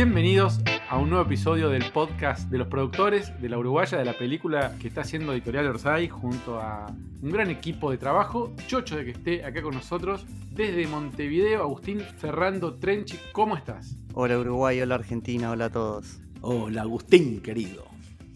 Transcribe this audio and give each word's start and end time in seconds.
Bienvenidos 0.00 0.60
a 0.88 0.96
un 0.96 1.10
nuevo 1.10 1.24
episodio 1.24 1.70
del 1.70 1.90
podcast 1.90 2.48
de 2.50 2.58
los 2.58 2.68
productores 2.68 3.32
de 3.42 3.48
la 3.48 3.58
Uruguaya 3.58 3.98
de 3.98 4.04
la 4.04 4.12
película 4.12 4.76
que 4.80 4.86
está 4.86 5.00
haciendo 5.00 5.32
Editorial 5.32 5.66
Orsay 5.66 6.08
junto 6.08 6.60
a 6.60 6.86
un 7.20 7.32
gran 7.32 7.50
equipo 7.50 7.90
de 7.90 7.98
trabajo. 7.98 8.54
Chocho 8.68 8.96
de 8.96 9.06
que 9.06 9.10
esté 9.10 9.44
acá 9.44 9.60
con 9.60 9.74
nosotros 9.74 10.24
desde 10.52 10.86
Montevideo, 10.86 11.62
Agustín 11.62 11.98
Ferrando 11.98 12.76
Trenchi. 12.76 13.18
¿Cómo 13.32 13.56
estás? 13.56 13.96
Hola 14.14 14.38
Uruguay, 14.38 14.80
hola 14.80 14.94
Argentina, 14.94 15.50
hola 15.50 15.64
a 15.64 15.70
todos. 15.70 16.20
Hola 16.42 16.82
Agustín, 16.82 17.42
querido. 17.42 17.84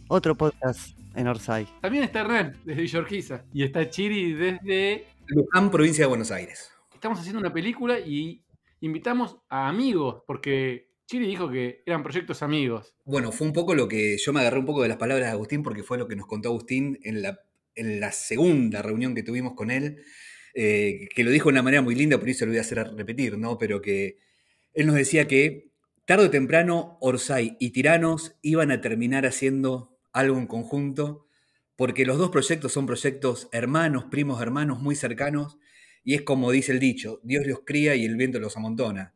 Otro 0.09 0.34
podcast 0.34 0.98
en 1.15 1.29
Orsay. 1.29 1.69
También 1.80 2.02
está 2.02 2.23
Hernán 2.23 2.56
desde 2.65 2.83
Villorquiza 2.83 3.45
y 3.52 3.62
está 3.62 3.88
Chiri 3.88 4.33
desde 4.33 5.06
Luján, 5.27 5.70
provincia 5.70 6.06
de 6.06 6.09
Buenos 6.09 6.33
Aires. 6.33 6.73
Estamos 6.92 7.20
haciendo 7.20 7.38
una 7.38 7.52
película 7.52 8.01
y 8.01 8.42
invitamos 8.80 9.37
a 9.48 9.69
amigos 9.69 10.24
porque 10.27 10.91
Chiri 11.12 11.27
dijo 11.27 11.51
que 11.51 11.83
eran 11.84 12.02
proyectos 12.02 12.43
amigos. 12.43 12.95
Bueno, 13.05 13.33
fue 13.33 13.47
un 13.47 13.53
poco 13.53 13.75
lo 13.75 13.87
que 13.87 14.16
yo 14.16 14.33
me 14.33 14.41
agarré 14.41 14.59
un 14.59 14.65
poco 14.65 14.80
de 14.80 14.89
las 14.89 14.97
palabras 14.97 15.27
de 15.27 15.33
Agustín 15.33 15.62
porque 15.62 15.83
fue 15.83 15.98
lo 15.98 16.09
que 16.09 16.16
nos 16.16 16.27
contó 16.27 16.48
Agustín 16.48 16.98
en 17.03 17.20
la, 17.20 17.39
en 17.75 18.01
la 18.01 18.12
segunda 18.12 18.80
reunión 18.80 19.15
que 19.15 19.23
tuvimos 19.23 19.53
con 19.53 19.70
él, 19.70 20.03
eh, 20.55 21.09
que 21.15 21.23
lo 21.23 21.30
dijo 21.30 21.51
de 21.51 21.53
una 21.53 21.62
manera 21.62 21.83
muy 21.83 21.95
linda, 21.95 22.19
por 22.19 22.30
eso 22.30 22.47
lo 22.47 22.53
voy 22.53 22.56
a 22.56 22.62
hacer 22.62 22.79
repetir, 22.97 23.37
¿no? 23.37 23.59
Pero 23.59 23.83
que 23.83 24.17
él 24.73 24.87
nos 24.87 24.95
decía 24.95 25.29
que 25.29 25.70
tarde 26.06 26.25
o 26.25 26.30
temprano 26.30 26.97
Orsay 27.03 27.59
y 27.61 27.73
Tiranos 27.73 28.39
iban 28.41 28.70
a 28.70 28.81
terminar 28.81 29.27
haciendo 29.27 29.98
algo 30.15 30.39
en 30.39 30.47
conjunto, 30.47 31.27
porque 31.77 32.06
los 32.06 32.17
dos 32.17 32.31
proyectos 32.31 32.73
son 32.73 32.87
proyectos 32.87 33.51
hermanos, 33.53 34.06
primos 34.11 34.41
hermanos, 34.41 34.81
muy 34.81 34.97
cercanos, 34.97 35.59
y 36.05 36.15
es 36.15 36.23
como 36.23 36.51
dice 36.53 36.73
el 36.73 36.81
dicho, 36.81 37.20
Dios 37.23 37.47
los 37.47 37.61
cría 37.67 37.97
y 37.97 38.06
el 38.06 38.17
viento 38.17 38.41
los 38.41 38.56
amontona. 38.56 39.14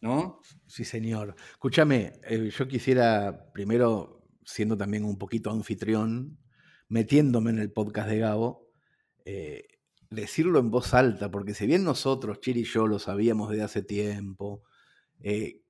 ¿No? 0.00 0.40
Sí, 0.66 0.84
señor. 0.84 1.36
Escúchame, 1.52 2.14
eh, 2.24 2.50
yo 2.50 2.66
quisiera 2.66 3.52
primero, 3.52 4.24
siendo 4.44 4.76
también 4.76 5.04
un 5.04 5.16
poquito 5.16 5.50
anfitrión, 5.50 6.38
metiéndome 6.88 7.50
en 7.50 7.58
el 7.58 7.72
podcast 7.72 8.08
de 8.08 8.18
Gabo, 8.18 8.68
eh, 9.24 9.68
decirlo 10.10 10.58
en 10.58 10.70
voz 10.70 10.92
alta, 10.92 11.30
porque 11.30 11.54
si 11.54 11.66
bien 11.66 11.84
nosotros, 11.84 12.40
Chiri 12.40 12.60
y 12.60 12.64
yo, 12.64 12.86
lo 12.88 12.98
sabíamos 12.98 13.50
desde 13.50 13.62
hace 13.62 13.82
tiempo, 13.82 14.62
eh, 15.20 15.62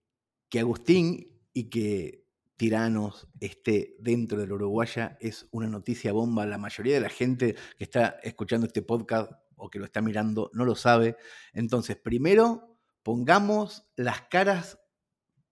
que 0.48 0.60
Agustín 0.60 1.30
y 1.52 1.68
que 1.68 2.24
Tiranos 2.56 3.28
esté 3.40 3.96
dentro 3.98 4.38
del 4.38 4.52
Uruguaya 4.52 5.18
es 5.20 5.46
una 5.50 5.68
noticia 5.68 6.12
bomba. 6.12 6.46
La 6.46 6.56
mayoría 6.56 6.94
de 6.94 7.00
la 7.00 7.10
gente 7.10 7.54
que 7.76 7.84
está 7.84 8.18
escuchando 8.22 8.66
este 8.66 8.80
podcast 8.80 9.30
o 9.56 9.68
que 9.68 9.78
lo 9.78 9.84
está 9.84 10.00
mirando 10.00 10.50
no 10.54 10.64
lo 10.64 10.74
sabe. 10.74 11.16
Entonces, 11.52 11.96
primero, 11.96 12.78
pongamos 13.02 13.86
las 13.94 14.22
caras 14.22 14.78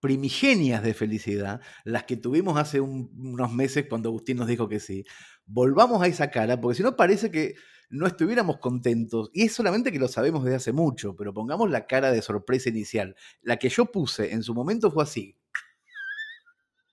primigenias 0.05 0.83
de 0.83 0.93
felicidad, 0.93 1.63
las 1.83 2.05
que 2.05 2.19
tuvimos 2.19 2.59
hace 2.59 2.79
unos 2.79 3.51
meses 3.55 3.87
cuando 3.89 4.11
Agustín 4.11 4.37
nos 4.37 4.47
dijo 4.47 4.69
que 4.69 4.79
sí. 4.79 5.07
Volvamos 5.47 6.03
a 6.03 6.07
esa 6.07 6.31
cara, 6.31 6.61
porque 6.61 6.77
si 6.77 6.83
no 6.83 6.95
parece 6.95 7.31
que 7.31 7.55
no 7.89 8.07
estuviéramos 8.07 8.59
contentos, 8.59 9.31
y 9.33 9.45
es 9.45 9.55
solamente 9.55 9.91
que 9.91 9.99
lo 9.99 10.09
sabemos 10.09 10.45
desde 10.45 10.57
hace 10.57 10.73
mucho, 10.73 11.17
pero 11.17 11.33
pongamos 11.33 11.71
la 11.71 11.87
cara 11.87 12.13
de 12.13 12.21
sorpresa 12.21 12.69
inicial. 12.69 13.17
La 13.41 13.57
que 13.57 13.71
yo 13.71 13.87
puse 13.87 14.35
en 14.35 14.43
su 14.43 14.53
momento 14.53 14.91
fue 14.91 15.05
así. 15.05 15.39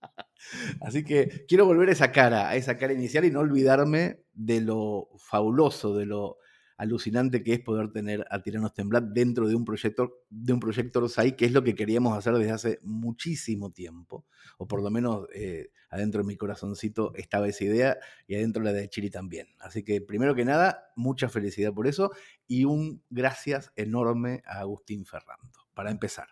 Así 0.79 1.03
que 1.03 1.43
quiero 1.49 1.65
volver 1.65 1.89
a 1.89 1.91
esa 1.91 2.13
cara, 2.13 2.47
a 2.47 2.55
esa 2.55 2.77
cara 2.77 2.93
inicial 2.93 3.25
y 3.25 3.31
no 3.31 3.41
olvidarme 3.41 4.21
de 4.31 4.61
lo 4.61 5.09
fabuloso, 5.17 5.97
de 5.97 6.05
lo 6.05 6.37
alucinante 6.81 7.43
que 7.43 7.53
es 7.53 7.59
poder 7.59 7.91
tener 7.91 8.25
a 8.31 8.41
Tiranos 8.41 8.73
Temblar 8.73 9.03
dentro 9.03 9.47
de 9.47 9.53
un 9.53 9.63
proyecto, 9.63 10.23
de 10.31 10.51
un 10.51 10.59
proyecto 10.59 10.97
Orsay, 10.97 11.35
que 11.35 11.45
es 11.45 11.51
lo 11.51 11.63
que 11.63 11.75
queríamos 11.75 12.17
hacer 12.17 12.33
desde 12.33 12.51
hace 12.51 12.79
muchísimo 12.81 13.69
tiempo, 13.71 14.25
o 14.57 14.67
por 14.67 14.81
lo 14.81 14.89
menos 14.89 15.27
eh, 15.31 15.69
adentro 15.91 16.23
de 16.23 16.27
mi 16.27 16.37
corazoncito 16.37 17.13
estaba 17.13 17.47
esa 17.47 17.65
idea 17.65 17.97
y 18.25 18.33
adentro 18.33 18.63
la 18.63 18.73
de 18.73 18.89
Chiri 18.89 19.11
también. 19.11 19.47
Así 19.59 19.83
que 19.83 20.01
primero 20.01 20.33
que 20.33 20.43
nada, 20.43 20.91
mucha 20.95 21.29
felicidad 21.29 21.71
por 21.71 21.85
eso 21.85 22.13
y 22.47 22.65
un 22.65 23.03
gracias 23.11 23.71
enorme 23.75 24.41
a 24.47 24.61
Agustín 24.61 25.05
Ferrando, 25.05 25.59
para 25.75 25.91
empezar. 25.91 26.29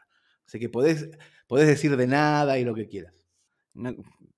Así 0.48 0.58
que 0.58 0.68
podés, 0.68 1.12
podés 1.46 1.68
decir 1.68 1.96
de 1.96 2.08
nada 2.08 2.58
y 2.58 2.66
lo 2.66 2.74
que 2.74 2.88
quieras. 2.88 3.14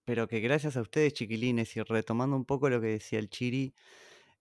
pero 0.03 0.28
que 0.28 0.41
gracias 0.41 0.75
a 0.75 0.81
ustedes, 0.81 1.13
chiquilines, 1.13 1.78
y 1.78 1.81
retomando 1.84 2.36
un 2.36 2.44
poco 2.44 2.69
lo 2.69 2.81
que 2.81 2.88
decía 2.88 3.18
el 3.18 3.30
Chiri, 3.30 3.74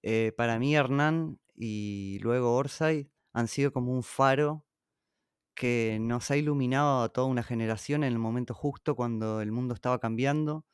eh, 0.03 0.33
para 0.37 0.59
mí 0.59 0.75
Hernán 0.75 1.39
y 1.60 2.19
luego 2.21 2.56
Orsay 2.56 3.10
han 3.34 3.47
sido 3.47 3.71
como 3.72 3.93
un 3.93 4.03
faro 4.03 4.65
que 5.54 5.98
nos 6.00 6.31
ha 6.31 6.37
iluminado 6.38 7.03
a 7.03 7.10
toda 7.10 7.26
una 7.26 7.43
generación 7.43 8.03
en 8.03 8.12
el 8.15 8.19
momento 8.19 8.54
justo 8.54 8.97
cuando 8.97 9.43
el 9.43 9.53
mundo 9.53 9.75
estaba 9.75 9.98
cambiando. 10.00 10.65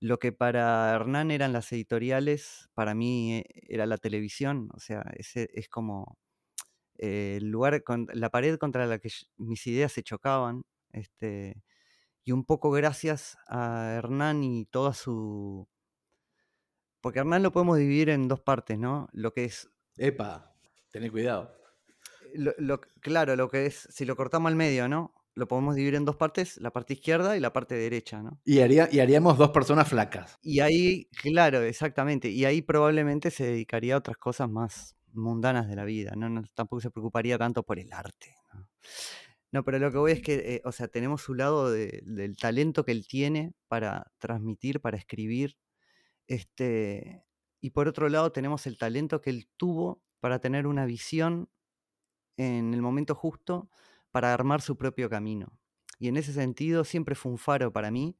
Lo 0.00 0.18
que 0.18 0.32
para 0.32 0.92
Hernán 0.94 1.30
eran 1.30 1.54
las 1.54 1.72
editoriales, 1.72 2.68
para 2.74 2.94
mí 2.94 3.36
eh, 3.36 3.44
era 3.68 3.86
la 3.86 3.96
televisión, 3.98 4.68
o 4.74 4.80
sea, 4.80 5.02
ese 5.16 5.48
es 5.54 5.68
como 5.70 6.18
eh, 6.98 7.38
el 7.38 7.50
lugar, 7.50 7.82
con, 7.84 8.06
la 8.12 8.30
pared 8.30 8.58
contra 8.58 8.86
la 8.86 8.98
que 8.98 9.10
mis 9.38 9.66
ideas 9.66 9.92
se 9.92 10.02
chocaban. 10.02 10.64
Este, 10.92 11.62
y 12.24 12.32
un 12.32 12.44
poco 12.44 12.70
gracias 12.70 13.38
a 13.48 13.94
Hernán 13.98 14.44
y 14.44 14.66
toda 14.66 14.92
su... 14.94 15.68
Porque 17.00 17.20
Hernán 17.20 17.42
lo 17.42 17.52
podemos 17.52 17.78
dividir 17.78 18.10
en 18.10 18.28
dos 18.28 18.40
partes, 18.40 18.78
¿no? 18.78 19.08
Lo 19.12 19.32
que 19.32 19.44
es 19.46 19.70
Epa, 19.96 20.54
tené 20.90 21.10
cuidado. 21.10 21.52
Lo, 22.34 22.80
claro, 23.00 23.34
lo 23.36 23.48
que 23.48 23.66
es, 23.66 23.88
si 23.90 24.04
lo 24.04 24.16
cortamos 24.16 24.50
al 24.50 24.56
medio, 24.56 24.88
¿no? 24.88 25.14
Lo 25.34 25.48
podemos 25.48 25.74
dividir 25.74 25.94
en 25.96 26.04
dos 26.04 26.16
partes, 26.16 26.58
la 26.58 26.70
parte 26.70 26.94
izquierda 26.94 27.36
y 27.36 27.40
la 27.40 27.52
parte 27.52 27.74
derecha, 27.74 28.22
¿no? 28.22 28.40
Y, 28.44 28.60
haría, 28.60 28.88
y 28.90 29.00
haríamos 29.00 29.38
dos 29.38 29.50
personas 29.50 29.88
flacas. 29.88 30.38
Y 30.42 30.60
ahí, 30.60 31.08
claro, 31.22 31.62
exactamente. 31.62 32.28
Y 32.28 32.44
ahí 32.44 32.62
probablemente 32.62 33.30
se 33.30 33.44
dedicaría 33.44 33.94
a 33.94 33.98
otras 33.98 34.16
cosas 34.16 34.50
más 34.50 34.96
mundanas 35.16 35.68
de 35.68 35.76
la 35.76 35.84
vida, 35.84 36.12
¿no? 36.16 36.42
tampoco 36.54 36.80
se 36.80 36.90
preocuparía 36.90 37.38
tanto 37.38 37.62
por 37.62 37.78
el 37.78 37.92
arte. 37.92 38.34
¿no? 39.52 39.64
pero 39.64 39.78
lo 39.78 39.90
que 39.90 39.98
voy 39.98 40.12
es 40.12 40.22
que, 40.22 40.34
eh, 40.56 40.62
o 40.64 40.72
sea, 40.72 40.88
tenemos 40.88 41.22
su 41.22 41.34
lado 41.34 41.70
del 41.70 42.36
talento 42.36 42.84
que 42.84 42.92
él 42.92 43.06
tiene 43.06 43.54
para 43.68 44.12
transmitir, 44.18 44.80
para 44.80 44.98
escribir, 44.98 45.56
este, 46.26 47.24
y 47.60 47.70
por 47.70 47.88
otro 47.88 48.08
lado 48.08 48.32
tenemos 48.32 48.66
el 48.66 48.78
talento 48.78 49.20
que 49.20 49.30
él 49.30 49.48
tuvo 49.56 50.02
para 50.20 50.38
tener 50.40 50.66
una 50.66 50.86
visión 50.86 51.48
en 52.36 52.74
el 52.74 52.82
momento 52.82 53.14
justo 53.14 53.70
para 54.10 54.32
armar 54.32 54.62
su 54.62 54.76
propio 54.76 55.08
camino. 55.08 55.58
Y 55.98 56.08
en 56.08 56.16
ese 56.16 56.32
sentido 56.32 56.84
siempre 56.84 57.14
fue 57.14 57.32
un 57.32 57.38
faro 57.38 57.72
para 57.72 57.90
mí 57.90 58.16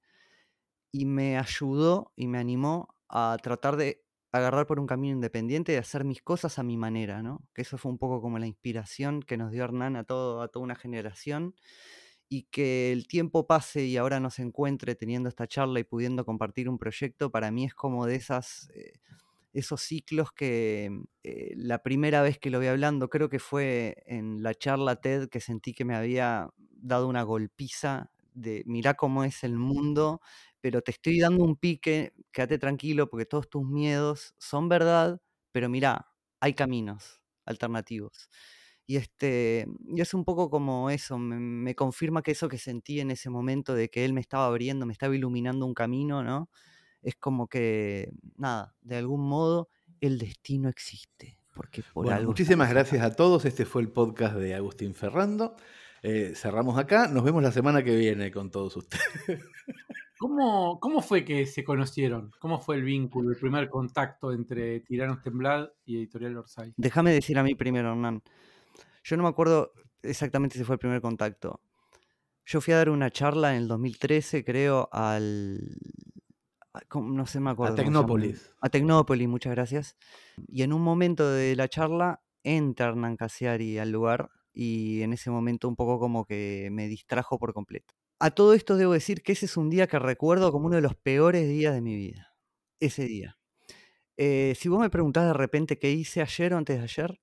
y 0.90 1.04
me 1.04 1.38
ayudó 1.38 2.12
y 2.16 2.26
me 2.26 2.38
animó 2.38 2.94
a 3.08 3.36
tratar 3.42 3.76
de 3.76 4.04
agarrar 4.32 4.66
por 4.66 4.80
un 4.80 4.86
camino 4.86 5.14
independiente 5.14 5.72
y 5.72 5.76
hacer 5.76 6.04
mis 6.04 6.22
cosas 6.22 6.58
a 6.58 6.62
mi 6.62 6.76
manera, 6.76 7.22
¿no? 7.22 7.46
Que 7.54 7.62
eso 7.62 7.78
fue 7.78 7.90
un 7.90 7.98
poco 7.98 8.20
como 8.20 8.38
la 8.38 8.46
inspiración 8.46 9.22
que 9.22 9.36
nos 9.36 9.50
dio 9.50 9.64
Hernán 9.64 9.96
a, 9.96 10.04
toda 10.04 10.50
una 10.56 10.74
generación 10.74 11.54
y 12.28 12.44
que 12.44 12.92
el 12.92 13.06
tiempo 13.06 13.46
pase 13.46 13.84
y 13.84 13.96
ahora 13.96 14.20
nos 14.20 14.38
encuentre 14.38 14.94
teniendo 14.94 15.28
esta 15.28 15.46
charla 15.46 15.80
y 15.80 15.84
pudiendo 15.84 16.24
compartir 16.24 16.68
un 16.68 16.78
proyecto, 16.78 17.30
para 17.30 17.50
mí 17.50 17.64
es 17.64 17.74
como 17.74 18.06
de 18.06 18.16
esas... 18.16 18.70
Eh, 18.74 18.94
esos 19.58 19.80
ciclos 19.82 20.32
que 20.32 20.90
eh, 21.24 21.52
la 21.56 21.82
primera 21.82 22.22
vez 22.22 22.38
que 22.38 22.50
lo 22.50 22.60
vi 22.60 22.66
hablando, 22.68 23.08
creo 23.10 23.28
que 23.28 23.38
fue 23.38 24.02
en 24.06 24.42
la 24.42 24.54
charla 24.54 24.96
TED 25.00 25.28
que 25.28 25.40
sentí 25.40 25.72
que 25.74 25.84
me 25.84 25.96
había 25.96 26.48
dado 26.58 27.08
una 27.08 27.22
golpiza 27.22 28.10
de 28.34 28.62
mirá 28.66 28.94
cómo 28.94 29.24
es 29.24 29.44
el 29.44 29.56
mundo, 29.56 30.20
pero 30.60 30.82
te 30.82 30.90
estoy 30.92 31.20
dando 31.20 31.44
un 31.44 31.56
pique, 31.56 32.12
quédate 32.32 32.58
tranquilo 32.58 33.08
porque 33.08 33.26
todos 33.26 33.48
tus 33.48 33.64
miedos 33.66 34.34
son 34.38 34.68
verdad, 34.68 35.20
pero 35.52 35.68
mirá, 35.70 36.06
hay 36.40 36.54
caminos 36.54 37.22
alternativos. 37.46 38.28
Y, 38.88 38.96
este, 38.96 39.66
y 39.88 40.00
es 40.00 40.14
un 40.14 40.24
poco 40.24 40.48
como 40.50 40.90
eso, 40.90 41.18
me 41.18 41.74
confirma 41.74 42.22
que 42.22 42.30
eso 42.32 42.48
que 42.48 42.58
sentí 42.58 43.00
en 43.00 43.10
ese 43.10 43.30
momento 43.30 43.74
de 43.74 43.88
que 43.90 44.04
él 44.04 44.12
me 44.12 44.20
estaba 44.20 44.46
abriendo, 44.46 44.86
me 44.86 44.92
estaba 44.92 45.16
iluminando 45.16 45.66
un 45.66 45.74
camino, 45.74 46.22
¿no? 46.22 46.48
Es 47.02 47.16
como 47.16 47.48
que, 47.48 48.10
nada, 48.36 48.74
de 48.82 48.96
algún 48.96 49.28
modo 49.28 49.68
el 50.00 50.18
destino 50.18 50.68
existe. 50.68 51.38
Porque 51.54 51.82
por 51.94 52.12
algo 52.12 52.30
muchísimas 52.30 52.68
gracias 52.68 53.02
a 53.02 53.14
todos. 53.14 53.44
Este 53.44 53.64
fue 53.64 53.82
el 53.82 53.88
podcast 53.88 54.36
de 54.36 54.54
Agustín 54.54 54.94
Ferrando. 54.94 55.56
Eh, 56.02 56.34
cerramos 56.34 56.78
acá. 56.78 57.08
Nos 57.08 57.24
vemos 57.24 57.42
la 57.42 57.50
semana 57.50 57.82
que 57.82 57.96
viene 57.96 58.30
con 58.30 58.50
todos 58.50 58.76
ustedes. 58.76 59.40
¿Cómo, 60.18 60.80
¿Cómo 60.80 61.02
fue 61.02 61.24
que 61.24 61.46
se 61.46 61.64
conocieron? 61.64 62.30
¿Cómo 62.38 62.58
fue 62.58 62.76
el 62.76 62.82
vínculo, 62.82 63.30
el 63.30 63.36
primer 63.36 63.68
contacto 63.68 64.32
entre 64.32 64.80
Tiranos 64.80 65.22
Temblad 65.22 65.68
y 65.84 65.96
Editorial 65.96 66.38
Orsay? 66.38 66.72
Déjame 66.76 67.12
decir 67.12 67.38
a 67.38 67.42
mí 67.42 67.54
primero, 67.54 67.90
Hernán. 67.90 68.22
Yo 69.04 69.16
no 69.16 69.22
me 69.22 69.28
acuerdo 69.28 69.72
exactamente 70.02 70.58
si 70.58 70.64
fue 70.64 70.74
el 70.74 70.78
primer 70.78 71.00
contacto. 71.00 71.60
Yo 72.46 72.60
fui 72.60 72.72
a 72.72 72.78
dar 72.78 72.90
una 72.90 73.10
charla 73.10 73.54
en 73.54 73.62
el 73.62 73.68
2013, 73.68 74.44
creo, 74.44 74.88
al 74.92 75.60
no 76.94 77.26
sé, 77.26 77.40
me 77.40 77.50
acuerdo. 77.50 77.74
A 77.74 77.76
Tecnópolis. 77.76 78.54
A 78.60 78.68
Tecnópolis, 78.68 79.28
muchas 79.28 79.52
gracias. 79.54 79.96
Y 80.46 80.62
en 80.62 80.72
un 80.72 80.82
momento 80.82 81.30
de 81.30 81.56
la 81.56 81.68
charla 81.68 82.22
entra 82.42 82.88
Hernán 82.88 83.16
Casiari 83.16 83.78
al 83.78 83.90
lugar 83.90 84.30
y 84.52 85.02
en 85.02 85.12
ese 85.12 85.30
momento 85.30 85.68
un 85.68 85.76
poco 85.76 85.98
como 85.98 86.24
que 86.24 86.68
me 86.72 86.88
distrajo 86.88 87.38
por 87.38 87.52
completo. 87.52 87.94
A 88.18 88.30
todo 88.30 88.54
esto 88.54 88.76
debo 88.76 88.92
decir 88.92 89.22
que 89.22 89.32
ese 89.32 89.46
es 89.46 89.56
un 89.56 89.68
día 89.68 89.86
que 89.86 89.98
recuerdo 89.98 90.50
como 90.52 90.66
uno 90.66 90.76
de 90.76 90.82
los 90.82 90.94
peores 90.94 91.48
días 91.48 91.74
de 91.74 91.82
mi 91.82 91.94
vida. 91.94 92.34
Ese 92.80 93.04
día. 93.04 93.38
Eh, 94.16 94.54
si 94.58 94.68
vos 94.68 94.80
me 94.80 94.88
preguntás 94.88 95.26
de 95.26 95.34
repente 95.34 95.78
qué 95.78 95.90
hice 95.92 96.22
ayer 96.22 96.54
o 96.54 96.56
antes 96.56 96.78
de 96.78 96.84
ayer, 96.84 97.20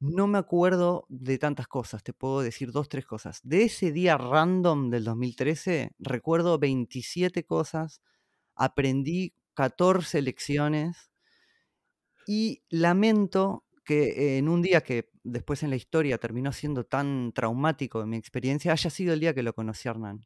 no 0.00 0.26
me 0.26 0.38
acuerdo 0.38 1.06
de 1.08 1.38
tantas 1.38 1.66
cosas. 1.66 2.02
Te 2.02 2.12
puedo 2.12 2.40
decir 2.40 2.72
dos, 2.72 2.88
tres 2.88 3.06
cosas. 3.06 3.40
De 3.42 3.64
ese 3.64 3.92
día 3.92 4.16
random 4.16 4.90
del 4.90 5.04
2013, 5.04 5.92
recuerdo 5.98 6.58
27 6.58 7.44
cosas. 7.44 8.00
Aprendí 8.54 9.34
14 9.54 10.22
lecciones. 10.22 11.10
Y 12.26 12.62
lamento 12.70 13.64
que 13.84 14.38
en 14.38 14.48
un 14.48 14.62
día 14.62 14.80
que 14.80 15.10
después 15.22 15.62
en 15.62 15.70
la 15.70 15.76
historia 15.76 16.18
terminó 16.18 16.52
siendo 16.52 16.84
tan 16.84 17.32
traumático 17.32 18.02
en 18.02 18.10
mi 18.10 18.16
experiencia, 18.16 18.72
haya 18.72 18.90
sido 18.90 19.12
el 19.12 19.20
día 19.20 19.34
que 19.34 19.42
lo 19.42 19.52
conocí 19.52 19.88
a 19.88 19.92
Hernán. 19.92 20.20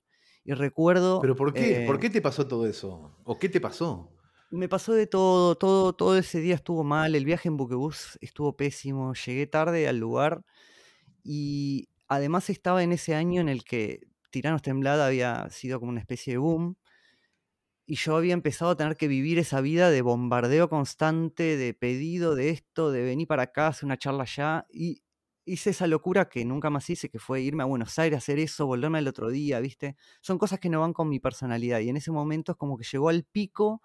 Y 0.44 0.52
recuerdo... 0.52 1.20
¿Pero 1.20 1.36
por 1.36 1.52
qué? 1.52 1.84
¿Por 1.86 1.96
eh, 1.96 1.98
qué 2.00 2.10
te 2.10 2.22
pasó 2.22 2.46
todo 2.46 2.66
eso? 2.66 3.16
¿O 3.25 3.38
qué 3.38 3.48
te 3.48 3.60
pasó? 3.60 4.12
Me 4.50 4.69
pasó 4.69 4.94
de 4.94 5.06
todo, 5.06 5.56
todo, 5.56 5.92
todo 5.92 6.16
ese 6.16 6.40
día 6.40 6.54
estuvo 6.54 6.82
mal, 6.84 7.14
el 7.14 7.26
viaje 7.26 7.48
en 7.48 7.58
buquebús 7.58 8.19
estuvo 8.22 8.56
pésimo, 8.56 9.12
llegué 9.12 9.46
tarde 9.46 9.88
al 9.88 9.98
lugar 9.98 10.42
y 11.22 11.90
además 12.06 12.48
estaba 12.48 12.82
en 12.82 12.92
ese 12.92 13.14
año 13.14 13.42
en 13.42 13.50
el 13.50 13.64
que 13.64 14.00
Tiranos 14.30 14.62
Temblada 14.62 15.06
había 15.06 15.50
sido 15.50 15.78
como 15.80 15.90
una 15.90 16.00
especie 16.00 16.32
de 16.32 16.38
boom 16.38 16.76
y 17.90 17.96
yo 17.96 18.17
había 18.17 18.35
empezado 18.35 18.73
a 18.73 18.76
tener 18.76 18.99
que 18.99 19.08
vivir 19.08 19.38
esa 19.38 19.62
vida 19.62 19.90
de 19.90 20.02
bombardeo 20.02 20.69
constante, 20.69 21.56
de 21.56 21.73
pedido 21.73 22.35
de 22.35 22.50
esto, 22.50 22.93
de 22.93 23.02
venir 23.02 23.26
para 23.26 23.44
acá, 23.44 23.69
hacer 23.69 23.87
una 23.87 23.96
charla 23.96 24.25
allá 24.25 24.67
y 24.69 25.02
hice 25.46 25.70
esa 25.70 25.87
locura 25.87 26.29
que 26.29 26.44
nunca 26.44 26.69
más 26.69 26.90
hice, 26.90 27.08
que 27.08 27.19
fue 27.19 27.40
irme 27.40 27.62
a 27.62 27.67
Buenos 27.67 27.99
Aires, 27.99 28.19
hacer 28.19 28.38
eso, 28.40 28.67
volverme 28.67 28.99
al 28.99 29.08
otro 29.08 29.31
día, 29.31 29.58
¿viste? 29.61 29.96
Son 30.20 30.37
cosas 30.37 30.61
que 30.61 30.69
no 30.69 30.82
van 30.82 30.93
con 30.93 31.08
mi 31.08 31.19
personalidad 31.19 31.81
y 31.81 31.88
en 31.88 31.96
ese 31.96 32.11
momento 32.11 32.52
es 32.52 32.58
como 32.58 32.76
que 32.76 32.85
llegó 32.85 33.08
al 33.08 33.25
pico 33.25 33.81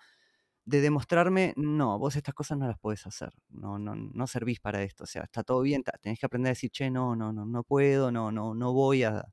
de 0.66 0.82
demostrarme, 0.82 1.54
no, 1.56 1.98
vos 1.98 2.18
estas 2.18 2.36
cosas 2.36 2.58
no 2.58 2.68
las 2.68 2.80
podés 2.80 3.08
hacer, 3.08 3.32
no, 3.52 3.80
no, 3.80 3.96
no 3.96 4.28
servís 4.28 4.60
para 4.60 4.84
esto, 4.84 5.06
o 5.06 5.08
sea, 5.08 5.24
está 5.24 5.44
todo 5.44 5.62
bien, 5.62 5.82
tenés 6.02 6.20
que 6.20 6.26
aprender 6.26 6.50
a 6.50 6.56
decir, 6.56 6.72
che, 6.72 6.92
no, 6.92 7.16
no, 7.16 7.32
no, 7.32 7.46
no 7.46 7.64
puedo, 7.64 8.12
no, 8.12 8.34
no, 8.34 8.54
no 8.54 8.74
voy 8.74 9.04
a, 9.04 9.26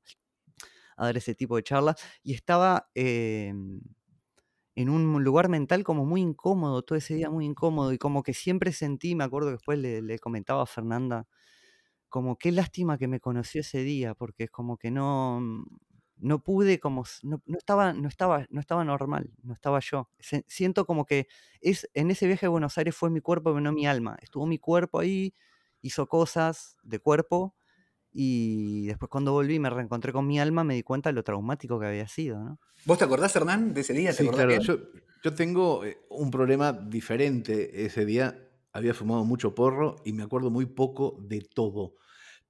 a 0.95 1.05
dar 1.05 1.17
ese 1.17 1.35
tipo 1.35 1.57
de 1.57 1.63
charlas. 1.63 1.97
Y 2.23 2.33
estaba 2.33 2.89
em, 2.95 3.81
en 4.75 4.89
un 4.89 5.23
lugar 5.23 5.49
mental 5.49 5.83
como 5.83 6.05
muy 6.05 6.21
incómodo, 6.21 6.81
todo 6.83 6.97
ese 6.97 7.15
día 7.15 7.29
muy 7.29 7.45
incómodo, 7.45 7.93
y 7.93 7.97
como 7.97 8.23
que 8.23 8.33
siempre 8.33 8.71
sentí, 8.73 9.15
me 9.15 9.23
acuerdo 9.25 9.49
que 9.49 9.53
después 9.53 9.79
le, 9.79 10.01
le 10.01 10.19
comentaba 10.19 10.63
a 10.63 10.65
Fernanda, 10.67 11.27
como 12.09 12.37
qué 12.37 12.51
lástima 12.51 12.97
que 12.97 13.07
me 13.07 13.19
conoció 13.19 13.61
ese 13.61 13.83
día, 13.83 14.13
porque 14.15 14.45
es 14.45 14.51
como 14.51 14.77
que 14.77 14.91
no, 14.91 15.39
mm, 15.41 15.63
no 16.17 16.43
pude, 16.43 16.79
como, 16.79 17.03
no, 17.23 17.41
no 17.45 17.57
estaba, 17.57 17.93
no, 17.93 18.07
estaba, 18.09 18.45
no 18.49 18.59
estaba 18.59 18.83
normal, 18.85 19.31
no 19.43 19.53
estaba 19.53 19.79
yo. 19.79 20.09
Se- 20.19 20.45
siento 20.47 20.85
como 20.85 21.05
que 21.05 21.27
es, 21.61 21.89
en 21.93 22.11
ese 22.11 22.27
viaje 22.27 22.45
a 22.47 22.49
Buenos 22.49 22.77
Aires 22.77 22.95
fue 22.95 23.09
mi 23.09 23.21
cuerpo, 23.21 23.51
pero 23.51 23.61
no 23.61 23.71
mi 23.71 23.87
alma. 23.87 24.17
Estuvo 24.21 24.45
mi 24.45 24.59
cuerpo 24.59 24.99
ahí, 24.99 25.33
hizo 25.81 26.07
cosas 26.07 26.77
de 26.83 26.99
cuerpo, 26.99 27.55
y 28.13 28.87
después 28.87 29.09
cuando 29.09 29.31
volví 29.31 29.55
y 29.55 29.59
me 29.59 29.69
reencontré 29.69 30.11
con 30.11 30.27
mi 30.27 30.39
alma, 30.39 30.63
me 30.63 30.75
di 30.75 30.83
cuenta 30.83 31.09
de 31.09 31.13
lo 31.13 31.23
traumático 31.23 31.79
que 31.79 31.87
había 31.87 32.07
sido, 32.07 32.39
¿no? 32.39 32.59
¿Vos 32.85 32.97
te 32.97 33.05
acordás, 33.05 33.35
Hernán, 33.35 33.73
de 33.73 33.81
ese 33.81 33.93
día? 33.93 34.11
¿Te 34.11 34.17
Sí, 34.17 34.27
acordás 34.27 34.45
claro. 34.45 34.61
Yo, 34.63 34.77
yo 35.23 35.33
tengo 35.33 35.85
eh, 35.85 35.97
un 36.09 36.31
problema 36.31 36.73
diferente 36.73 37.85
ese 37.85 38.05
día. 38.05 38.49
Había 38.73 38.93
fumado 38.93 39.23
mucho 39.23 39.53
porro 39.53 39.95
y 40.05 40.13
me 40.13 40.23
acuerdo 40.23 40.49
muy 40.49 40.65
poco 40.65 41.17
de 41.21 41.41
todo. 41.41 41.95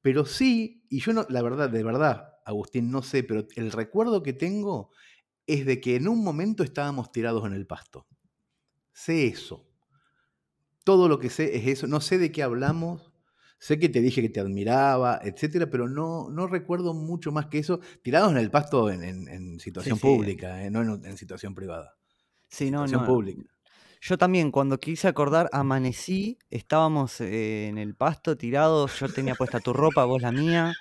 Pero 0.01 0.25
sí, 0.25 0.85
y 0.89 0.99
yo 0.99 1.13
no, 1.13 1.25
la 1.29 1.41
verdad, 1.41 1.69
de 1.69 1.83
verdad, 1.83 2.35
Agustín, 2.45 2.89
no 2.91 3.03
sé, 3.03 3.23
pero 3.23 3.45
el 3.55 3.71
recuerdo 3.71 4.23
que 4.23 4.33
tengo 4.33 4.91
es 5.45 5.65
de 5.65 5.81
que 5.81 5.95
en 5.95 6.07
un 6.07 6.23
momento 6.23 6.63
estábamos 6.63 7.11
tirados 7.11 7.45
en 7.45 7.53
el 7.53 7.67
pasto. 7.67 8.07
Sé 8.93 9.27
eso. 9.27 9.67
Todo 10.83 11.07
lo 11.07 11.19
que 11.19 11.29
sé 11.29 11.55
es 11.57 11.67
eso. 11.67 11.87
No 11.87 12.01
sé 12.01 12.17
de 12.17 12.31
qué 12.31 12.43
hablamos. 12.43 13.10
Sé 13.61 13.77
que 13.79 13.89
te 13.89 14.01
dije 14.01 14.21
que 14.23 14.29
te 14.29 14.39
admiraba, 14.39 15.19
etcétera, 15.23 15.69
pero 15.69 15.87
no, 15.87 16.29
no 16.31 16.47
recuerdo 16.47 16.95
mucho 16.95 17.31
más 17.31 17.45
que 17.45 17.59
eso. 17.59 17.79
Tirados 18.01 18.31
en 18.31 18.37
el 18.39 18.49
pasto 18.51 18.89
en, 18.89 19.03
en- 19.03 19.27
en 19.29 19.59
situación 19.59 19.99
sí. 19.99 20.01
pública, 20.01 20.63
eh, 20.65 20.71
no 20.71 20.81
en, 20.81 21.05
en 21.05 21.15
situación 21.17 21.53
privada. 21.53 21.95
Sí, 22.49 22.71
no, 22.71 22.79
situación 22.85 23.01
no. 23.01 23.07
pública. 23.07 23.41
Yo 24.01 24.17
también, 24.17 24.51
cuando 24.51 24.79
quise 24.79 25.07
acordar, 25.07 25.47
amanecí, 25.53 26.39
estábamos 26.49 27.21
eh, 27.21 27.67
en 27.67 27.77
el 27.77 27.95
pasto 27.95 28.35
tirados, 28.35 28.99
yo 28.99 29.07
tenía 29.09 29.35
puesta 29.35 29.59
tu 29.59 29.73
ropa, 29.73 30.05
vos 30.05 30.21
la 30.21 30.31
mía, 30.31 30.73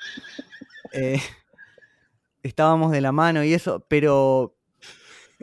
eh, 0.93 1.21
estábamos 2.43 2.93
de 2.93 3.01
la 3.01 3.13
mano 3.13 3.45
y 3.45 3.53
eso, 3.55 3.85
pero 3.89 4.57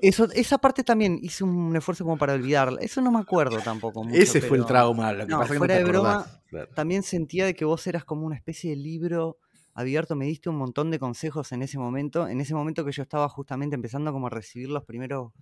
eso, 0.01 0.27
esa 0.33 0.57
parte 0.57 0.83
también 0.83 1.19
hice 1.21 1.43
un 1.43 1.75
esfuerzo 1.75 2.03
como 2.03 2.17
para 2.17 2.33
olvidarla. 2.33 2.81
Eso 2.81 3.01
no 3.01 3.11
me 3.11 3.19
acuerdo 3.19 3.59
tampoco 3.59 4.03
mucho. 4.03 4.17
Ese 4.19 4.41
fue 4.41 4.57
el 4.57 4.65
trauma, 4.65 5.11
lo 5.13 5.25
que 5.25 5.31
no, 5.31 5.39
pasa 5.39 5.45
es 5.45 5.49
que 5.49 5.53
no 5.55 5.59
fuera 5.59 5.73
te 5.75 5.83
de 5.83 5.89
broma. 5.89 6.41
Claro. 6.49 6.69
también 6.73 7.03
sentía 7.03 7.45
de 7.45 7.55
que 7.55 7.65
vos 7.65 7.85
eras 7.87 8.05
como 8.05 8.25
una 8.25 8.35
especie 8.35 8.69
de 8.69 8.77
libro 8.77 9.37
abierto, 9.73 10.15
me 10.15 10.25
diste 10.25 10.49
un 10.49 10.57
montón 10.57 10.89
de 10.91 10.97
consejos 10.97 11.51
en 11.51 11.61
ese 11.61 11.77
momento, 11.77 12.27
en 12.27 12.41
ese 12.41 12.55
momento 12.55 12.83
que 12.83 12.91
yo 12.91 13.03
estaba 13.03 13.29
justamente 13.29 13.75
empezando 13.75 14.11
como 14.11 14.27
a 14.27 14.29
recibir 14.29 14.69
los 14.69 14.83
primeros 14.85 15.33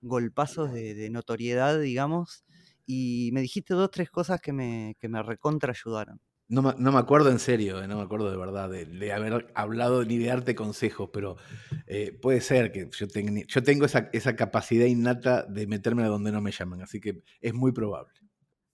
golpazos 0.00 0.72
de, 0.72 0.94
de 0.94 1.10
notoriedad, 1.10 1.80
digamos, 1.80 2.44
y 2.84 3.30
me 3.32 3.40
dijiste 3.40 3.74
dos, 3.74 3.90
tres 3.90 4.10
cosas 4.10 4.40
que 4.40 4.52
me, 4.52 4.96
que 4.98 5.08
me 5.08 5.22
recontra 5.22 5.72
ayudaron. 5.72 6.20
No, 6.48 6.62
me- 6.62 6.74
no 6.78 6.92
me 6.92 6.98
acuerdo 6.98 7.30
en 7.30 7.38
serio, 7.38 7.82
eh, 7.82 7.88
no 7.88 7.96
me 7.98 8.02
acuerdo 8.02 8.30
de 8.30 8.36
verdad 8.38 8.70
de, 8.70 8.86
de 8.86 9.12
haber 9.12 9.50
hablado 9.54 10.04
ni 10.04 10.16
de 10.18 10.26
darte 10.28 10.54
consejos, 10.54 11.10
pero 11.12 11.36
eh, 11.86 12.12
puede 12.22 12.40
ser 12.40 12.72
que 12.72 12.88
yo, 12.90 13.06
teni- 13.06 13.46
yo 13.46 13.62
tengo 13.62 13.84
esa, 13.84 14.08
esa 14.12 14.34
capacidad 14.36 14.86
innata 14.86 15.42
de 15.44 15.66
meterme 15.66 16.04
a 16.04 16.08
donde 16.08 16.32
no 16.32 16.40
me 16.40 16.52
llaman, 16.52 16.80
así 16.82 17.00
que 17.00 17.22
es 17.40 17.52
muy 17.54 17.72
probable. 17.72 18.12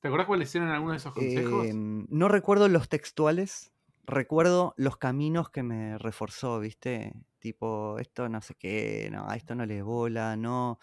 ¿Te 0.00 0.06
acordás 0.08 0.26
cuáles 0.28 0.54
eran 0.54 0.68
algunos 0.68 0.94
de 0.94 0.98
esos 0.98 1.14
consejos? 1.14 1.68
Em, 1.70 2.06
no 2.10 2.28
recuerdo 2.28 2.68
los 2.68 2.88
textuales, 2.88 3.72
recuerdo 4.04 4.74
los 4.76 4.96
caminos 4.96 5.50
que 5.50 5.62
me 5.62 5.96
reforzó, 5.98 6.58
¿viste? 6.60 7.12
Tipo, 7.38 7.98
esto 7.98 8.28
no 8.28 8.40
sé 8.42 8.54
qué, 8.56 9.08
no, 9.12 9.28
a 9.28 9.36
esto 9.36 9.54
no 9.54 9.64
le 9.66 9.82
bola, 9.82 10.36
no. 10.36 10.78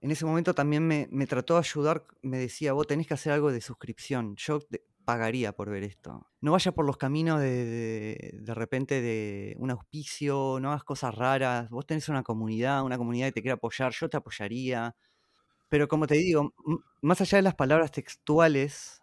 En 0.00 0.10
ese 0.10 0.26
momento 0.26 0.54
también 0.54 0.86
me, 0.86 1.08
me 1.12 1.26
trató 1.26 1.54
de 1.54 1.60
ayudar, 1.60 2.06
me 2.22 2.38
decía, 2.38 2.72
vos 2.74 2.86
tenés 2.88 3.06
que 3.08 3.14
hacer 3.14 3.32
algo 3.32 3.52
de 3.52 3.60
suscripción, 3.60 4.36
yo 4.36 4.60
pagaría 5.04 5.52
por 5.52 5.70
ver 5.70 5.84
esto. 5.84 6.26
No 6.40 6.52
vayas 6.52 6.74
por 6.74 6.84
los 6.84 6.96
caminos 6.96 7.40
de, 7.40 8.38
de, 8.40 8.54
repente 8.54 9.00
de 9.00 9.54
un 9.58 9.70
auspicio, 9.70 10.58
no 10.60 10.70
hagas 10.70 10.84
cosas 10.84 11.14
raras, 11.14 11.70
vos 11.70 11.86
tenés 11.86 12.08
una 12.08 12.22
comunidad, 12.22 12.84
una 12.84 12.98
comunidad 12.98 13.28
que 13.28 13.32
te 13.32 13.42
quiere 13.42 13.54
apoyar, 13.54 13.92
yo 13.92 14.08
te 14.08 14.16
apoyaría. 14.16 14.94
Pero 15.68 15.88
como 15.88 16.06
te 16.06 16.16
digo, 16.16 16.54
más 17.00 17.20
allá 17.20 17.38
de 17.38 17.42
las 17.42 17.54
palabras 17.54 17.92
textuales, 17.92 19.00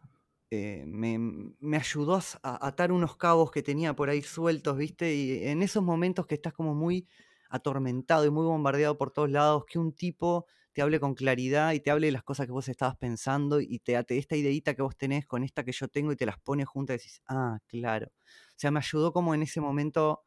eh, 0.51 0.84
me, 0.88 1.18
me 1.60 1.77
ayudó 1.77 2.20
a 2.44 2.68
atar 2.68 2.91
unos 2.91 3.18
cabos 3.18 3.51
que 3.51 3.63
tenía 3.63 3.96
por 3.96 4.10
ahí 4.10 4.22
sueltos, 4.22 4.77
¿viste? 4.77 5.13
Y 5.13 5.48
en 5.48 5.62
esos 5.62 5.84
momentos 5.84 6.25
que 6.27 6.36
estás 6.36 6.53
como 6.53 6.75
muy 6.75 7.08
atormentado 7.50 8.25
y 8.25 8.29
muy 8.32 8.46
bombardeado 8.46 8.98
por 8.98 9.12
todos 9.12 9.29
lados, 9.29 9.65
que 9.68 9.79
un 9.79 9.94
tipo 9.94 10.46
te 10.80 10.84
hable 10.84 11.02
con 11.02 11.14
claridad 11.14 11.74
y 11.74 11.82
te 11.82 11.92
hable 11.92 12.08
de 12.08 12.14
las 12.14 12.24
cosas 12.24 12.46
que 12.46 12.54
vos 12.54 12.70
estabas 12.70 12.96
pensando 12.96 13.60
y 13.60 13.80
te 13.80 13.98
ate 13.98 14.18
esta 14.18 14.38
ideita 14.38 14.76
que 14.76 14.82
vos 14.82 14.96
tenés 14.96 15.26
con 15.26 15.44
esta 15.44 15.66
que 15.66 15.74
yo 15.74 15.90
tengo 15.90 16.14
y 16.14 16.16
te 16.16 16.26
las 16.26 16.40
pone 16.40 16.64
juntas 16.64 16.94
y 16.96 16.98
decís, 17.00 17.22
ah, 17.28 17.60
claro. 17.68 18.08
O 18.08 18.54
sea, 18.56 18.72
me 18.72 18.80
ayudó 18.80 19.12
como 19.12 19.36
en 19.36 19.42
ese 19.42 19.60
momento 19.60 20.24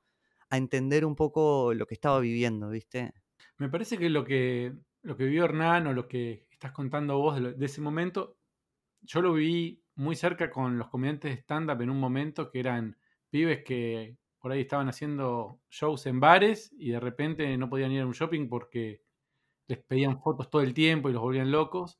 a 0.50 0.58
entender 0.58 1.06
un 1.06 1.16
poco 1.16 1.72
lo 1.72 1.86
que 1.86 1.94
estaba 1.94 2.20
viviendo, 2.20 2.68
¿viste? 2.68 3.14
Me 3.56 3.70
parece 3.70 3.96
que 3.96 4.10
lo 4.10 4.26
que 4.26 4.74
lo 5.00 5.16
que 5.16 5.24
vivió 5.24 5.46
Hernán 5.46 5.86
o 5.86 5.94
lo 5.94 6.06
que 6.06 6.46
estás 6.50 6.72
contando 6.72 7.16
vos 7.16 7.40
de, 7.40 7.54
de 7.54 7.64
ese 7.64 7.80
momento, 7.80 8.36
yo 9.00 9.22
lo 9.22 9.32
viví 9.32 9.82
muy 9.94 10.16
cerca 10.16 10.50
con 10.50 10.76
los 10.76 10.90
comediantes 10.90 11.34
de 11.34 11.40
stand-up 11.40 11.80
en 11.80 11.88
un 11.88 11.98
momento 11.98 12.50
que 12.50 12.60
eran 12.60 12.98
pibes 13.30 13.64
que 13.64 14.18
por 14.38 14.52
ahí 14.52 14.60
estaban 14.60 14.90
haciendo 14.90 15.62
shows 15.70 16.04
en 16.04 16.20
bares 16.20 16.74
y 16.76 16.90
de 16.90 17.00
repente 17.00 17.56
no 17.56 17.70
podían 17.70 17.92
ir 17.92 18.02
a 18.02 18.06
un 18.06 18.12
shopping 18.12 18.50
porque 18.50 19.00
les 19.72 19.82
pedían 19.82 20.20
fotos 20.20 20.50
todo 20.50 20.62
el 20.62 20.74
tiempo 20.74 21.08
y 21.08 21.12
los 21.12 21.22
volvían 21.22 21.50
locos. 21.50 21.98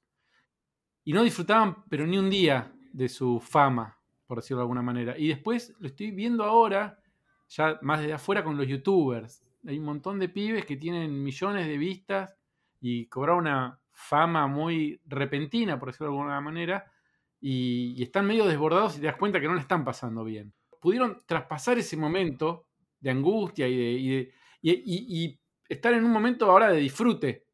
Y 1.04 1.12
no 1.12 1.22
disfrutaban, 1.22 1.84
pero 1.88 2.06
ni 2.06 2.18
un 2.18 2.30
día 2.30 2.72
de 2.92 3.08
su 3.08 3.40
fama, 3.40 3.98
por 4.26 4.38
decirlo 4.38 4.58
de 4.58 4.64
alguna 4.64 4.82
manera. 4.82 5.18
Y 5.18 5.28
después 5.28 5.74
lo 5.78 5.88
estoy 5.88 6.10
viendo 6.10 6.44
ahora, 6.44 7.00
ya 7.48 7.78
más 7.82 8.00
desde 8.00 8.12
afuera 8.12 8.44
con 8.44 8.56
los 8.56 8.66
youtubers. 8.66 9.44
Hay 9.66 9.78
un 9.78 9.84
montón 9.84 10.18
de 10.18 10.28
pibes 10.28 10.66
que 10.66 10.76
tienen 10.76 11.22
millones 11.22 11.66
de 11.66 11.78
vistas 11.78 12.36
y 12.80 13.06
cobraron 13.06 13.40
una 13.40 13.80
fama 13.90 14.46
muy 14.46 15.00
repentina, 15.06 15.78
por 15.78 15.88
decirlo 15.88 16.08
de 16.08 16.18
alguna 16.18 16.40
manera, 16.40 16.84
y, 17.40 18.02
están 18.02 18.26
medio 18.26 18.46
desbordados 18.46 18.96
y 18.96 19.00
te 19.00 19.06
das 19.06 19.16
cuenta 19.16 19.40
que 19.40 19.48
no 19.48 19.54
le 19.54 19.60
están 19.60 19.84
pasando 19.84 20.24
bien. 20.24 20.52
Pudieron 20.80 21.22
traspasar 21.26 21.78
ese 21.78 21.96
momento 21.96 22.66
de 23.00 23.10
angustia 23.10 23.66
y, 23.66 24.08
de, 24.08 24.32
y 24.62 25.40
estar 25.68 25.94
en 25.94 26.04
un 26.04 26.12
momento 26.12 26.50
ahora 26.50 26.70
de 26.70 26.78
disfrute, 26.78 27.46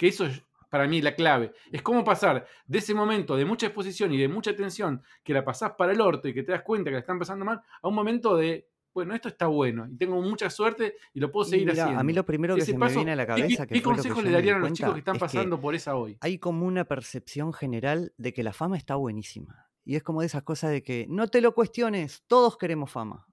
que 0.00 0.08
eso 0.08 0.24
es 0.24 0.42
para 0.70 0.86
mí 0.88 1.02
la 1.02 1.14
clave. 1.14 1.52
Es 1.70 1.82
cómo 1.82 2.02
pasar 2.04 2.46
de 2.66 2.78
ese 2.78 2.94
momento 2.94 3.36
de 3.36 3.44
mucha 3.44 3.66
exposición 3.66 4.12
y 4.14 4.16
de 4.16 4.28
mucha 4.28 4.56
tensión, 4.56 5.02
que 5.22 5.34
la 5.34 5.44
pasás 5.44 5.72
para 5.76 5.92
el 5.92 6.00
orto 6.00 6.26
y 6.26 6.32
que 6.32 6.42
te 6.42 6.52
das 6.52 6.62
cuenta 6.62 6.88
que 6.88 6.94
la 6.94 7.00
están 7.00 7.18
pasando 7.18 7.44
mal, 7.44 7.60
a 7.82 7.86
un 7.88 7.94
momento 7.94 8.34
de 8.36 8.66
bueno, 8.94 9.14
esto 9.14 9.28
está 9.28 9.46
bueno 9.46 9.86
y 9.90 9.96
tengo 9.96 10.20
mucha 10.22 10.48
suerte 10.48 10.96
y 11.12 11.20
lo 11.20 11.30
puedo 11.30 11.44
seguir 11.44 11.70
haciendo. 11.70 12.00
a 12.00 12.02
mí 12.02 12.12
lo 12.14 12.24
primero 12.24 12.54
que 12.56 12.62
Ese 12.62 12.72
se 12.72 12.78
paso, 12.78 12.92
me 12.94 12.96
viene 13.04 13.12
a 13.12 13.16
la 13.16 13.26
¿qué- 13.26 13.34
qué- 13.34 13.40
cabeza, 13.42 13.66
¿Qué, 13.66 13.74
que 13.74 13.82
consejos 13.82 14.24
le 14.24 14.30
darían 14.32 14.56
a 14.56 14.58
los 14.60 14.72
chicos 14.72 14.92
que 14.94 14.98
están 15.00 15.16
es 15.16 15.20
que 15.20 15.26
pasando 15.26 15.60
por 15.60 15.74
esa 15.74 15.94
hoy? 15.96 16.16
hay 16.20 16.38
como 16.38 16.66
una 16.66 16.84
percepción 16.86 17.52
general 17.52 18.12
de 18.16 18.32
que 18.32 18.42
la 18.42 18.52
fama 18.54 18.76
está 18.78 18.94
buenísima. 18.96 19.68
Y 19.84 19.96
es 19.96 20.02
como 20.02 20.20
de 20.22 20.26
esas 20.28 20.42
cosas 20.44 20.70
de 20.70 20.82
que 20.82 21.06
no 21.10 21.28
te 21.28 21.40
lo 21.40 21.52
cuestiones, 21.54 22.22
todos 22.26 22.56
queremos 22.56 22.90
fama. 22.90 23.26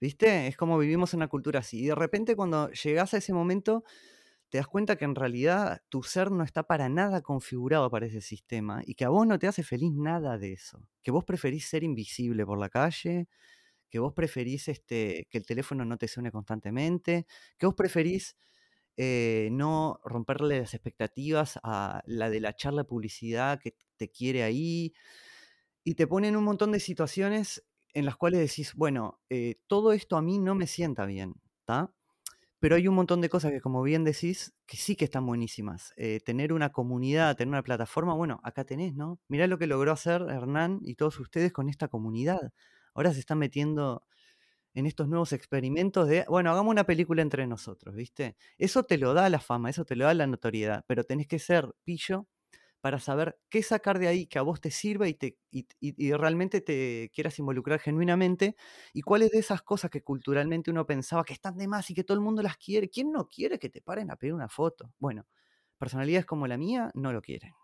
¿Viste? 0.00 0.46
Es 0.46 0.56
como 0.56 0.78
vivimos 0.78 1.12
en 1.14 1.18
una 1.18 1.28
cultura 1.28 1.60
así. 1.60 1.82
Y 1.82 1.86
de 1.86 1.94
repente 1.94 2.36
cuando 2.36 2.70
llegas 2.70 3.12
a 3.14 3.16
ese 3.18 3.32
momento, 3.32 3.82
te 4.48 4.58
das 4.58 4.66
cuenta 4.68 4.96
que 4.96 5.04
en 5.04 5.14
realidad 5.14 5.82
tu 5.88 6.02
ser 6.02 6.30
no 6.30 6.44
está 6.44 6.62
para 6.64 6.88
nada 6.88 7.22
configurado 7.22 7.90
para 7.90 8.06
ese 8.06 8.20
sistema 8.20 8.82
y 8.86 8.94
que 8.94 9.04
a 9.04 9.08
vos 9.08 9.26
no 9.26 9.38
te 9.38 9.48
hace 9.48 9.62
feliz 9.62 9.92
nada 9.92 10.38
de 10.38 10.52
eso. 10.52 10.88
Que 11.02 11.10
vos 11.10 11.24
preferís 11.24 11.66
ser 11.68 11.82
invisible 11.84 12.46
por 12.46 12.58
la 12.58 12.68
calle, 12.68 13.28
que 13.90 13.98
vos 13.98 14.12
preferís 14.12 14.68
este, 14.68 15.26
que 15.30 15.38
el 15.38 15.46
teléfono 15.46 15.84
no 15.84 15.96
te 15.98 16.08
suene 16.08 16.30
constantemente, 16.30 17.26
que 17.58 17.66
vos 17.66 17.74
preferís 17.74 18.36
eh, 18.96 19.48
no 19.52 20.00
romperle 20.04 20.60
las 20.60 20.74
expectativas 20.74 21.58
a 21.62 22.02
la 22.06 22.30
de 22.30 22.40
la 22.40 22.54
charla 22.54 22.82
de 22.82 22.88
publicidad 22.88 23.60
que 23.60 23.76
te 23.96 24.10
quiere 24.10 24.42
ahí. 24.42 24.94
Y 25.84 25.94
te 25.94 26.06
ponen 26.06 26.36
un 26.36 26.44
montón 26.44 26.72
de 26.72 26.80
situaciones 26.80 27.64
en 27.94 28.04
las 28.04 28.16
cuales 28.16 28.40
decís, 28.40 28.74
bueno, 28.74 29.20
eh, 29.30 29.56
todo 29.66 29.92
esto 29.92 30.16
a 30.16 30.22
mí 30.22 30.38
no 30.38 30.54
me 30.54 30.66
sienta 30.66 31.06
bien, 31.06 31.34
¿está? 31.60 31.92
Pero 32.60 32.76
hay 32.76 32.88
un 32.88 32.94
montón 32.94 33.20
de 33.20 33.28
cosas 33.28 33.52
que, 33.52 33.60
como 33.60 33.82
bien 33.82 34.04
decís, 34.04 34.54
que 34.66 34.76
sí 34.76 34.96
que 34.96 35.04
están 35.04 35.26
buenísimas. 35.26 35.92
Eh, 35.96 36.20
tener 36.24 36.52
una 36.52 36.70
comunidad, 36.72 37.36
tener 37.36 37.50
una 37.50 37.62
plataforma, 37.62 38.14
bueno, 38.14 38.40
acá 38.44 38.64
tenés, 38.64 38.94
¿no? 38.94 39.20
Mirá 39.28 39.46
lo 39.46 39.58
que 39.58 39.66
logró 39.66 39.92
hacer 39.92 40.22
Hernán 40.22 40.80
y 40.82 40.94
todos 40.96 41.20
ustedes 41.20 41.52
con 41.52 41.68
esta 41.68 41.88
comunidad. 41.88 42.52
Ahora 42.94 43.12
se 43.12 43.20
están 43.20 43.38
metiendo 43.38 44.04
en 44.74 44.86
estos 44.86 45.08
nuevos 45.08 45.32
experimentos 45.32 46.08
de, 46.08 46.24
bueno, 46.28 46.50
hagamos 46.52 46.70
una 46.70 46.84
película 46.84 47.22
entre 47.22 47.46
nosotros, 47.46 47.94
¿viste? 47.94 48.36
Eso 48.58 48.84
te 48.84 48.98
lo 48.98 49.14
da 49.14 49.28
la 49.30 49.40
fama, 49.40 49.70
eso 49.70 49.84
te 49.84 49.96
lo 49.96 50.04
da 50.04 50.14
la 50.14 50.26
notoriedad, 50.26 50.84
pero 50.86 51.04
tenés 51.04 51.26
que 51.26 51.38
ser 51.38 51.74
pillo 51.84 52.26
para 52.86 53.00
saber 53.00 53.36
qué 53.48 53.64
sacar 53.64 53.98
de 53.98 54.06
ahí 54.06 54.28
que 54.28 54.38
a 54.38 54.42
vos 54.42 54.60
te 54.60 54.70
sirva 54.70 55.08
y, 55.08 55.14
te, 55.14 55.36
y, 55.50 56.12
realmente 56.12 56.60
te 56.60 57.10
quieras 57.12 57.36
involucrar 57.40 57.80
genuinamente 57.80 58.54
y 58.92 59.02
cuáles 59.02 59.32
de 59.32 59.40
esas 59.40 59.62
cosas 59.62 59.90
que 59.90 60.04
culturalmente 60.04 60.70
uno 60.70 60.86
pensaba 60.86 61.24
que 61.24 61.32
están 61.32 61.56
de 61.56 61.66
más 61.66 61.90
y 61.90 61.94
que 61.96 62.04
todo 62.04 62.16
el 62.16 62.22
mundo 62.22 62.42
las 62.42 62.56
quiere. 62.58 62.88
¿Quién 62.88 63.10
no 63.10 63.26
quiere 63.26 63.58
que 63.58 63.70
te 63.70 63.82
paren 63.82 64.12
a 64.12 64.14
pedir 64.14 64.34
una 64.34 64.48
foto? 64.48 64.92
Bueno, 65.00 65.26
personalidades 65.78 66.26
como 66.26 66.46
la 66.46 66.56
mía 66.58 66.92
no 66.94 67.12
lo 67.12 67.20
quieren. 67.22 67.54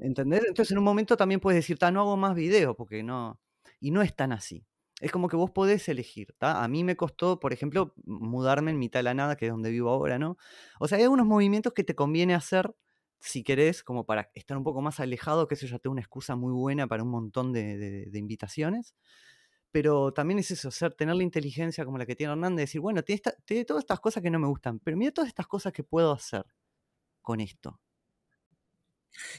¿Entendés? 0.00 0.42
Entonces 0.48 0.72
en 0.72 0.78
un 0.78 0.84
momento 0.84 1.16
también 1.16 1.38
puedes 1.38 1.58
decir, 1.58 1.78
"Ta, 1.78 1.92
no 1.92 2.00
hago 2.00 2.16
más 2.16 2.34
videos 2.34 2.74
porque 2.74 3.04
no... 3.04 3.40
Y 3.78 3.92
no 3.92 4.02
es 4.02 4.16
tan 4.16 4.32
así. 4.32 4.66
Es 5.00 5.12
como 5.12 5.28
que 5.28 5.36
vos 5.36 5.52
podés 5.52 5.88
elegir, 5.88 6.34
¿tá? 6.36 6.64
A 6.64 6.66
mí 6.66 6.82
me 6.82 6.96
costó, 6.96 7.38
por 7.38 7.52
ejemplo, 7.52 7.94
mudarme 8.06 8.72
en 8.72 8.78
mitad 8.80 8.98
de 8.98 9.04
la 9.04 9.14
nada, 9.14 9.36
que 9.36 9.46
es 9.46 9.52
donde 9.52 9.70
vivo 9.70 9.90
ahora, 9.90 10.18
¿no? 10.18 10.36
O 10.80 10.88
sea, 10.88 10.98
hay 10.98 11.04
algunos 11.04 11.26
movimientos 11.26 11.74
que 11.74 11.84
te 11.84 11.94
conviene 11.94 12.34
hacer 12.34 12.74
si 13.28 13.44
querés, 13.44 13.82
como 13.84 14.06
para 14.06 14.30
estar 14.34 14.56
un 14.56 14.64
poco 14.64 14.82
más 14.82 15.00
alejado, 15.00 15.48
que 15.48 15.54
eso 15.54 15.66
ya 15.66 15.78
te 15.78 15.88
una 15.88 16.00
excusa 16.02 16.36
muy 16.36 16.52
buena 16.52 16.86
para 16.88 17.02
un 17.02 17.10
montón 17.10 17.52
de 17.52 18.10
invitaciones. 18.14 18.94
Pero 19.72 20.12
también 20.12 20.38
es 20.38 20.50
eso, 20.50 20.70
ser, 20.70 20.94
tener 20.94 21.16
la 21.16 21.24
inteligencia 21.24 21.84
como 21.84 21.98
la 21.98 22.06
que 22.06 22.16
tiene 22.16 22.32
Hernández, 22.32 22.64
decir, 22.64 22.80
bueno, 22.80 23.02
tiene, 23.02 23.16
esta- 23.16 23.36
tiene 23.44 23.64
todas 23.64 23.82
estas 23.84 24.00
cosas 24.00 24.22
que 24.22 24.30
no 24.30 24.38
me 24.38 24.46
gustan, 24.48 24.78
pero 24.80 24.96
mira 24.96 25.12
todas 25.12 25.28
estas 25.28 25.46
cosas 25.48 25.72
que 25.72 25.84
puedo 25.84 26.12
hacer 26.12 26.46
con 27.22 27.40
esto. 27.40 27.80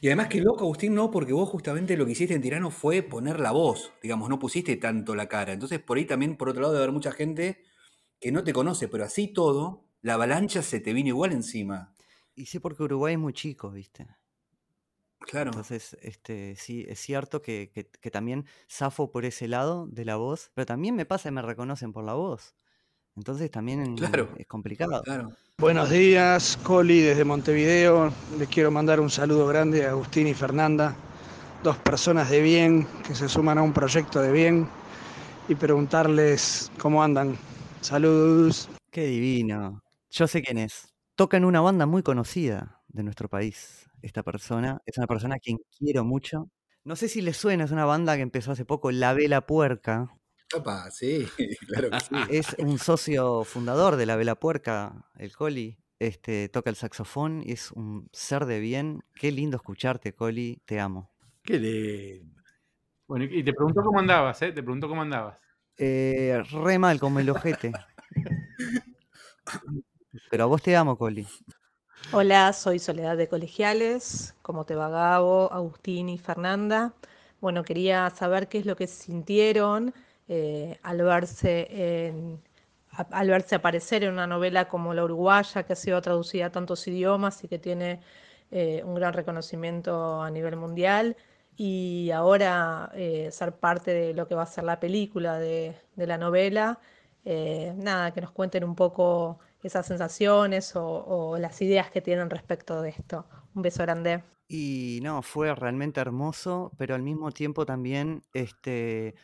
Y 0.02 0.08
además 0.08 0.28
que 0.30 0.42
loco, 0.42 0.64
Agustín, 0.64 0.94
no, 0.96 1.12
porque 1.12 1.34
vos 1.34 1.50
justamente 1.50 1.98
lo 1.98 2.06
que 2.06 2.14
hiciste 2.14 2.34
en 2.34 2.42
Tirano 2.42 2.72
fue 2.72 3.02
poner 3.04 3.40
la 3.40 3.52
voz, 3.52 3.94
digamos, 4.02 4.30
no 4.30 4.40
pusiste 4.40 4.76
tanto 4.78 5.16
la 5.16 5.28
cara. 5.28 5.54
Entonces, 5.54 5.80
por 5.80 5.98
ahí 5.98 6.06
también, 6.06 6.38
por 6.38 6.50
otro 6.50 6.62
lado, 6.62 6.74
debe 6.74 6.84
haber 6.84 6.94
mucha 6.94 7.12
gente 7.12 7.64
que 8.22 8.34
no 8.34 8.44
te 8.46 8.54
conoce, 8.54 8.90
pero 8.90 9.06
así 9.06 9.30
todo, 9.30 9.90
la 10.02 10.16
avalancha 10.16 10.64
se 10.64 10.82
te 10.82 10.94
vino 10.94 11.10
igual 11.10 11.34
encima. 11.34 11.95
Y 12.36 12.46
sí, 12.46 12.60
porque 12.60 12.84
Uruguay 12.84 13.14
es 13.14 13.20
muy 13.20 13.34
chico, 13.34 13.72
¿viste? 13.72 14.08
Claro. 15.20 15.52
Entonces, 15.52 15.98
este, 16.02 16.56
sí, 16.56 16.86
es 16.88 17.00
cierto 17.00 17.42
que, 17.42 17.72
que- 17.74 17.88
que 17.90 18.12
también 18.12 18.46
zafo 18.70 19.10
por 19.12 19.26
ese 19.26 19.48
lado 19.48 19.88
de 19.88 20.06
la 20.06 20.18
voz, 20.18 20.52
pero 20.54 20.66
también 20.66 20.96
me 20.96 21.06
pasa 21.06 21.30
que 21.30 21.34
me 21.34 21.42
reconocen 21.42 21.94
por 21.94 22.04
la 22.04 22.14
voz. 22.14 22.54
Entonces 23.16 23.50
también 23.50 23.96
Claro. 23.96 24.30
es 24.38 24.46
complicado. 24.46 25.02
Claro. 25.04 25.32
Buenos 25.58 25.90
días, 25.90 26.58
Coli 26.64 27.00
desde 27.00 27.24
Montevideo. 27.24 28.12
Les 28.38 28.50
quiero 28.50 28.70
mandar 28.72 29.00
un 29.00 29.10
saludo 29.10 29.48
grande 29.48 29.86
a 29.86 29.92
Agustín 29.92 30.28
y 30.28 30.34
Fernanda, 30.34 30.96
dos 31.64 31.78
personas 31.78 32.30
de 32.30 32.42
bien 32.42 32.86
que 33.08 33.16
se 33.16 33.30
suman 33.30 33.58
a 33.58 33.62
un 33.64 33.72
proyecto 33.72 34.22
de 34.22 34.32
bien 34.34 34.68
y 35.48 35.56
preguntarles 35.56 36.70
cómo 36.78 37.02
andan. 37.02 37.38
Saludos. 37.80 38.70
Qué 38.92 39.06
divino. 39.06 39.82
Yo 40.12 40.28
sé 40.28 40.42
quién 40.42 40.58
es. 40.58 40.94
Toca 41.16 41.38
en 41.38 41.46
una 41.46 41.62
banda 41.62 41.86
muy 41.86 42.04
conocida 42.04 42.82
de 42.90 43.02
nuestro 43.02 43.30
país. 43.30 43.90
Esta 44.02 44.22
persona 44.22 44.82
es 44.86 44.98
una 44.98 45.08
persona 45.08 45.36
a 45.36 45.40
quien 45.40 45.60
quiero 45.78 46.04
mucho. 46.04 46.50
No 46.84 46.98
sé 46.98 47.08
si 47.08 47.22
le 47.22 47.34
suena, 47.34 47.64
es 47.64 47.72
una 47.72 47.86
banda 47.86 48.18
que 48.18 48.22
empezó 48.22 48.52
hace 48.52 48.66
poco, 48.66 48.92
La 48.92 49.14
Vela 49.14 49.46
Puerca. 49.46 50.14
Capaz, 50.50 50.92
sí, 50.92 51.26
claro 51.68 51.90
que 51.90 52.00
sí. 52.02 52.16
Es 52.30 52.54
un 52.60 52.78
socio 52.80 53.46
fundador 53.46 53.96
de 53.96 54.06
La 54.06 54.18
Vela 54.18 54.36
Puerca, 54.36 55.10
el 55.18 55.34
Coli. 55.34 55.78
Este, 56.00 56.50
toca 56.50 56.70
el 56.70 56.76
saxofón 56.76 57.42
y 57.46 57.54
es 57.54 57.72
un 57.72 58.10
ser 58.12 58.46
de 58.46 58.60
bien. 58.60 59.02
Qué 59.14 59.32
lindo 59.32 59.56
escucharte, 59.56 60.14
Coli. 60.14 60.62
Te 60.66 60.82
amo. 60.82 61.14
Qué 61.44 61.58
lindo. 61.58 62.42
Bueno, 63.08 63.24
y 63.24 63.42
te 63.42 63.54
preguntó 63.54 63.82
cómo 63.84 64.00
andabas, 64.00 64.42
¿eh? 64.42 64.52
Te 64.52 64.62
preguntó 64.62 64.90
cómo 64.90 65.04
andabas. 65.04 65.38
Eh, 65.78 66.44
re 66.52 66.78
mal 66.78 67.00
como 67.00 67.22
el 67.22 67.30
ojete. 67.30 67.72
Pero 70.30 70.44
a 70.44 70.48
vos 70.48 70.62
te 70.62 70.76
amo, 70.76 70.98
Coli. 70.98 71.28
Hola, 72.12 72.54
soy 72.54 72.80
Soledad 72.80 73.18
de 73.18 73.28
Colegiales, 73.28 74.36
¿cómo 74.42 74.66
te 74.66 74.76
va 74.76 74.90
Gabo, 74.90 75.52
Agustín 75.52 76.10
y 76.10 76.18
Fernanda? 76.18 76.94
Bueno, 77.42 77.64
quería 77.64 78.10
saber 78.12 78.48
qué 78.48 78.60
es 78.60 78.66
lo 78.66 78.76
que 78.76 78.88
sintieron 78.88 79.94
eh, 80.28 80.80
al 80.84 81.02
verse 81.02 82.40
al 82.92 83.28
verse 83.28 83.56
aparecer 83.56 84.04
en 84.04 84.14
una 84.14 84.28
novela 84.28 84.70
como 84.70 84.94
La 84.94 85.04
Uruguaya, 85.04 85.64
que 85.64 85.74
ha 85.74 85.76
sido 85.76 86.02
traducida 86.02 86.46
a 86.46 86.52
tantos 86.52 86.88
idiomas 86.88 87.44
y 87.44 87.48
que 87.48 87.60
tiene 87.60 88.00
eh, 88.52 88.84
un 88.86 88.96
gran 88.96 89.12
reconocimiento 89.14 90.22
a 90.22 90.30
nivel 90.30 90.56
mundial, 90.56 91.18
y 91.58 92.12
ahora 92.12 92.92
eh, 92.94 93.30
ser 93.32 93.54
parte 93.54 93.92
de 93.92 94.14
lo 94.14 94.28
que 94.28 94.36
va 94.36 94.44
a 94.44 94.46
ser 94.46 94.64
la 94.64 94.80
película 94.80 95.38
de, 95.40 95.76
de 95.96 96.08
la 96.08 96.18
novela. 96.18 96.80
Nada, 97.26 98.14
que 98.14 98.22
nos 98.22 98.32
cuenten 98.32 98.64
un 98.64 98.76
poco 98.76 99.40
esas 99.66 99.88
sensaciones 99.88 100.74
o, 100.76 101.38
las 101.40 101.62
ideas 101.62 101.90
que 101.92 102.02
tienen 102.02 102.30
respecto 102.30 102.82
de 102.82 102.90
esto. 102.90 103.28
Un 103.54 103.62
beso 103.62 103.84
grande. 103.84 104.24
Y 104.48 105.00
no, 105.02 105.22
fue 105.22 105.54
realmente 105.56 106.00
hermoso, 106.00 106.72
pero 106.78 106.94
al 106.94 107.02
mismo 107.02 107.32
tiempo 107.32 107.66
también, 107.66 108.24
este, 108.34 109.16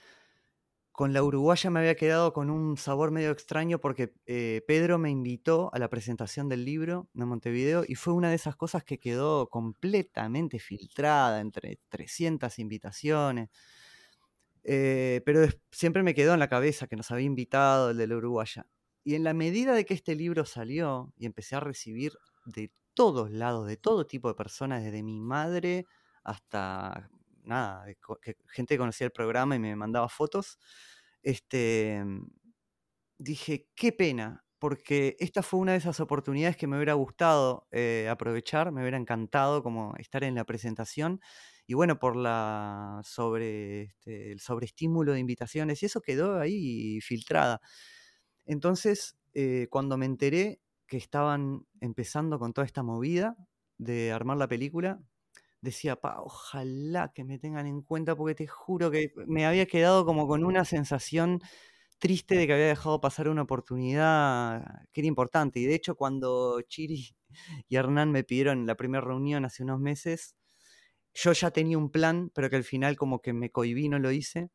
con 0.91 1.13
la 1.13 1.23
uruguaya 1.23 1.69
me 1.69 1.79
había 1.79 1.95
quedado 1.95 2.33
con 2.33 2.49
un 2.49 2.75
sabor 2.75 3.11
medio 3.11 3.31
extraño 3.31 3.79
porque 3.79 4.13
eh, 4.25 4.63
Pedro 4.67 4.97
me 4.97 5.11
invitó 5.11 5.69
a 5.73 5.79
la 5.79 5.89
presentación 5.89 6.49
del 6.49 6.65
libro 6.65 7.07
de 7.13 7.25
Montevideo 7.25 7.83
y 7.87 7.95
fue 7.95 8.13
una 8.13 8.29
de 8.29 8.35
esas 8.35 8.55
cosas 8.55 8.83
que 8.83 8.99
quedó 8.99 9.47
completamente 9.47 10.57
filtrada 10.59 11.39
entre 11.39 11.79
300 11.89 12.57
invitaciones. 12.57 13.49
Eh, 14.63 15.21
pero 15.25 15.41
siempre 15.71 16.03
me 16.03 16.13
quedó 16.13 16.33
en 16.33 16.39
la 16.39 16.49
cabeza 16.49 16.87
que 16.87 16.95
nos 16.95 17.11
había 17.11 17.25
invitado 17.25 17.91
el 17.91 17.97
de 17.97 18.07
la 18.07 18.15
uruguaya. 18.17 18.65
Y 19.03 19.15
en 19.15 19.23
la 19.23 19.33
medida 19.33 19.73
de 19.73 19.85
que 19.85 19.93
este 19.93 20.15
libro 20.15 20.45
salió 20.45 21.13
y 21.17 21.25
empecé 21.25 21.55
a 21.55 21.59
recibir 21.59 22.13
de 22.45 22.71
todos 22.93 23.31
lados, 23.31 23.67
de 23.67 23.77
todo 23.77 24.05
tipo 24.07 24.27
de 24.27 24.35
personas, 24.35 24.83
desde 24.83 25.03
mi 25.03 25.19
madre 25.19 25.85
hasta 26.23 27.09
nada, 27.43 27.85
gente 28.49 28.75
que 28.75 28.77
conocía 28.77 29.05
el 29.05 29.11
programa 29.11 29.55
y 29.55 29.59
me 29.59 29.75
mandaba 29.75 30.07
fotos, 30.09 30.59
este, 31.23 32.03
dije, 33.17 33.69
qué 33.75 33.91
pena, 33.91 34.43
porque 34.59 35.15
esta 35.19 35.41
fue 35.43 35.59
una 35.59 35.71
de 35.73 35.79
esas 35.79 35.99
oportunidades 35.99 36.57
que 36.57 36.67
me 36.67 36.77
hubiera 36.77 36.93
gustado 36.93 37.67
eh, 37.71 38.07
aprovechar, 38.09 38.71
me 38.71 38.81
hubiera 38.81 38.97
encantado 38.97 39.63
como 39.63 39.95
estar 39.97 40.23
en 40.23 40.35
la 40.35 40.45
presentación. 40.45 41.19
Y 41.67 41.73
bueno, 41.73 41.97
por 41.99 42.15
la 42.15 43.01
sobre 43.03 43.83
este, 43.83 44.31
el 44.33 44.39
sobreestímulo 44.39 45.13
de 45.13 45.19
invitaciones, 45.19 45.81
y 45.83 45.85
eso 45.87 46.01
quedó 46.01 46.39
ahí 46.39 46.99
filtrada. 47.01 47.61
Entonces, 48.51 49.15
eh, 49.33 49.67
cuando 49.69 49.97
me 49.97 50.05
enteré 50.05 50.59
que 50.85 50.97
estaban 50.97 51.65
empezando 51.79 52.37
con 52.37 52.51
toda 52.51 52.65
esta 52.65 52.83
movida 52.83 53.37
de 53.77 54.11
armar 54.11 54.35
la 54.35 54.49
película, 54.49 54.99
decía, 55.61 55.95
pa, 55.95 56.19
ojalá 56.21 57.13
que 57.15 57.23
me 57.23 57.39
tengan 57.39 57.65
en 57.65 57.81
cuenta, 57.81 58.13
porque 58.13 58.35
te 58.35 58.47
juro 58.47 58.91
que 58.91 59.13
me 59.25 59.45
había 59.45 59.67
quedado 59.67 60.05
como 60.05 60.27
con 60.27 60.43
una 60.43 60.65
sensación 60.65 61.39
triste 61.97 62.35
de 62.35 62.45
que 62.45 62.53
había 62.53 62.67
dejado 62.67 62.99
pasar 62.99 63.29
una 63.29 63.43
oportunidad 63.43 64.65
que 64.91 64.99
era 64.99 65.07
importante. 65.07 65.61
Y 65.61 65.65
de 65.65 65.75
hecho, 65.75 65.95
cuando 65.95 66.59
Chiri 66.63 67.15
y 67.69 67.75
Hernán 67.77 68.11
me 68.11 68.25
pidieron 68.25 68.65
la 68.65 68.75
primera 68.75 69.01
reunión 69.01 69.45
hace 69.45 69.63
unos 69.63 69.79
meses, 69.79 70.35
yo 71.13 71.31
ya 71.31 71.51
tenía 71.51 71.77
un 71.77 71.89
plan, 71.89 72.31
pero 72.35 72.49
que 72.49 72.57
al 72.57 72.65
final 72.65 72.97
como 72.97 73.21
que 73.21 73.31
me 73.31 73.49
cohibí, 73.49 73.87
no 73.87 73.97
lo 73.99 74.11
hice, 74.11 74.49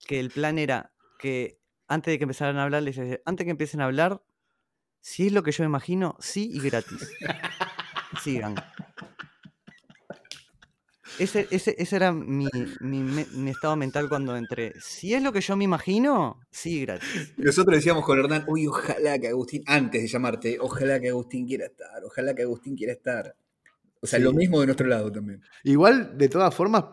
que 0.00 0.18
el 0.18 0.30
plan 0.30 0.58
era 0.58 0.92
que 1.20 1.59
antes 1.90 2.12
de 2.12 2.18
que 2.18 2.24
empezaran 2.24 2.56
a 2.56 2.62
hablar, 2.62 2.82
les 2.82 2.96
decía, 2.96 3.20
antes 3.26 3.40
de 3.40 3.44
que 3.46 3.50
empiecen 3.50 3.80
a 3.82 3.84
hablar, 3.84 4.22
si 5.00 5.26
es 5.26 5.32
lo 5.32 5.42
que 5.42 5.52
yo 5.52 5.64
imagino, 5.64 6.16
sí 6.20 6.50
y 6.52 6.60
gratis. 6.60 7.10
Sigan. 8.22 8.54
Ese, 11.18 11.48
ese, 11.50 11.74
ese 11.78 11.96
era 11.96 12.12
mi, 12.12 12.46
mi 12.80 13.00
me- 13.02 13.26
mi 13.34 13.50
estado 13.50 13.76
mental 13.76 14.08
cuando 14.08 14.36
entré. 14.36 14.72
Si 14.80 15.12
es 15.12 15.22
lo 15.22 15.32
que 15.32 15.40
yo 15.40 15.56
me 15.56 15.64
imagino, 15.64 16.38
sí, 16.50 16.80
gratis. 16.82 17.34
Nosotros 17.36 17.76
decíamos 17.76 18.04
con 18.04 18.18
Hernán, 18.18 18.44
uy, 18.46 18.66
ojalá 18.68 19.18
que 19.18 19.28
Agustín, 19.28 19.62
antes 19.66 20.00
de 20.02 20.08
llamarte, 20.08 20.58
ojalá 20.60 21.00
que 21.00 21.08
Agustín 21.10 21.46
quiera 21.46 21.66
estar, 21.66 22.02
ojalá 22.04 22.34
que 22.34 22.42
Agustín 22.42 22.76
quiera 22.76 22.92
estar. 22.92 23.34
O 24.00 24.06
sea, 24.06 24.18
Sí. 24.18 24.24
lo 24.24 24.32
mismo 24.32 24.60
de 24.60 24.66
nuestro 24.66 24.86
lado 24.86 25.10
también. 25.12 25.42
Igual, 25.64 26.16
de 26.16 26.28
todas 26.30 26.54
formas, 26.54 26.84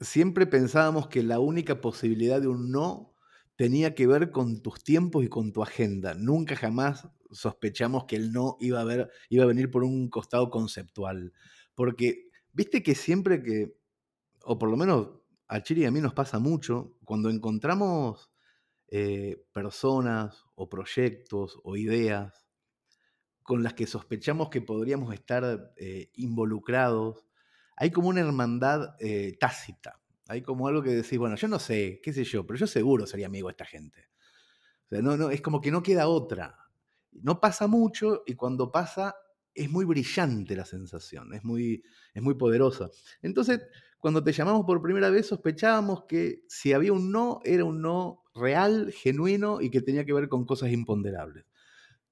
siempre 0.00 0.46
pensábamos 0.46 1.08
que 1.08 1.22
la 1.22 1.38
única 1.40 1.80
posibilidad 1.80 2.40
de 2.40 2.48
un 2.48 2.70
no 2.70 3.13
tenía 3.56 3.94
que 3.94 4.06
ver 4.06 4.30
con 4.30 4.62
tus 4.62 4.82
tiempos 4.82 5.24
y 5.24 5.28
con 5.28 5.52
tu 5.52 5.62
agenda. 5.62 6.14
Nunca 6.14 6.56
jamás 6.56 7.08
sospechamos 7.30 8.04
que 8.04 8.16
el 8.16 8.32
no 8.32 8.56
iba 8.60 8.80
a, 8.80 8.84
venir 9.46 9.70
por 9.70 9.84
un 9.84 10.08
costado 10.08 10.50
conceptual. 10.50 11.32
Porque, 11.74 12.30
viste 12.52 12.82
que 12.82 12.94
siempre 12.94 13.42
que, 13.42 13.76
o 14.42 14.58
por 14.58 14.70
lo 14.70 14.76
menos 14.76 15.08
a 15.48 15.62
Chiri 15.62 15.82
y 15.82 15.84
a 15.84 15.90
mí 15.90 16.00
nos 16.00 16.14
pasa 16.14 16.38
mucho, 16.38 16.96
cuando 17.04 17.30
encontramos 17.30 18.30
eh, 18.88 19.44
personas 19.52 20.44
o 20.54 20.68
proyectos 20.68 21.58
o 21.64 21.76
ideas 21.76 22.46
con 23.42 23.62
las 23.62 23.74
que 23.74 23.86
sospechamos 23.86 24.48
que 24.48 24.62
podríamos 24.62 25.12
estar 25.12 25.72
eh, 25.76 26.10
involucrados, 26.14 27.26
hay 27.76 27.90
como 27.90 28.08
una 28.08 28.20
hermandad 28.20 28.94
eh, 29.00 29.36
tácita. 29.38 30.00
Hay 30.28 30.42
como 30.42 30.68
algo 30.68 30.82
que 30.82 30.90
decís, 30.90 31.18
bueno, 31.18 31.36
yo 31.36 31.48
no 31.48 31.58
sé, 31.58 32.00
qué 32.02 32.12
sé 32.12 32.24
yo, 32.24 32.46
pero 32.46 32.58
yo 32.58 32.66
seguro 32.66 33.06
sería 33.06 33.26
amigo 33.26 33.48
de 33.48 33.52
esta 33.52 33.64
gente. 33.64 34.08
No, 34.90 35.16
no, 35.16 35.30
es 35.30 35.40
como 35.40 35.60
que 35.60 35.70
no 35.70 35.82
queda 35.82 36.08
otra. 36.08 36.56
No 37.12 37.40
pasa 37.40 37.66
mucho 37.66 38.22
y 38.26 38.34
cuando 38.34 38.70
pasa 38.70 39.16
es 39.54 39.70
muy 39.70 39.84
brillante 39.84 40.56
la 40.56 40.64
sensación, 40.64 41.32
es 41.32 41.44
muy, 41.44 41.82
es 42.12 42.22
muy 42.22 42.34
poderosa. 42.34 42.90
Entonces, 43.22 43.60
cuando 43.98 44.22
te 44.22 44.32
llamamos 44.32 44.66
por 44.66 44.82
primera 44.82 45.10
vez, 45.10 45.26
sospechábamos 45.26 46.04
que 46.04 46.44
si 46.48 46.72
había 46.72 46.92
un 46.92 47.12
no, 47.12 47.40
era 47.44 47.64
un 47.64 47.80
no 47.82 48.22
real, 48.34 48.92
genuino 48.92 49.60
y 49.60 49.70
que 49.70 49.80
tenía 49.80 50.04
que 50.04 50.12
ver 50.12 50.28
con 50.28 50.44
cosas 50.44 50.72
imponderables 50.72 51.44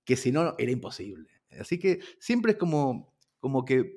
que 0.05 0.17
si 0.17 0.33
no 0.33 0.55
era 0.59 0.71
imposible. 0.71 1.29
Así 1.59 1.79
que 1.79 2.01
siempre 2.19 2.53
es 2.53 2.59
como, 2.59 3.15
como 3.41 3.65
que 3.65 3.97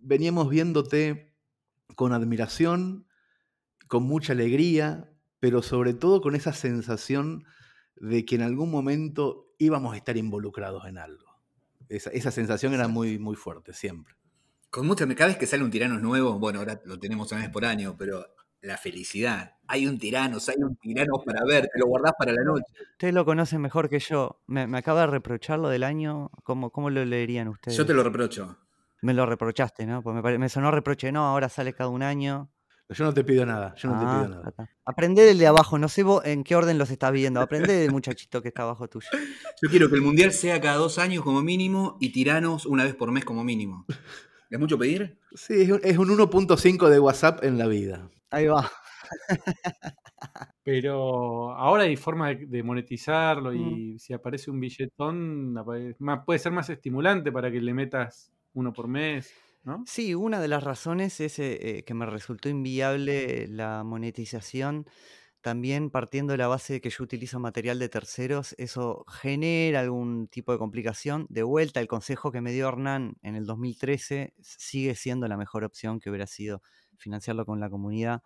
veníamos 0.00 0.48
viéndote 0.48 1.34
con 1.94 2.12
admiración, 2.12 3.05
con 3.88 4.02
mucha 4.04 4.32
alegría, 4.32 5.10
pero 5.40 5.62
sobre 5.62 5.94
todo 5.94 6.20
con 6.20 6.34
esa 6.34 6.52
sensación 6.52 7.44
de 7.96 8.24
que 8.24 8.34
en 8.36 8.42
algún 8.42 8.70
momento 8.70 9.54
íbamos 9.58 9.94
a 9.94 9.96
estar 9.96 10.16
involucrados 10.16 10.86
en 10.86 10.98
algo. 10.98 11.24
Esa, 11.88 12.10
esa 12.10 12.30
sensación 12.30 12.74
era 12.74 12.88
muy, 12.88 13.18
muy 13.18 13.36
fuerte, 13.36 13.72
siempre. 13.72 14.14
Con 14.70 14.86
mucha, 14.86 15.06
cada 15.14 15.28
vez 15.28 15.36
que 15.38 15.46
sale 15.46 15.62
un 15.64 15.70
tirano 15.70 15.98
nuevo, 15.98 16.38
bueno, 16.38 16.58
ahora 16.58 16.80
lo 16.84 16.98
tenemos 16.98 17.30
una 17.32 17.42
vez 17.42 17.50
por 17.50 17.64
año, 17.64 17.96
pero 17.96 18.26
la 18.60 18.76
felicidad. 18.76 19.52
Hay 19.68 19.86
un 19.86 19.98
tirano, 19.98 20.38
hay 20.48 20.62
un 20.62 20.76
tirano 20.76 21.14
para 21.24 21.44
ver, 21.46 21.68
te 21.72 21.78
lo 21.78 21.86
guardás 21.86 22.12
para 22.18 22.32
la 22.32 22.42
noche. 22.42 22.64
Ustedes 22.92 23.14
lo 23.14 23.24
conocen 23.24 23.60
mejor 23.60 23.88
que 23.88 24.00
yo. 24.00 24.42
Me, 24.46 24.66
me 24.66 24.78
acaba 24.78 25.02
de 25.02 25.06
reprochar 25.06 25.60
lo 25.60 25.68
del 25.68 25.84
año. 25.84 26.30
¿Cómo, 26.42 26.70
cómo 26.70 26.90
lo 26.90 27.04
leerían 27.04 27.48
ustedes? 27.48 27.76
Yo 27.76 27.86
te 27.86 27.94
lo 27.94 28.02
reprocho. 28.02 28.58
Me 29.02 29.14
lo 29.14 29.24
reprochaste, 29.24 29.86
¿no? 29.86 30.02
Pues 30.02 30.16
me, 30.16 30.22
pare- 30.22 30.38
me 30.38 30.48
sonó 30.48 30.70
reproche. 30.72 31.12
No, 31.12 31.24
ahora 31.26 31.48
sale 31.48 31.72
cada 31.72 31.88
un 31.90 32.02
año. 32.02 32.50
Yo 32.88 33.04
no 33.04 33.12
te 33.12 33.24
pido 33.24 33.44
nada, 33.44 33.74
yo 33.76 33.88
no 33.88 33.96
Ah, 33.96 33.98
te 33.98 34.04
pido 34.06 34.22
ya 34.22 34.28
nada. 34.28 34.48
está. 34.48 34.70
Aprendé 34.84 35.22
del 35.22 35.38
de 35.38 35.46
abajo. 35.48 35.76
No 35.78 35.88
sé 35.88 36.04
vos 36.04 36.24
en 36.24 36.44
qué 36.44 36.54
orden 36.54 36.78
los 36.78 36.90
estás 36.90 37.10
viendo. 37.12 37.40
Aprendé 37.40 37.72
del 37.78 37.90
muchachito 37.90 38.40
que 38.42 38.48
está 38.48 38.62
abajo 38.62 38.86
tuyo. 38.88 39.08
Yo 39.62 39.68
quiero 39.68 39.88
que 39.88 39.96
el 39.96 40.02
mundial 40.02 40.32
sea 40.32 40.60
cada 40.60 40.76
dos 40.76 40.98
años 40.98 41.24
como 41.24 41.42
mínimo 41.42 41.96
y 42.00 42.10
tiranos 42.12 42.64
una 42.64 42.84
vez 42.84 42.94
por 42.94 43.10
mes 43.10 43.24
como 43.24 43.42
mínimo. 43.42 43.84
¿Es 44.48 44.58
mucho 44.60 44.78
pedir? 44.78 45.18
Sí, 45.34 45.62
es 45.62 45.70
un, 45.72 45.80
es 45.82 45.98
un 45.98 46.08
1.5 46.10 46.88
de 46.88 47.00
WhatsApp 47.00 47.42
en 47.42 47.58
la 47.58 47.66
vida. 47.66 48.08
Ahí 48.30 48.46
va. 48.46 48.70
Pero 50.62 51.52
ahora 51.54 51.84
hay 51.84 51.96
forma 51.96 52.34
de, 52.34 52.62
monetizarlo 52.62 53.52
Mm. 53.52 53.56
y 53.56 53.98
si 53.98 54.12
aparece 54.12 54.50
un 54.50 54.60
billetón, 54.60 55.54
puede 56.24 56.38
ser 56.38 56.52
más 56.52 56.68
estimulante 56.70 57.30
para 57.32 57.50
que 57.50 57.60
le 57.60 57.74
metas 57.74 58.32
uno 58.54 58.72
por 58.72 58.88
mes, 58.88 59.32
Sí, 59.86 60.14
una 60.14 60.40
de 60.40 60.46
las 60.46 60.62
razones 60.62 61.20
es 61.20 61.40
eh, 61.40 61.78
eh, 61.78 61.82
que 61.84 61.92
me 61.94 62.06
resultó 62.06 62.48
inviable 62.48 63.48
la 63.48 63.82
monetización, 63.82 64.86
también 65.40 65.90
partiendo 65.90 66.32
de 66.32 66.38
la 66.38 66.46
base 66.46 66.74
de 66.74 66.80
que 66.80 66.90
yo 66.90 67.02
utilizo 67.02 67.40
material 67.40 67.80
de 67.80 67.88
terceros, 67.88 68.54
eso 68.58 69.04
genera 69.08 69.80
algún 69.80 70.28
tipo 70.28 70.52
de 70.52 70.58
complicación. 70.58 71.26
De 71.30 71.42
vuelta, 71.42 71.80
el 71.80 71.88
consejo 71.88 72.30
que 72.30 72.40
me 72.40 72.52
dio 72.52 72.68
Hernán 72.68 73.16
en 73.22 73.34
el 73.34 73.44
2013 73.46 74.34
sigue 74.40 74.94
siendo 74.94 75.26
la 75.26 75.36
mejor 75.36 75.64
opción 75.64 75.98
que 75.98 76.10
hubiera 76.10 76.26
sido 76.28 76.62
financiarlo 76.96 77.44
con 77.44 77.58
la 77.58 77.68
comunidad. 77.68 78.22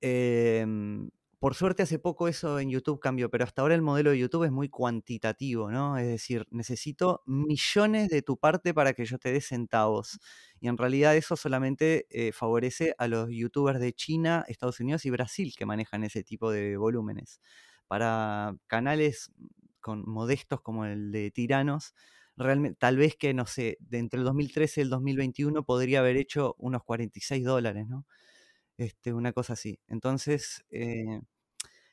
Em, 0.00 1.10
por 1.46 1.54
suerte 1.54 1.84
hace 1.84 2.00
poco 2.00 2.26
eso 2.26 2.58
en 2.58 2.70
YouTube 2.70 2.98
cambió, 2.98 3.30
pero 3.30 3.44
hasta 3.44 3.62
ahora 3.62 3.76
el 3.76 3.80
modelo 3.80 4.10
de 4.10 4.18
YouTube 4.18 4.42
es 4.42 4.50
muy 4.50 4.68
cuantitativo, 4.68 5.70
¿no? 5.70 5.96
Es 5.96 6.08
decir, 6.08 6.44
necesito 6.50 7.22
millones 7.24 8.08
de 8.08 8.20
tu 8.20 8.36
parte 8.36 8.74
para 8.74 8.94
que 8.94 9.04
yo 9.04 9.16
te 9.16 9.30
dé 9.30 9.40
centavos. 9.40 10.18
Y 10.58 10.66
en 10.66 10.76
realidad 10.76 11.14
eso 11.14 11.36
solamente 11.36 12.08
eh, 12.10 12.32
favorece 12.32 12.96
a 12.98 13.06
los 13.06 13.28
youtubers 13.30 13.78
de 13.78 13.92
China, 13.92 14.44
Estados 14.48 14.80
Unidos 14.80 15.04
y 15.06 15.10
Brasil 15.10 15.54
que 15.56 15.66
manejan 15.66 16.02
ese 16.02 16.24
tipo 16.24 16.50
de 16.50 16.76
volúmenes. 16.76 17.40
Para 17.86 18.56
canales 18.66 19.30
con 19.80 20.02
modestos 20.04 20.60
como 20.62 20.84
el 20.84 21.12
de 21.12 21.30
Tiranos, 21.30 21.94
realmente, 22.36 22.76
tal 22.76 22.96
vez 22.96 23.14
que, 23.14 23.34
no 23.34 23.46
sé, 23.46 23.76
de 23.78 23.98
entre 23.98 24.18
el 24.18 24.24
2013 24.24 24.80
y 24.80 24.82
el 24.82 24.90
2021 24.90 25.62
podría 25.64 26.00
haber 26.00 26.16
hecho 26.16 26.56
unos 26.58 26.82
46 26.82 27.44
dólares, 27.44 27.86
¿no? 27.86 28.04
Este, 28.78 29.12
una 29.12 29.32
cosa 29.32 29.52
así. 29.52 29.78
Entonces, 29.86 30.64
eh, 30.70 31.20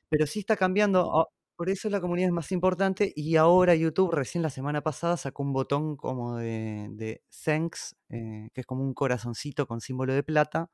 pero 0.09 0.27
sí 0.27 0.39
está 0.39 0.55
cambiando. 0.57 1.11
ah, 1.19 1.27
Por 1.55 1.69
eso 1.69 1.89
la 1.89 2.01
comunidad 2.01 2.27
es 2.29 2.33
más 2.33 2.51
importante. 2.51 3.11
Y 3.15 3.35
ahora 3.37 3.75
YouTube, 3.75 4.11
recién 4.13 4.41
la 4.43 4.49
semana 4.49 4.81
pasada, 4.81 5.17
sacó 5.17 5.43
un 5.43 5.53
botón 5.53 5.95
como 5.97 6.37
de, 6.37 7.21
thanks, 7.45 7.95
eh, 8.09 8.49
que 8.53 8.61
es 8.61 8.67
como 8.67 8.83
un 8.83 8.93
corazoncito 8.93 9.67
con 9.67 9.81
símbolo 9.81 10.13
de 10.13 10.23
plata. 10.23 10.69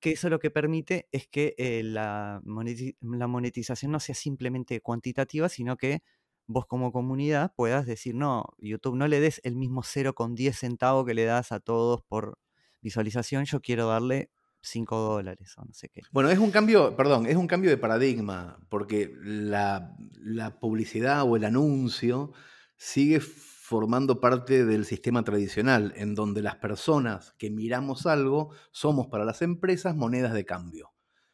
Que 0.00 0.12
eso 0.12 0.28
lo 0.30 0.40
que 0.40 0.50
permite 0.50 1.08
es 1.12 1.28
que 1.28 1.54
eh, 1.58 1.82
la, 1.84 2.42
la 2.44 3.26
monetización 3.28 3.92
no 3.92 4.00
sea 4.00 4.14
simplemente 4.16 4.80
cuantitativa, 4.80 5.48
sino 5.48 5.76
que 5.76 6.02
vos 6.48 6.66
como 6.66 6.90
comunidad 6.92 7.52
puedas 7.56 7.86
decir, 7.86 8.14
no, 8.16 8.46
YouTube, 8.58 8.96
no 8.96 9.06
le 9.08 9.20
des 9.20 9.40
el 9.44 9.54
mismo 9.56 9.82
0,10 9.84 10.58
centavo 10.58 11.04
que 11.04 11.14
le 11.14 11.24
das 11.24 11.52
a 11.52 11.60
todos 11.60 12.02
por 12.02 12.38
visualización, 12.80 13.44
yo 13.44 13.60
quiero 13.60 13.86
darle 13.88 14.30
5 14.62 14.96
dólares 14.96 15.54
o 15.58 15.64
no 15.64 15.74
sé 15.74 15.88
qué. 15.88 16.02
Bueno, 16.12 16.30
es 16.30 16.38
un 16.38 16.50
cambio, 16.50 16.96
perdón, 16.96 17.26
es 17.26 17.36
un 17.36 17.46
cambio 17.46 17.70
de 17.70 17.76
paradigma, 17.76 18.58
porque 18.68 19.12
la, 19.22 19.96
la 20.20 20.58
publicidad 20.60 21.24
o 21.24 21.36
el 21.36 21.44
anuncio 21.44 22.32
sigue 22.76 23.20
formando 23.20 24.20
parte 24.20 24.64
del 24.64 24.84
sistema 24.84 25.24
tradicional, 25.24 25.92
en 25.96 26.14
donde 26.14 26.42
las 26.42 26.56
personas 26.56 27.34
que 27.38 27.50
miramos 27.50 28.06
algo 28.06 28.50
somos 28.70 29.06
para 29.08 29.24
las 29.24 29.42
empresas 29.42 29.96
monedas 29.96 30.32
de 30.32 30.44
cambio. 30.44 30.92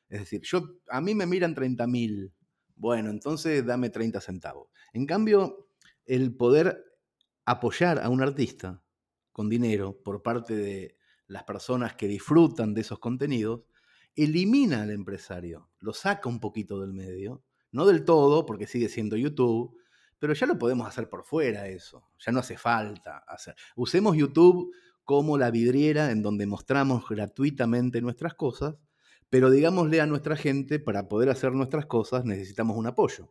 Es 0.09 0.21
decir, 0.21 0.43
yo, 0.45 0.77
a 0.89 1.01
mí 1.01 1.15
me 1.15 1.27
miran 1.27 1.55
30 1.55 1.87
mil, 1.87 2.33
bueno, 2.77 3.11
entonces 3.11 3.65
dame 3.65 3.91
30 3.91 4.21
centavos. 4.21 4.69
En 4.93 5.07
cambio, 5.07 5.69
el 6.07 6.35
poder 6.35 6.85
apoyar 7.45 7.99
a 7.99 8.09
un 8.09 8.23
artista 8.23 8.83
con 9.33 9.49
dinero 9.49 10.01
por 10.03 10.23
parte 10.23 10.55
de 10.55 10.98
las 11.29 11.45
personas 11.45 11.95
que 11.95 12.09
disfrutan 12.09 12.75
de 12.75 12.81
esos 12.81 12.99
contenidos, 12.99 13.61
elimina 14.17 14.83
al 14.83 14.91
empresario, 14.91 15.71
lo 15.79 15.93
saca 15.93 16.29
un 16.29 16.41
poquito 16.41 16.81
del 16.81 16.93
medio, 16.93 17.45
no 17.71 17.87
del 17.87 18.05
todo, 18.05 18.47
porque 18.47 18.67
sigue 18.67 18.89
siendo 18.89 19.17
YouTube, 19.17 19.77
pero 20.19 20.33
ya 20.33 20.47
lo 20.47 20.59
podemos 20.59 20.89
hacer 20.89 21.09
por 21.09 21.25
fuera 21.25 21.69
eso, 21.69 22.11
ya 22.19 22.33
no 22.33 22.41
hace 22.41 22.57
falta 22.57 23.19
hacer. 23.29 23.55
Usemos 23.77 24.17
YouTube 24.17 24.75
como 25.05 25.39
la 25.39 25.51
vidriera 25.51 26.11
en 26.11 26.23
donde 26.23 26.47
mostramos 26.47 27.09
gratuitamente 27.09 28.01
nuestras 28.01 28.35
cosas, 28.35 28.75
pero 29.31 29.51
digámosle 29.51 30.01
a 30.01 30.07
nuestra 30.07 30.37
gente, 30.37 30.81
para 30.81 31.09
poder 31.09 31.29
hacer 31.29 31.53
nuestras 31.53 31.87
cosas 31.87 32.25
necesitamos 32.25 32.77
un 32.77 32.87
apoyo. 32.87 33.31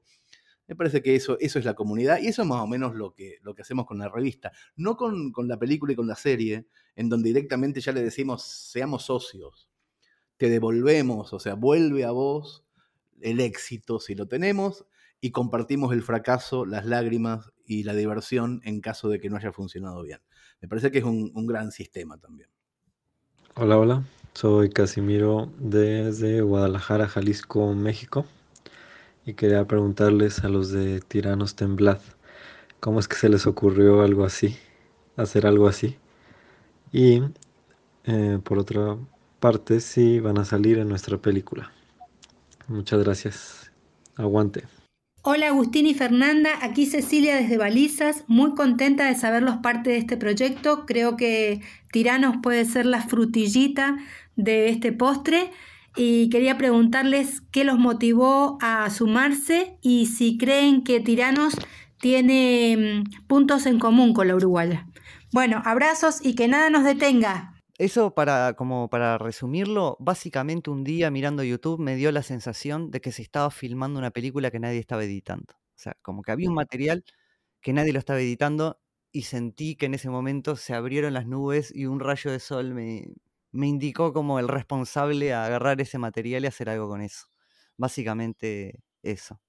Me 0.68 0.76
parece 0.76 1.02
que 1.02 1.16
eso, 1.16 1.38
eso 1.40 1.60
es 1.60 1.66
la 1.66 1.76
comunidad 1.76 2.20
y 2.20 2.28
eso 2.28 2.42
es 2.42 2.48
más 2.48 2.62
o 2.62 2.68
menos 2.68 2.94
lo 2.96 3.14
que, 3.14 3.38
lo 3.42 3.56
que 3.56 3.62
hacemos 3.62 3.86
con 3.86 4.00
la 4.00 4.10
revista. 4.10 4.52
No 4.76 4.98
con, 4.98 5.32
con 5.32 5.48
la 5.48 5.58
película 5.58 5.94
y 5.94 5.96
con 5.96 6.08
la 6.08 6.16
serie, 6.16 6.68
en 6.96 7.10
donde 7.10 7.30
directamente 7.30 7.80
ya 7.80 7.94
le 7.94 8.04
decimos, 8.04 8.44
seamos 8.44 9.06
socios, 9.06 9.70
te 10.36 10.50
devolvemos, 10.50 11.34
o 11.34 11.40
sea, 11.40 11.54
vuelve 11.56 12.04
a 12.04 12.12
vos 12.12 12.66
el 13.22 13.40
éxito 13.40 14.00
si 14.00 14.14
lo 14.14 14.28
tenemos 14.28 14.86
y 15.22 15.32
compartimos 15.32 15.94
el 15.94 16.04
fracaso, 16.04 16.66
las 16.66 16.86
lágrimas 16.86 17.52
y 17.66 17.84
la 17.84 17.94
diversión 17.94 18.62
en 18.64 18.82
caso 18.82 19.10
de 19.10 19.20
que 19.20 19.30
no 19.30 19.38
haya 19.38 19.52
funcionado 19.52 20.04
bien. 20.04 20.20
Me 20.62 20.68
parece 20.68 20.92
que 20.92 21.00
es 21.00 21.04
un, 21.04 21.32
un 21.34 21.48
gran 21.48 21.72
sistema 21.72 22.18
también. 22.18 22.50
Hola, 23.56 23.80
hola, 23.80 24.04
soy 24.34 24.70
Casimiro 24.70 25.52
desde 25.58 26.42
Guadalajara, 26.42 27.08
Jalisco, 27.08 27.74
México. 27.74 28.26
Y 29.28 29.34
quería 29.34 29.68
preguntarles 29.68 30.46
a 30.46 30.48
los 30.48 30.72
de 30.72 31.02
Tiranos 31.02 31.58
Temblad, 31.58 32.00
¿cómo 32.80 33.02
es 33.02 33.10
que 33.10 33.18
se 33.18 33.28
les 33.28 33.46
ocurrió 33.46 34.02
algo 34.02 34.24
así, 34.24 34.56
hacer 35.18 35.46
algo 35.46 35.68
así? 35.68 35.98
Y 36.94 37.22
eh, 38.06 38.40
por 38.42 38.58
otra 38.58 38.96
parte, 39.42 39.82
si 39.82 40.22
van 40.22 40.38
a 40.38 40.46
salir 40.46 40.78
en 40.78 40.88
nuestra 40.88 41.18
película. 41.18 41.74
Muchas 42.70 43.04
gracias. 43.04 43.72
Aguante. 44.16 44.64
Hola 45.24 45.48
Agustín 45.48 45.88
y 45.88 45.94
Fernanda, 45.94 46.52
aquí 46.62 46.86
Cecilia 46.86 47.36
desde 47.36 47.58
Balizas, 47.58 48.24
muy 48.28 48.56
contenta 48.56 49.08
de 49.08 49.16
saberlos 49.16 49.58
parte 49.58 49.90
de 49.90 49.98
este 49.98 50.16
proyecto. 50.16 50.86
Creo 50.86 51.18
que 51.18 51.60
Tiranos 51.92 52.38
puede 52.42 52.64
ser 52.64 52.86
la 52.86 53.02
frutillita 53.02 53.98
de 54.38 54.70
este 54.70 54.94
postre 54.94 55.52
y 55.98 56.30
quería 56.30 56.58
preguntarles 56.58 57.42
qué 57.52 57.64
los 57.64 57.80
motivó 57.80 58.58
a 58.62 58.90
sumarse 58.90 59.78
y 59.82 60.06
si 60.06 60.38
creen 60.38 60.84
que 60.84 61.00
Tiranos 61.00 61.56
tiene 62.00 63.04
mm, 63.04 63.26
puntos 63.28 63.66
en 63.66 63.80
común 63.80 64.14
con 64.14 64.28
la 64.28 64.36
Uruguaya. 64.36 64.88
Bueno, 65.34 65.62
abrazos 65.66 66.24
y 66.24 66.36
que 66.36 66.48
nada 66.48 66.70
nos 66.70 66.84
detenga. 66.84 67.54
Eso 67.78 68.14
para, 68.14 68.54
como 68.54 68.90
para 68.90 69.18
resumirlo, 69.18 69.98
básicamente 70.00 70.70
un 70.70 70.84
día 70.84 71.12
mirando 71.12 71.44
YouTube 71.44 71.80
me 71.80 71.96
dio 71.96 72.12
la 72.12 72.24
sensación 72.24 72.90
de 72.92 73.02
que 73.02 73.12
se 73.12 73.22
estaba 73.22 73.52
filmando 73.52 74.00
una 74.00 74.12
película 74.12 74.52
que 74.52 74.60
nadie 74.60 74.80
estaba 74.80 75.04
editando. 75.04 75.54
O 75.54 75.80
sea, 75.80 75.96
como 76.02 76.22
que 76.22 76.32
había 76.32 76.50
un 76.50 76.56
material 76.56 77.04
que 77.62 77.74
nadie 77.74 77.94
lo 77.94 78.00
estaba 78.00 78.20
editando 78.20 78.80
y 79.12 79.24
sentí 79.24 79.76
que 79.76 79.88
en 79.88 79.96
ese 79.96 80.10
momento 80.10 80.56
se 80.56 80.74
abrieron 80.74 81.14
las 81.14 81.28
nubes 81.28 81.72
y 81.76 81.86
un 81.86 82.00
rayo 82.00 82.32
de 82.32 82.40
sol 82.40 82.74
me, 82.74 83.08
me 83.52 83.68
indicó 83.68 84.14
como 84.14 84.40
el 84.40 84.48
responsable 84.48 85.34
a 85.34 85.46
agarrar 85.46 85.82
ese 85.82 85.98
material 85.98 86.44
y 86.44 86.48
hacer 86.48 86.70
algo 86.70 86.88
con 86.90 87.02
eso. 87.02 87.28
Básicamente 87.78 88.84
eso. 89.04 89.40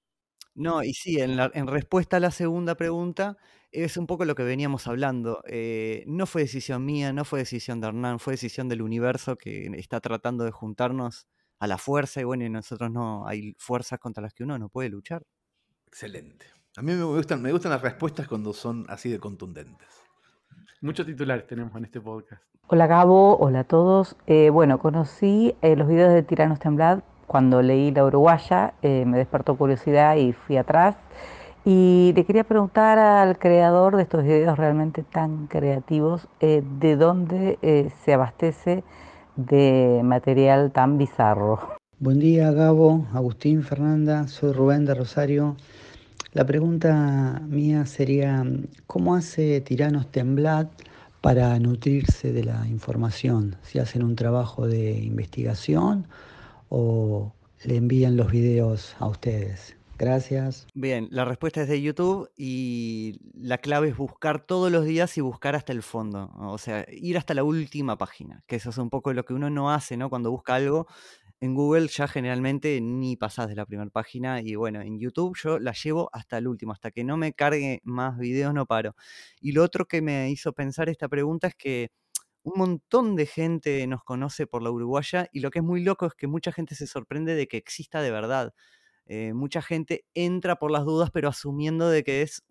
No, 0.55 0.83
y 0.83 0.93
sí, 0.93 1.21
en, 1.21 1.39
respuesta 1.69 2.17
a 2.17 2.21
la 2.21 2.33
segunda 2.33 2.75
pregunta, 2.75 3.37
es 3.71 3.97
un 3.97 4.09
poco 4.09 4.25
lo 4.25 4.35
que 4.35 4.43
veníamos 4.43 4.89
hablando. 4.89 5.43
eh, 5.47 6.05
no 6.09 6.27
fue 6.27 6.43
decisión 6.43 6.85
mía, 6.85 7.13
no 7.13 7.25
fue 7.25 7.41
decisión 7.41 7.81
de 7.81 7.89
Hernán, 7.89 8.19
fue 8.19 8.33
decisión 8.33 8.69
del 8.69 8.83
universo 8.83 9.37
que 9.37 9.67
está 9.77 10.01
tratando 10.01 10.45
de 10.45 10.51
juntarnos 10.51 11.29
a 11.61 11.67
la 11.69 11.79
fuerza 11.79 12.21
y 12.21 12.25
bueno, 12.25 12.45
y 12.45 12.51
nosotros 12.51 12.91
no, 12.91 13.27
hay 13.27 13.55
fuerzas 13.59 13.99
contra 14.01 14.23
las 14.23 14.35
que 14.35 14.45
uno 14.45 14.59
no 14.59 14.69
puede 14.69 14.89
luchar. 14.89 15.25
Excelente. 15.87 16.47
A 16.77 16.83
mí 16.83 16.93
me 16.93 17.05
gustan, 17.05 17.43
me 17.43 17.53
gustan 17.53 17.73
las 17.73 17.83
respuestas 17.83 18.29
cuando 18.29 18.53
son 18.53 18.85
así 18.89 19.09
de 19.11 19.19
contundentes. 19.19 19.89
Muchos 20.81 21.07
titulares 21.07 21.47
tenemos 21.47 21.75
en 21.77 21.85
este 21.85 22.01
podcast. 22.01 22.43
Hola 22.69 22.87
Gabo, 22.87 23.37
hola 23.39 23.61
a 23.61 23.65
todos. 23.65 24.17
Eh, 24.27 24.51
bueno, 24.51 24.79
conocí 24.79 25.55
eh, 25.61 25.75
los 25.75 25.89
videos 25.89 26.13
de 26.13 26.23
Tiranos 26.23 26.61
Temblad 26.61 27.01
cuando 27.29 27.63
leí 27.63 27.93
La 27.93 28.05
Uruguaya, 28.05 28.75
eh, 28.83 29.05
me 29.07 29.19
despertó 29.19 29.57
curiosidad 29.57 30.17
y 30.17 30.33
fui 30.33 30.57
atrás. 30.57 30.97
Y 31.65 32.13
le 32.17 32.25
quería 32.25 32.45
preguntar 32.45 32.99
al 32.99 33.39
creador 33.39 33.97
de 33.97 34.03
estos 34.03 34.25
videos 34.25 34.57
realmente 34.57 35.03
tan 35.03 35.47
creativos, 35.47 36.27
eh, 36.41 36.63
¿de 36.81 36.97
dónde 36.97 37.59
eh, 37.61 37.91
se 38.05 38.15
abastece 38.15 38.83
de 39.37 40.01
material 40.03 40.73
tan 40.73 40.97
bizarro? 40.97 41.61
Buen 41.99 42.19
día, 42.19 42.51
Gabo, 42.53 43.07
Agustín, 43.13 43.63
Fernanda, 43.63 44.27
soy 44.29 44.53
Rubén 44.53 44.87
de 44.87 44.95
Rosario. 44.95 45.57
La 46.39 46.47
pregunta 46.47 47.43
mía 47.49 47.85
sería, 47.85 48.47
¿cómo 48.87 49.17
hace 49.17 49.61
Tiranos 49.61 50.09
Temblad 50.13 50.69
para 51.21 51.59
nutrirse 51.59 52.33
de 52.33 52.45
la 52.45 52.65
información? 52.69 53.57
¿Si 53.63 53.81
hacen 53.81 54.05
un 54.05 54.15
trabajo 54.15 54.69
de 54.69 54.93
investigación 55.01 56.07
o 56.69 57.33
le 57.65 57.75
envían 57.75 58.17
los 58.17 58.31
videos 58.31 58.95
a 59.01 59.09
ustedes? 59.09 59.75
Gracias. 59.99 60.69
Bien, 60.75 61.09
la 61.11 61.25
respuesta 61.25 61.63
es 61.63 61.69
de 61.69 61.83
YouTube 61.83 62.31
y 62.37 63.19
la 63.35 63.59
clave 63.59 63.89
es 63.89 63.97
buscar 63.97 64.39
todos 64.41 64.71
los 64.71 64.85
días 64.85 65.19
y 65.19 65.21
buscar 65.21 65.57
hasta 65.57 65.73
el 65.73 65.83
fondo. 65.83 66.31
O 66.39 66.59
sea, 66.59 66.87
ir 66.89 67.19
hasta 67.19 67.35
la 67.35 67.43
última 67.43 67.99
página, 67.99 68.45
que 68.47 68.55
eso 68.55 68.71
es 68.71 68.79
un 68.79 68.91
poco 68.91 69.13
lo 69.13 69.25
que 69.25 69.35
uno 69.35 69.51
no 69.51 69.73
hace, 69.73 69.97
¿no? 69.97 70.09
Cuando 70.09 70.31
busca 70.31 70.55
algo 70.55 70.87
en 71.41 71.55
Google 71.55 71.89
ya 71.89 72.09
generalmente 72.09 72.81
ni 72.81 73.17
pasás 73.17 73.49
de 73.49 73.55
la 73.57 73.67
primera 73.67 73.91
página 73.91 74.41
y 74.43 74.55
bueno, 74.57 74.81
en 74.83 74.99
YouTube 74.99 75.37
yo 75.43 75.59
la 75.59 75.73
llevo 75.73 76.11
hasta 76.13 76.39
el 76.39 76.49
último, 76.49 76.73
hasta 76.73 76.91
que 76.91 77.05
no 77.05 77.17
me 77.17 77.33
cargue 77.33 77.81
más 77.85 78.19
videos 78.19 78.55
no 78.55 78.67
paro. 78.67 78.95
Y 79.41 79.53
lo 79.53 79.63
otro 79.65 79.87
que 79.87 80.03
me 80.03 80.31
hizo 80.31 80.53
pensar 80.53 80.89
esta 80.89 81.09
pregunta 81.09 81.49
es 81.49 81.55
que 81.55 81.91
un 82.45 82.55
montón 82.59 83.17
de 83.17 83.27
gente 83.27 83.87
nos 83.87 84.05
conoce 84.05 84.47
por 84.47 84.63
la 84.63 84.71
Uruguaya 84.71 85.29
y 85.33 85.41
lo 85.41 85.51
que 85.51 85.61
es 85.61 85.65
muy 85.65 85.83
loco 85.85 86.07
es 86.07 86.15
que 86.15 86.27
mucha 86.29 86.53
gente 86.53 86.75
se 86.75 86.87
sorprende 86.89 87.35
de 87.35 87.49
que 87.49 87.57
exista 87.59 88.03
de 88.03 88.11
verdad. 88.13 88.55
Eh, 89.07 89.33
mucha 89.35 89.63
gente 89.63 90.05
entra 90.15 90.57
por 90.57 90.71
las 90.73 90.85
dudas, 90.85 91.11
pero 91.13 91.29
asumiendo 91.31 91.89
de 91.91 92.05
que 92.05 92.23
es 92.23 92.43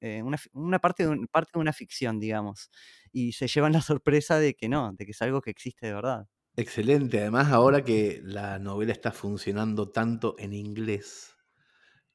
eh, 0.00 0.22
una 0.52 0.78
parte, 0.78 1.04
de 1.04 1.08
un- 1.10 1.26
parte 1.28 1.52
de 1.54 1.60
una 1.60 1.72
ficción, 1.72 2.20
digamos. 2.20 2.70
Y 3.12 3.32
se 3.32 3.48
llevan 3.48 3.72
la 3.72 3.82
sorpresa 3.82 4.38
de 4.38 4.54
que 4.54 4.68
no, 4.68 4.92
de 4.94 5.04
que 5.06 5.12
es 5.12 5.22
algo 5.22 5.40
que 5.42 5.50
existe 5.50 5.86
de 5.86 5.94
verdad. 5.94 6.28
Excelente. 6.58 7.20
Además, 7.20 7.52
ahora 7.52 7.84
que 7.84 8.20
la 8.24 8.58
novela 8.58 8.90
está 8.90 9.12
funcionando 9.12 9.90
tanto 9.90 10.34
en 10.40 10.52
inglés, 10.52 11.36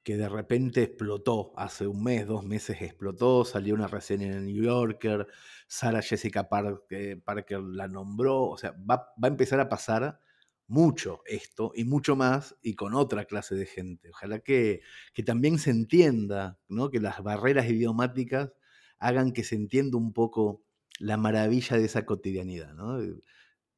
que 0.03 0.17
de 0.17 0.29
repente 0.29 0.83
explotó, 0.83 1.53
hace 1.57 1.87
un 1.87 2.03
mes, 2.03 2.27
dos 2.27 2.43
meses 2.43 2.81
explotó, 2.81 3.45
salió 3.45 3.73
una 3.73 3.87
reseña 3.87 4.27
en 4.27 4.33
el 4.33 4.45
New 4.47 4.63
Yorker, 4.65 5.27
Sara 5.67 6.01
Jessica 6.01 6.49
eh, 6.89 7.21
Parker 7.23 7.61
la 7.61 7.87
nombró, 7.87 8.43
o 8.43 8.57
sea, 8.57 8.73
va, 8.73 8.97
va 9.23 9.27
a 9.27 9.27
empezar 9.27 9.61
a 9.61 9.69
pasar 9.69 10.19
mucho 10.67 11.21
esto 11.25 11.71
y 11.75 11.85
mucho 11.85 12.17
más 12.17 12.57
y 12.61 12.75
con 12.75 12.95
otra 12.95 13.25
clase 13.25 13.55
de 13.55 13.65
gente. 13.65 14.09
Ojalá 14.09 14.39
que, 14.39 14.81
que 15.13 15.23
también 15.23 15.57
se 15.59 15.71
entienda, 15.71 16.59
¿no? 16.67 16.89
que 16.91 16.99
las 16.99 17.23
barreras 17.23 17.69
idiomáticas 17.69 18.51
hagan 18.99 19.31
que 19.31 19.45
se 19.45 19.55
entienda 19.55 19.97
un 19.97 20.11
poco 20.13 20.63
la 20.99 21.17
maravilla 21.17 21.77
de 21.77 21.85
esa 21.85 22.05
cotidianidad. 22.05 22.73
¿no? 22.73 22.99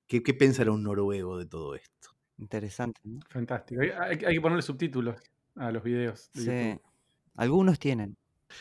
¿Qué, 0.08 0.22
qué 0.24 0.34
pensará 0.34 0.72
un 0.72 0.84
noruego 0.84 1.38
de 1.38 1.46
todo 1.46 1.76
esto? 1.76 2.10
Interesante, 2.38 3.00
¿no? 3.04 3.20
Fantástico. 3.30 3.82
Hay, 3.82 3.90
hay- 3.90 4.26
hay 4.26 4.36
que 4.36 4.42
ponerle 4.42 4.62
subtítulos 4.62 5.16
a 5.56 5.72
los 5.72 5.84
videos. 5.84 6.30
de 6.34 6.42
Sí. 6.42 6.48
YouTube. 6.48 6.82
Algunos 7.36 7.80
tienen. 7.80 8.18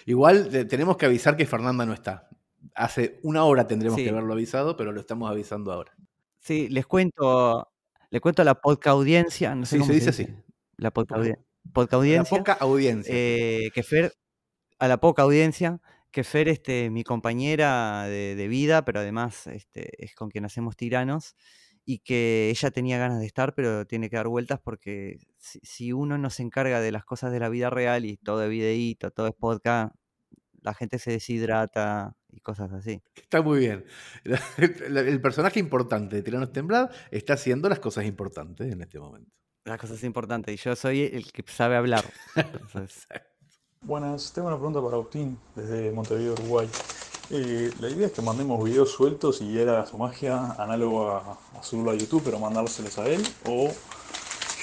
Igual 0.06 0.48
te- 0.48 0.64
tenemos 0.64 0.96
que 0.96 1.06
avisar 1.06 1.36
que 1.36 1.46
Fernanda 1.46 1.84
no 1.86 1.92
está. 1.92 2.28
Hace 2.74 3.20
una 3.22 3.44
hora 3.44 3.66
tendremos 3.66 3.98
Sí. 3.98 4.04
que 4.04 4.10
haberlo 4.10 4.32
avisado, 4.32 4.76
pero 4.76 4.92
lo 4.92 5.00
estamos 5.00 5.30
avisando 5.30 5.72
ahora. 5.72 5.92
Sí, 6.38 6.68
les 6.68 6.86
cuento, 6.86 7.68
le 8.10 8.20
cuento 8.20 8.42
a 8.42 8.44
la 8.44 8.60
podca 8.60 8.90
audiencia, 8.90 9.54
no 9.54 9.66
sé 9.66 9.76
Sí, 9.76 9.78
cómo 9.80 9.88
se 9.88 9.94
dice 9.94 10.10
así. 10.10 10.28
La 10.76 10.90
podca, 10.90 11.14
Por- 11.16 11.24
audi- 11.26 11.36
podca 11.72 11.96
La 11.96 11.98
audiencia. 12.02 12.38
poca 12.38 12.52
audiencia. 12.54 13.14
eh, 13.14 13.70
que 13.74 13.82
Fer, 13.82 14.12
a 14.78 14.88
la 14.88 14.96
poca 14.98 15.22
audiencia, 15.22 15.80
que 16.14 16.22
Fer, 16.22 16.48
este, 16.48 16.90
mi 16.90 17.02
compañera 17.02 18.04
de, 18.04 18.36
de 18.36 18.48
vida, 18.48 18.84
pero 18.84 19.00
además 19.00 19.48
este, 19.48 19.90
es 20.04 20.14
con 20.14 20.30
quien 20.30 20.44
hacemos 20.44 20.76
tiranos, 20.76 21.34
y 21.84 21.98
que 21.98 22.50
ella 22.50 22.70
tenía 22.70 22.98
ganas 22.98 23.18
de 23.18 23.26
estar, 23.26 23.52
pero 23.54 23.84
tiene 23.84 24.08
que 24.08 24.16
dar 24.16 24.28
vueltas 24.28 24.60
porque 24.62 25.18
si, 25.38 25.58
si 25.64 25.92
uno 25.92 26.16
no 26.16 26.30
se 26.30 26.44
encarga 26.44 26.80
de 26.80 26.92
las 26.92 27.04
cosas 27.04 27.32
de 27.32 27.40
la 27.40 27.48
vida 27.48 27.68
real 27.68 28.04
y 28.04 28.16
todo 28.16 28.44
es 28.44 28.48
videíto, 28.48 29.10
todo 29.10 29.26
es 29.26 29.34
podcast, 29.34 29.92
la 30.62 30.72
gente 30.72 31.00
se 31.00 31.10
deshidrata 31.10 32.16
y 32.30 32.40
cosas 32.40 32.72
así. 32.72 33.02
Está 33.16 33.42
muy 33.42 33.58
bien. 33.58 33.84
El 34.56 35.20
personaje 35.20 35.58
importante 35.58 36.14
de 36.14 36.22
Tiranos 36.22 36.52
Temblad 36.52 36.90
está 37.10 37.34
haciendo 37.34 37.68
las 37.68 37.80
cosas 37.80 38.06
importantes 38.06 38.72
en 38.72 38.80
este 38.80 39.00
momento. 39.00 39.32
Las 39.64 39.80
cosas 39.80 40.04
importantes, 40.04 40.54
y 40.54 40.62
yo 40.62 40.76
soy 40.76 41.02
el 41.02 41.32
que 41.32 41.42
sabe 41.50 41.74
hablar. 41.74 42.04
Entonces, 42.36 43.08
Buenas, 43.86 44.32
tengo 44.32 44.48
una 44.48 44.56
pregunta 44.56 44.80
para 44.80 44.94
Agustín 44.94 45.36
desde 45.54 45.92
Montevideo, 45.92 46.32
Uruguay. 46.32 46.66
Eh, 47.28 47.70
la 47.80 47.90
idea 47.90 48.06
es 48.06 48.14
que 48.14 48.22
mandemos 48.22 48.64
videos 48.64 48.90
sueltos 48.90 49.42
y 49.42 49.60
haga 49.60 49.84
su 49.84 49.98
magia 49.98 50.52
análogo 50.52 51.10
a, 51.10 51.18
a 51.18 51.58
a 51.58 51.94
YouTube, 51.94 52.22
pero 52.24 52.38
mandárselos 52.38 52.96
a 52.96 53.06
él, 53.06 53.22
o 53.46 53.68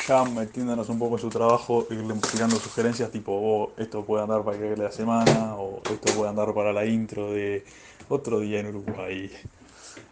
ya 0.08 0.24
metiéndonos 0.24 0.90
un 0.90 0.98
poco 0.98 1.18
en 1.18 1.22
su 1.22 1.30
trabajo, 1.30 1.86
irle 1.92 2.16
tirando 2.32 2.56
sugerencias 2.56 3.12
tipo, 3.12 3.32
oh, 3.32 3.72
esto 3.78 4.04
puede 4.04 4.24
andar 4.24 4.44
para 4.44 4.58
que 4.58 4.76
la 4.76 4.92
semana, 4.92 5.56
o 5.56 5.84
esto 5.84 6.14
puede 6.16 6.28
andar 6.28 6.52
para 6.56 6.74
la 6.74 6.84
intro 6.88 7.32
de 7.32 7.64
otro 8.10 8.40
día 8.40 8.62
en 8.62 8.76
Uruguay. 8.76 9.32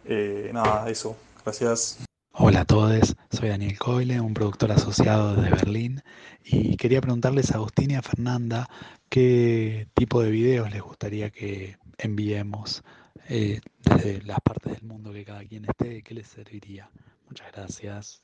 Eh, 0.05 0.51
nada, 0.53 0.87
eso. 0.87 1.15
Gracias. 1.43 1.97
Hola 2.31 2.61
a 2.61 2.65
todos, 2.65 3.15
soy 3.31 3.49
Daniel 3.49 3.77
Coyle, 3.77 4.21
un 4.21 4.33
productor 4.33 4.71
asociado 4.71 5.35
desde 5.35 5.49
Berlín 5.49 6.03
y 6.45 6.77
quería 6.77 7.01
preguntarles 7.01 7.51
a 7.51 7.55
Agustín 7.55 7.91
y 7.91 7.95
a 7.95 8.01
Fernanda 8.01 8.69
qué 9.09 9.87
tipo 9.93 10.21
de 10.21 10.31
videos 10.31 10.71
les 10.71 10.81
gustaría 10.81 11.31
que 11.31 11.77
enviemos 11.97 12.83
eh, 13.27 13.59
desde 13.83 14.21
las 14.23 14.39
partes 14.41 14.73
del 14.73 14.83
mundo 14.83 15.11
que 15.11 15.25
cada 15.25 15.43
quien 15.43 15.65
esté, 15.65 16.03
qué 16.03 16.13
les 16.13 16.27
serviría. 16.27 16.89
Muchas 17.27 17.51
gracias. 17.51 18.23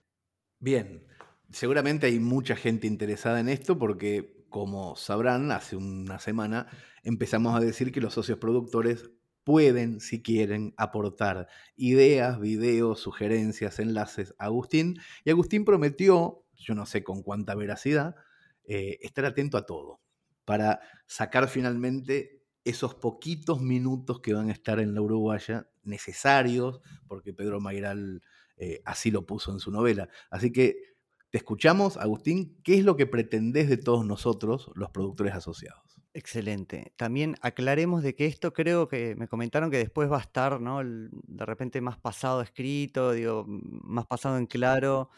Bien, 0.60 1.06
seguramente 1.52 2.08
hay 2.08 2.20
mucha 2.20 2.56
gente 2.56 2.88
interesada 2.88 3.40
en 3.40 3.50
esto 3.50 3.78
porque, 3.78 4.46
como 4.50 4.96
sabrán, 4.96 5.52
hace 5.52 5.76
una 5.76 6.20
semana 6.20 6.68
empezamos 7.04 7.56
a 7.56 7.60
decir 7.60 7.92
que 7.92 8.02
los 8.02 8.14
socios 8.14 8.38
productores 8.40 9.10
pueden, 9.44 10.00
si 10.00 10.22
quieren, 10.22 10.74
aportar 10.78 11.48
ideas, 11.76 12.40
videos, 12.40 13.00
sugerencias, 13.00 13.80
enlaces 13.80 14.34
a 14.40 14.46
Agustín. 14.46 15.00
Y 15.24 15.30
Agustín 15.30 15.66
prometió, 15.66 16.44
yo 16.56 16.74
no 16.74 16.86
sé 16.86 17.04
con 17.04 17.22
cuánta 17.22 17.54
veracidad, 17.54 18.16
eh, 18.64 18.98
estar 19.02 19.26
atento 19.26 19.58
a 19.58 19.66
todo, 19.68 20.02
para 20.46 20.80
sacar 21.08 21.48
finalmente 21.48 22.44
esos 22.64 22.96
poquitos 22.96 23.62
minutos 23.62 24.22
que 24.22 24.34
van 24.34 24.50
a 24.50 24.54
estar 24.54 24.80
en 24.80 24.96
la 24.96 25.02
Uruguaya 25.02 25.68
necesarios, 25.84 26.82
porque 27.08 27.34
Pedro 27.34 27.60
Mairal 27.60 28.22
eh, 28.58 28.82
así 28.86 29.12
lo 29.12 29.26
puso 29.26 29.52
en 29.52 29.60
su 29.60 29.72
novela. 29.72 30.10
Así 30.30 30.52
que 30.52 30.96
te 31.30 31.38
escuchamos, 31.38 31.98
Agustín, 31.98 32.60
¿qué 32.64 32.76
es 32.76 32.86
lo 32.86 32.96
que 32.96 33.06
pretendés 33.06 33.70
de 33.70 33.78
todos 33.78 34.06
nosotros, 34.06 34.72
los 34.76 34.90
productores 34.90 35.34
asociados? 35.36 35.84
Excelente. 36.14 36.94
También 36.96 37.36
aclaremos 37.42 38.02
de 38.02 38.16
que 38.16 38.26
esto 38.26 38.54
creo 38.54 38.88
que 38.88 39.16
me 39.16 39.28
comentaron 39.28 39.70
que 39.70 39.78
después 39.78 40.10
va 40.10 40.18
a 40.18 40.22
estar, 40.22 40.62
¿no? 40.62 40.80
De 40.82 41.46
repente 41.46 41.82
más 41.82 41.98
pasado 41.98 42.42
escrito, 42.42 43.12
digo, 43.12 43.44
más 43.48 44.08
pasado 44.08 44.38
en 44.38 44.46
claro 44.46 45.10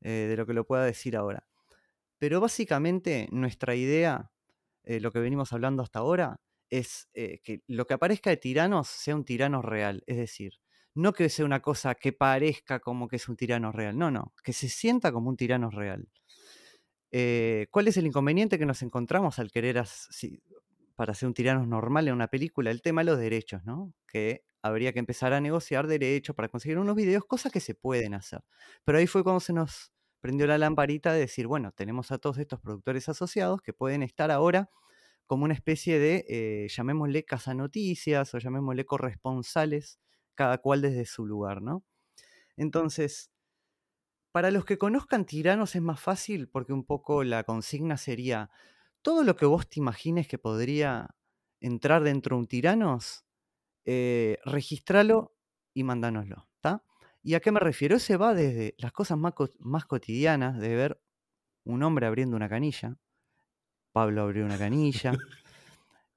eh, 0.00 0.26
de 0.30 0.36
lo 0.36 0.46
que 0.46 0.54
lo 0.54 0.66
pueda 0.66 0.86
decir 0.86 1.14
ahora. 1.14 1.46
Pero 2.18 2.40
básicamente 2.40 3.28
nuestra 3.30 3.74
idea, 3.74 4.30
eh, 4.86 5.00
lo 5.00 5.12
que 5.12 5.20
venimos 5.20 5.52
hablando 5.52 5.82
hasta 5.82 5.98
ahora, 5.98 6.40
es 6.70 7.08
eh, 7.14 7.40
que 7.44 7.62
lo 7.66 7.86
que 7.86 7.94
aparezca 7.94 8.30
de 8.30 8.36
tiranos 8.38 8.88
sea 8.88 9.14
un 9.14 9.24
tirano 9.24 9.62
real. 9.62 10.02
Es 10.06 10.16
decir, 10.16 10.54
no 10.94 11.12
que 11.12 11.28
sea 11.28 11.44
una 11.44 11.60
cosa 11.60 11.94
que 11.94 12.12
parezca 12.12 12.80
como 12.80 13.08
que 13.08 13.16
es 13.16 13.28
un 13.28 13.36
tirano 13.36 13.72
real. 13.72 13.98
No, 13.98 14.10
no, 14.10 14.32
que 14.42 14.52
se 14.52 14.68
sienta 14.68 15.12
como 15.12 15.28
un 15.28 15.36
tirano 15.36 15.70
real. 15.70 16.08
Eh, 17.12 17.66
¿Cuál 17.70 17.88
es 17.88 17.96
el 17.96 18.06
inconveniente 18.06 18.58
que 18.58 18.66
nos 18.66 18.82
encontramos 18.82 19.38
al 19.38 19.50
querer, 19.50 19.82
para 20.94 21.14
ser 21.14 21.28
un 21.28 21.34
tirano 21.34 21.66
normal 21.66 22.08
en 22.08 22.14
una 22.14 22.28
película? 22.28 22.70
El 22.70 22.82
tema 22.82 23.02
de 23.02 23.06
los 23.06 23.18
derechos, 23.18 23.64
¿no? 23.64 23.94
Que 24.06 24.44
habría 24.62 24.92
que 24.92 24.98
empezar 24.98 25.32
a 25.32 25.40
negociar 25.40 25.86
derechos 25.86 26.34
para 26.34 26.48
conseguir 26.48 26.78
unos 26.78 26.96
videos, 26.96 27.24
cosas 27.24 27.52
que 27.52 27.60
se 27.60 27.74
pueden 27.74 28.14
hacer. 28.14 28.42
Pero 28.84 28.98
ahí 28.98 29.06
fue 29.06 29.22
cuando 29.22 29.40
se 29.40 29.52
nos 29.52 29.92
prendió 30.20 30.46
la 30.46 30.58
lamparita 30.58 31.12
de 31.12 31.20
decir, 31.20 31.46
bueno, 31.46 31.72
tenemos 31.72 32.12
a 32.12 32.18
todos 32.18 32.38
estos 32.38 32.60
productores 32.60 33.08
asociados 33.08 33.62
que 33.62 33.72
pueden 33.72 34.02
estar 34.02 34.30
ahora 34.30 34.70
como 35.26 35.44
una 35.44 35.54
especie 35.54 35.98
de, 35.98 36.24
eh, 36.28 36.68
llamémosle 36.68 37.24
noticias 37.54 38.34
o 38.34 38.38
llamémosle 38.38 38.84
corresponsales, 38.86 39.98
cada 40.34 40.58
cual 40.58 40.82
desde 40.82 41.06
su 41.06 41.26
lugar, 41.26 41.62
¿no? 41.62 41.84
Entonces, 42.56 43.30
para 44.32 44.50
los 44.50 44.64
que 44.64 44.78
conozcan 44.78 45.24
tiranos 45.24 45.74
es 45.74 45.82
más 45.82 46.00
fácil 46.00 46.48
porque 46.48 46.72
un 46.72 46.84
poco 46.84 47.24
la 47.24 47.44
consigna 47.44 47.96
sería, 47.96 48.50
todo 49.02 49.24
lo 49.24 49.36
que 49.36 49.46
vos 49.46 49.68
te 49.68 49.80
imagines 49.80 50.28
que 50.28 50.38
podría 50.38 51.08
entrar 51.60 52.02
dentro 52.02 52.36
de 52.36 52.40
un 52.40 52.46
tiranos, 52.46 53.24
eh, 53.86 54.38
registralo 54.44 55.34
y 55.74 55.84
mandánoslo, 55.84 56.48
¿está? 56.56 56.84
¿Y 57.26 57.34
a 57.34 57.40
qué 57.40 57.50
me 57.50 57.58
refiero? 57.58 57.98
Se 57.98 58.16
va 58.16 58.34
desde 58.34 58.76
las 58.78 58.92
cosas 58.92 59.18
más, 59.18 59.84
cotidianas 59.86 60.60
de 60.60 60.76
ver 60.76 61.02
un 61.64 61.82
hombre 61.82 62.06
abriendo 62.06 62.36
una 62.36 62.48
canilla, 62.48 62.98
Pablo 63.90 64.22
abrió 64.22 64.44
una 64.44 64.56
canilla, 64.56 65.10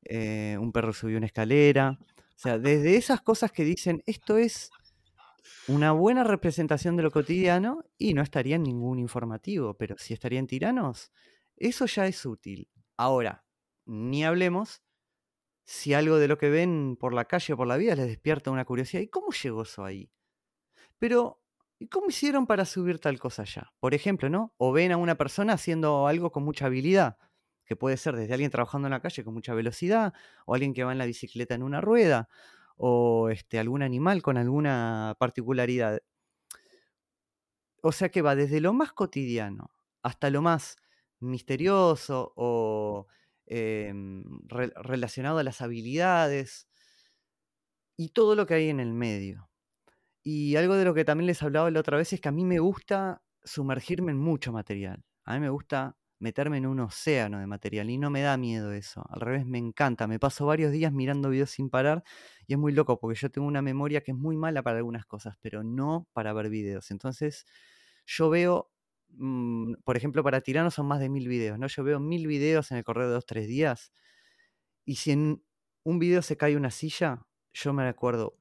eh, 0.04 0.56
un 0.60 0.72
perro 0.72 0.93
subió 0.93 1.17
una 1.17 1.26
escalera, 1.26 1.98
o 2.00 2.38
sea, 2.38 2.60
desde 2.60 2.95
esas 2.95 3.22
cosas 3.22 3.52
que 3.52 3.63
dicen, 3.63 4.04
esto 4.06 4.38
es 4.38 4.69
una 5.67 5.93
buena 5.93 6.24
representación 6.24 6.95
de 6.95 7.02
lo 7.02 7.10
cotidiano 7.10 7.84
y 7.98 8.13
no 8.13 8.22
estaría 8.22 8.58
en 8.58 8.63
ningún 8.63 9.00
informativo, 9.00 9.74
pero 9.74 9.98
si 9.98 10.13
estarían 10.13 10.45
tiranos, 10.45 11.12
eso 11.58 11.88
ya 11.88 12.06
es 12.06 12.24
útil. 12.24 12.69
Ahora, 12.98 13.43
ni 13.88 14.26
hablemos 14.26 14.84
si 15.65 15.95
algo 15.95 16.17
de 16.17 16.28
lo 16.28 16.38
que 16.38 16.52
ven 16.52 16.98
por 17.00 17.15
la 17.15 17.26
calle 17.26 17.56
o 17.56 17.58
por 17.58 17.65
la 17.65 17.78
vida 17.78 17.95
les 17.95 18.06
despierta 18.06 18.52
una 18.52 18.65
curiosidad. 18.65 19.02
¿Y 19.02 19.08
cómo 19.08 19.32
llegó 19.32 19.63
eso 19.63 19.84
ahí? 19.84 20.12
Pero, 20.99 21.41
¿y 21.79 21.88
cómo 21.88 22.07
hicieron 22.09 22.45
para 22.47 22.65
subir 22.65 22.99
tal 22.99 23.19
cosa 23.19 23.43
allá? 23.43 23.71
Por 23.79 23.93
ejemplo, 23.93 24.29
¿no? 24.29 24.53
O 24.57 24.71
ven 24.71 24.91
a 24.91 24.97
una 24.97 25.15
persona 25.15 25.53
haciendo 25.53 26.07
algo 26.07 26.31
con 26.31 26.43
mucha 26.43 26.65
habilidad, 26.67 27.17
que 27.65 27.75
puede 27.75 27.97
ser 27.97 28.15
desde 28.15 28.33
alguien 28.33 28.51
trabajando 28.51 28.88
en 28.88 28.91
la 28.91 29.01
calle 29.01 29.23
con 29.23 29.33
mucha 29.33 29.53
velocidad, 29.53 30.13
o 30.45 30.55
alguien 30.55 30.73
que 30.73 30.83
va 30.83 30.91
en 30.91 30.97
la 30.97 31.05
bicicleta 31.05 31.55
en 31.55 31.63
una 31.63 31.81
rueda, 31.81 32.29
o 32.77 33.29
este, 33.29 33.59
algún 33.59 33.81
animal 33.83 34.21
con 34.21 34.38
alguna 34.38 35.15
particularidad. 35.19 36.01
O 37.81 37.91
sea 37.91 38.09
que 38.09 38.21
va 38.21 38.35
desde 38.35 38.59
lo 38.62 38.73
más 38.73 38.93
cotidiano 38.93 39.71
hasta 40.03 40.29
lo 40.29 40.41
más 40.41 40.77
misterioso 41.19 42.33
o 42.35 43.07
em, 43.45 44.23
relacionado 44.47 45.39
a 45.39 45.43
las 45.43 45.62
habilidades 45.62 46.67
y 47.97 48.09
todo 48.09 48.35
lo 48.35 48.45
que 48.45 48.55
hay 48.55 48.69
en 48.69 48.79
el 48.79 48.93
medio. 48.93 49.48
Y 50.23 50.55
algo 50.55 50.75
de 50.75 50.86
lo 50.86 50.93
que 50.93 51.05
también 51.05 51.27
les 51.27 51.41
hablaba 51.43 51.71
la 51.71 51.79
otra 51.79 51.97
vez 51.97 52.13
es 52.13 52.21
que 52.21 52.29
a 52.29 52.32
mí 52.32 52.45
me 52.45 52.60
gusta 52.60 53.21
sumergirme 53.43 54.12
en 54.12 54.17
mucho 54.19 54.51
material. 54.51 55.03
A 55.25 55.34
mí 55.36 55.39
me 55.39 55.49
gusta 55.49 55.97
meterme 56.19 56.58
en 56.58 56.65
un 56.65 56.82
océano 56.82 57.39
de 57.39 57.47
material 57.47 57.89
y 57.89 57.97
no 57.97 58.10
me 58.10 58.21
da 58.21 58.38
miedo 58.38 58.73
eso. 58.73 59.05
Al 59.10 59.21
revés, 59.21 59.45
me 59.45 59.58
encanta. 59.58 60.08
Me 60.08 60.19
paso 60.19 60.45
varios 60.45 60.71
días 60.71 60.91
mirando 60.91 61.29
videos 61.29 61.51
sin 61.51 61.69
parar 61.69 62.03
y 62.45 62.53
es 62.53 62.60
muy 62.60 62.73
loco 62.73 62.99
porque 62.99 63.17
yo 63.19 63.32
tengo 63.32 63.47
una 63.47 63.62
memoria 63.62 64.01
que 64.01 64.12
es 64.12 64.17
muy 64.17 64.36
mala 64.38 64.62
para 64.62 64.77
algunas 64.77 65.05
cosas, 65.05 65.38
pero 65.41 65.63
no 65.63 66.08
para 66.13 66.34
ver 66.34 66.49
videos. 66.49 66.91
Entonces, 66.91 67.45
yo 68.05 68.29
veo, 68.29 68.71
mm, 69.12 69.75
por 69.86 69.95
ejemplo, 69.97 70.23
para 70.23 70.41
Tirano 70.41 70.71
son 70.71 70.88
más 70.88 70.99
de 70.99 71.10
mil 71.10 71.27
videos, 71.27 71.58
¿no? 71.60 71.67
Yo 71.67 71.84
veo 71.84 71.99
mil 71.99 72.27
videos 72.27 72.71
en 72.71 72.77
el 72.77 72.84
correo 72.84 73.08
de 73.08 73.13
dos, 73.13 73.25
tres 73.25 73.47
días 73.47 73.91
y 74.86 74.95
si 74.95 75.12
en 75.12 75.43
un 75.84 75.99
video 75.99 76.21
se 76.21 76.38
cae 76.38 76.58
una 76.58 76.71
silla, 76.71 77.25
yo 77.53 77.73
me 77.73 77.88
acuerdo, 77.88 78.38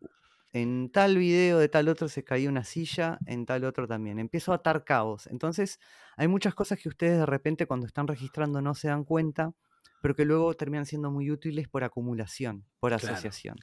en 0.63 0.91
tal 0.91 1.17
video 1.17 1.59
de 1.59 1.69
tal 1.69 1.89
otro 1.89 2.09
se 2.09 2.25
caía 2.25 2.49
una 2.49 2.65
silla, 2.65 3.19
en 3.27 3.47
tal 3.47 3.65
otro 3.65 3.87
también. 3.87 4.19
Empiezo 4.19 4.53
a 4.53 4.57
atar 4.57 4.85
cabos. 4.85 5.27
Entonces, 5.29 5.79
hay 6.17 6.29
muchas 6.29 6.55
cosas 6.55 6.79
que 6.79 6.89
ustedes 6.89 7.19
de 7.19 7.27
repente 7.27 7.67
cuando 7.67 7.87
están 7.87 8.07
registrando 8.07 8.61
no 8.61 8.75
se 8.75 8.89
dan 8.89 9.05
cuenta, 9.05 9.53
pero 10.01 10.15
que 10.15 10.25
luego 10.25 10.55
terminan 10.55 10.87
siendo 10.87 11.11
muy 11.11 11.31
útiles 11.31 11.69
por 11.69 11.85
acumulación, 11.85 12.67
por 12.81 12.93
asociación. 12.93 13.57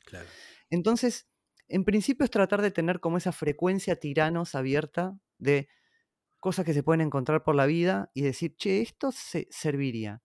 Entonces, 0.70 1.28
en 1.68 1.84
principio 1.84 2.24
es 2.24 2.32
tratar 2.32 2.62
de 2.62 2.72
tener 2.72 3.00
como 3.00 3.18
esa 3.18 3.32
frecuencia 3.32 3.96
tiranos 3.96 4.56
abierta 4.56 5.18
de 5.38 5.68
cosas 6.40 6.66
que 6.66 6.74
se 6.74 6.84
pueden 6.84 7.02
encontrar 7.02 7.44
por 7.44 7.56
la 7.56 7.66
vida 7.66 8.12
y 8.14 8.22
decir, 8.22 8.56
che, 8.56 8.82
esto 8.82 9.12
se 9.12 9.48
serviría. 9.50 10.22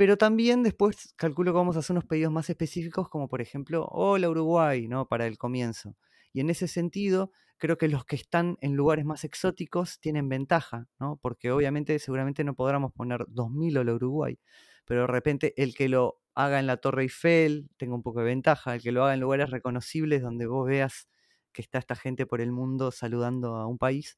Pero 0.00 0.16
también 0.16 0.62
después 0.62 1.12
calculo 1.14 1.52
que 1.52 1.58
vamos 1.58 1.76
a 1.76 1.80
hacer 1.80 1.92
unos 1.92 2.06
pedidos 2.06 2.32
más 2.32 2.48
específicos, 2.48 3.10
como 3.10 3.28
por 3.28 3.42
ejemplo, 3.42 3.86
hola 3.90 4.30
Uruguay, 4.30 4.88
¿no? 4.88 5.06
Para 5.06 5.26
el 5.26 5.36
comienzo. 5.36 5.94
Y 6.32 6.40
en 6.40 6.48
ese 6.48 6.68
sentido, 6.68 7.32
creo 7.58 7.76
que 7.76 7.86
los 7.86 8.06
que 8.06 8.16
están 8.16 8.56
en 8.62 8.76
lugares 8.76 9.04
más 9.04 9.24
exóticos 9.24 10.00
tienen 10.00 10.30
ventaja, 10.30 10.88
¿no? 10.98 11.18
Porque 11.20 11.50
obviamente 11.52 11.98
seguramente 11.98 12.44
no 12.44 12.54
podremos 12.54 12.94
poner 12.94 13.26
2000 13.28 13.76
hola 13.76 13.92
Uruguay, 13.92 14.38
pero 14.86 15.02
de 15.02 15.06
repente 15.08 15.52
el 15.62 15.74
que 15.74 15.90
lo 15.90 16.22
haga 16.34 16.60
en 16.60 16.66
la 16.66 16.78
Torre 16.78 17.02
Eiffel 17.02 17.68
tenga 17.76 17.94
un 17.94 18.02
poco 18.02 18.20
de 18.20 18.24
ventaja, 18.24 18.74
el 18.76 18.80
que 18.80 18.92
lo 18.92 19.04
haga 19.04 19.12
en 19.12 19.20
lugares 19.20 19.50
reconocibles 19.50 20.22
donde 20.22 20.46
vos 20.46 20.66
veas 20.66 21.08
que 21.52 21.60
está 21.60 21.78
esta 21.78 21.94
gente 21.94 22.24
por 22.24 22.40
el 22.40 22.52
mundo 22.52 22.90
saludando 22.90 23.56
a 23.56 23.66
un 23.66 23.76
país, 23.76 24.16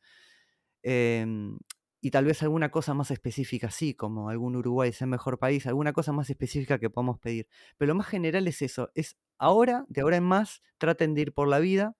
em, 0.84 1.58
y 2.04 2.10
tal 2.10 2.24
vez 2.24 2.42
alguna 2.42 2.70
cosa 2.72 2.94
más 2.94 3.12
específica, 3.12 3.70
sí, 3.70 3.94
como 3.94 4.28
algún 4.28 4.56
Uruguay 4.56 4.90
es 4.90 5.00
el 5.00 5.06
mejor 5.06 5.38
país, 5.38 5.68
alguna 5.68 5.92
cosa 5.92 6.12
más 6.12 6.28
específica 6.28 6.80
que 6.80 6.90
podamos 6.90 7.20
pedir. 7.20 7.46
Pero 7.78 7.90
lo 7.90 7.94
más 7.94 8.08
general 8.08 8.48
es 8.48 8.60
eso, 8.60 8.90
es 8.96 9.16
ahora, 9.38 9.86
de 9.88 10.00
ahora 10.00 10.16
en 10.16 10.24
más, 10.24 10.62
traten 10.78 11.14
de 11.14 11.22
ir 11.22 11.32
por 11.32 11.46
la 11.46 11.60
vida 11.60 11.96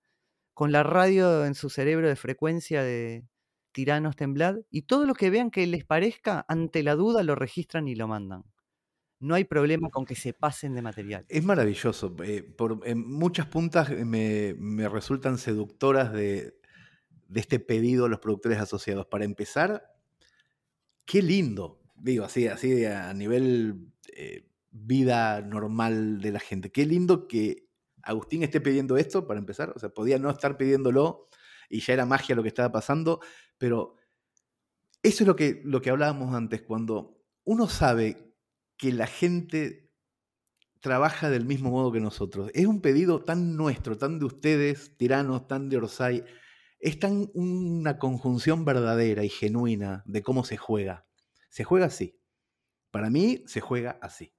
con 0.54 0.72
la 0.72 0.82
radio 0.82 1.46
en 1.46 1.54
su 1.54 1.70
cerebro 1.70 2.08
de 2.08 2.16
frecuencia 2.16 2.82
de 2.82 3.24
tiranos 3.70 4.16
temblad 4.16 4.56
y 4.70 4.82
todo 4.82 5.06
lo 5.06 5.14
que 5.14 5.30
vean 5.30 5.52
que 5.52 5.66
les 5.68 5.84
parezca, 5.84 6.44
ante 6.48 6.82
la 6.82 6.96
duda 6.96 7.22
lo 7.22 7.36
registran 7.36 7.86
y 7.86 7.94
lo 7.94 8.08
mandan. 8.08 8.42
No 9.20 9.36
hay 9.36 9.44
problema 9.44 9.88
con 9.88 10.04
que 10.04 10.16
se 10.16 10.32
pasen 10.32 10.74
de 10.74 10.82
material. 10.82 11.24
Es 11.28 11.44
maravilloso. 11.44 12.16
Eh, 12.24 12.42
por, 12.42 12.80
en 12.84 13.08
muchas 13.08 13.46
puntas 13.46 13.88
me, 13.88 14.56
me 14.58 14.88
resultan 14.88 15.38
seductoras 15.38 16.12
de, 16.12 16.54
de 17.28 17.40
este 17.40 17.60
pedido 17.60 18.04
a 18.04 18.08
los 18.08 18.18
productores 18.18 18.58
asociados. 18.58 19.06
Para 19.06 19.24
empezar, 19.24 19.91
qué 21.04 21.22
lindo, 21.22 21.80
digo, 21.96 22.24
así, 22.24 22.46
así 22.46 22.84
a 22.84 23.12
nivel 23.14 23.92
eh, 24.16 24.48
vida 24.70 25.42
normal 25.42 26.20
de 26.20 26.32
la 26.32 26.40
gente. 26.40 26.72
Qué 26.72 26.86
lindo 26.86 27.28
que 27.28 27.68
Agustín 28.02 28.42
esté 28.42 28.60
pidiendo 28.60 28.96
esto 28.96 29.26
para 29.26 29.38
empezar. 29.38 29.72
O 29.74 29.78
sea, 29.78 29.90
podía 29.90 30.18
no 30.18 30.30
estar 30.30 30.56
pidiéndolo 30.56 31.28
y 31.68 31.80
ya 31.80 31.94
era 31.94 32.06
magia 32.06 32.34
lo 32.34 32.42
que 32.42 32.48
estaba 32.48 32.72
pasando, 32.72 33.20
pero 33.58 33.96
eso 35.02 35.24
es 35.24 35.28
lo 35.28 35.36
que, 35.36 35.62
lo 35.64 35.80
que 35.80 35.90
hablábamos 35.90 36.34
antes, 36.34 36.62
cuando 36.62 37.22
uno 37.44 37.68
sabe 37.68 38.34
que 38.76 38.92
la 38.92 39.06
gente 39.06 39.90
trabaja 40.80 41.30
del 41.30 41.44
mismo 41.44 41.70
modo 41.70 41.92
que 41.92 42.00
nosotros. 42.00 42.50
Es 42.54 42.66
un 42.66 42.80
pedido 42.80 43.20
tan 43.20 43.56
nuestro, 43.56 43.96
tan 43.96 44.18
de 44.18 44.26
ustedes, 44.26 44.96
tiranos, 44.96 45.46
tan 45.46 45.68
de 45.68 45.76
Orsay, 45.76 46.24
es 46.82 46.98
tan 46.98 47.30
una 47.32 47.96
conjunción 47.96 48.64
verdadera 48.64 49.22
y 49.22 49.28
genuina 49.28 50.02
de 50.04 50.20
cómo 50.22 50.44
se 50.44 50.56
juega. 50.56 51.06
Se 51.48 51.62
juega 51.62 51.86
así. 51.86 52.18
Para 52.90 53.08
mí 53.08 53.44
se 53.46 53.60
juega 53.60 53.98
así. 54.02 54.34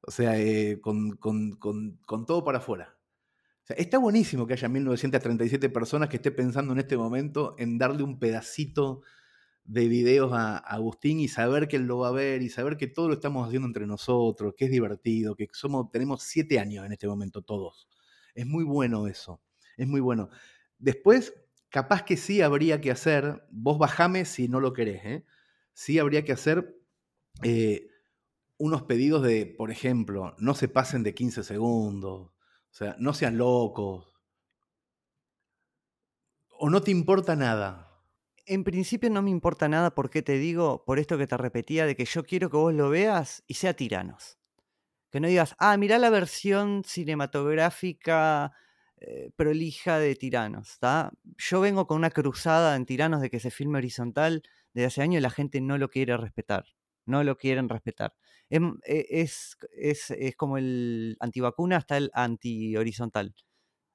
O 0.00 0.10
sea, 0.10 0.38
eh, 0.40 0.80
con, 0.80 1.16
todo 2.26 2.44
para 2.44 2.58
afuera. 2.58 2.98
está 3.68 3.98
buenísimo 3.98 4.44
que 4.46 4.54
haya 4.54 4.68
1937 4.68 5.70
personas 5.70 6.08
que 6.08 6.16
esté 6.16 6.32
pensando 6.32 6.72
en 6.72 6.80
este 6.80 6.96
momento 6.96 7.54
en 7.58 7.78
darle 7.78 8.02
un 8.02 8.18
pedacito 8.18 9.02
de 9.62 9.86
videos 9.86 10.32
a, 10.32 10.56
a 10.56 10.74
Agustín 10.74 11.20
y 11.20 11.28
saber 11.28 11.68
que 11.68 11.76
él 11.76 11.84
lo 11.84 11.98
va 11.98 12.08
a 12.08 12.12
ver 12.12 12.42
y 12.42 12.48
saber 12.48 12.76
que 12.76 12.88
todo 12.88 13.06
lo 13.06 13.14
estamos 13.14 13.46
haciendo 13.46 13.68
entre 13.68 13.86
nosotros, 13.86 14.54
que 14.56 14.64
es 14.64 14.70
divertido, 14.72 15.36
que 15.36 15.46
somos, 15.52 15.92
tenemos 15.92 16.24
siete 16.24 16.58
años 16.58 16.84
en 16.84 16.92
este 16.92 17.06
momento 17.06 17.42
todos. 17.42 17.88
Es 18.34 18.46
muy 18.46 18.64
bueno 18.64 19.06
eso, 19.06 19.40
es 19.76 19.86
muy 19.86 20.00
bueno. 20.00 20.28
Después, 20.78 21.34
capaz 21.70 22.02
que 22.02 22.16
sí 22.16 22.42
habría 22.42 22.80
que 22.80 22.90
hacer, 22.90 23.46
vos 23.50 23.78
bajame 23.78 24.24
si 24.24 24.48
no 24.48 24.60
lo 24.60 24.72
querés, 24.72 25.04
¿eh? 25.04 25.24
sí 25.72 25.98
habría 25.98 26.24
que 26.24 26.32
hacer 26.32 26.76
eh, 27.42 27.88
unos 28.56 28.82
pedidos 28.82 29.22
de, 29.22 29.46
por 29.46 29.70
ejemplo, 29.70 30.34
no 30.38 30.54
se 30.54 30.68
pasen 30.68 31.02
de 31.02 31.14
15 31.14 31.44
segundos, 31.44 32.30
o 32.30 32.32
sea, 32.70 32.96
no 32.98 33.14
sean 33.14 33.38
locos, 33.38 34.08
o 36.58 36.70
no 36.70 36.82
te 36.82 36.90
importa 36.90 37.36
nada. 37.36 37.84
En 38.44 38.64
principio 38.64 39.10
no 39.10 39.22
me 39.22 39.30
importa 39.30 39.68
nada 39.68 39.94
porque 39.94 40.22
te 40.22 40.38
digo, 40.38 40.84
por 40.84 40.98
esto 40.98 41.18
que 41.18 41.26
te 41.26 41.36
repetía, 41.36 41.86
de 41.86 41.94
que 41.94 42.04
yo 42.04 42.24
quiero 42.24 42.50
que 42.50 42.56
vos 42.56 42.74
lo 42.74 42.90
veas 42.90 43.44
y 43.46 43.54
sea 43.54 43.74
tiranos. 43.74 44.38
Que 45.10 45.20
no 45.20 45.28
digas, 45.28 45.54
ah, 45.58 45.76
mirá 45.76 45.98
la 45.98 46.10
versión 46.10 46.82
cinematográfica 46.84 48.52
eh, 49.00 49.30
prolija 49.36 49.98
de 49.98 50.14
Tiranos. 50.14 50.70
¿está? 50.70 51.12
Yo 51.36 51.60
vengo 51.60 51.86
con 51.86 51.98
una 51.98 52.10
cruzada 52.10 52.76
en 52.76 52.86
Tiranos 52.86 53.20
de 53.20 53.30
que 53.30 53.40
se 53.40 53.50
filme 53.50 53.78
horizontal 53.78 54.42
desde 54.72 54.86
hace 54.86 55.02
años 55.02 55.18
y 55.18 55.22
la 55.22 55.30
gente 55.30 55.60
no 55.60 55.78
lo 55.78 55.88
quiere 55.88 56.16
respetar. 56.16 56.64
No 57.06 57.24
lo 57.24 57.36
quieren 57.36 57.68
respetar. 57.68 58.14
Es, 58.50 58.60
e, 58.84 59.06
es, 59.10 59.56
es, 59.72 60.10
es 60.10 60.36
como 60.36 60.58
el 60.58 61.16
antivacuna 61.20 61.76
hasta 61.76 61.96
el 61.96 62.10
anti-horizontal. 62.14 63.34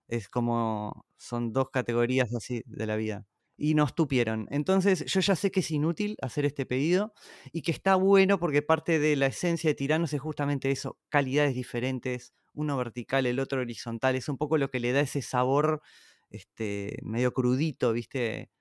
Es 0.07 0.29
como, 0.29 1.05
son 1.17 1.53
dos 1.53 1.69
categorías 1.69 2.33
así 2.35 2.63
de 2.65 2.85
la 2.87 2.95
vida 2.95 3.25
y 3.57 3.75
nos 3.75 3.95
tupieron. 3.95 4.47
Entonces 4.51 5.05
yo 5.05 5.19
ya 5.19 5.35
sé 5.35 5.51
que 5.51 5.59
es 5.61 5.71
inútil 5.71 6.17
hacer 6.21 6.45
este 6.45 6.65
pedido 6.65 7.13
y 7.51 7.61
que 7.61 7.71
está 7.71 7.95
bueno 7.95 8.39
porque 8.39 8.61
parte 8.61 8.99
de 8.99 9.15
la 9.15 9.27
esencia 9.27 9.69
de 9.69 9.75
Tiranos 9.75 10.13
es 10.13 10.21
justamente 10.21 10.71
eso, 10.71 10.97
calidades 11.09 11.55
diferentes, 11.55 12.33
uno 12.53 12.77
vertical, 12.77 13.25
el 13.25 13.39
otro 13.39 13.61
horizontal, 13.61 14.15
es 14.15 14.29
un 14.29 14.37
poco 14.37 14.57
lo 14.57 14.69
que 14.69 14.79
le 14.79 14.91
da 14.91 15.01
ese 15.01 15.21
sabor 15.21 15.81
este, 16.29 16.97
medio 17.03 17.33
crudito, 17.33 17.93
viste, 17.93 18.51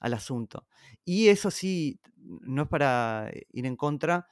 al 0.00 0.14
asunto. 0.14 0.66
Y 1.04 1.28
eso 1.28 1.50
sí, 1.50 2.00
no 2.16 2.62
es 2.62 2.68
para 2.68 3.30
ir 3.52 3.66
en 3.66 3.76
contra, 3.76 4.26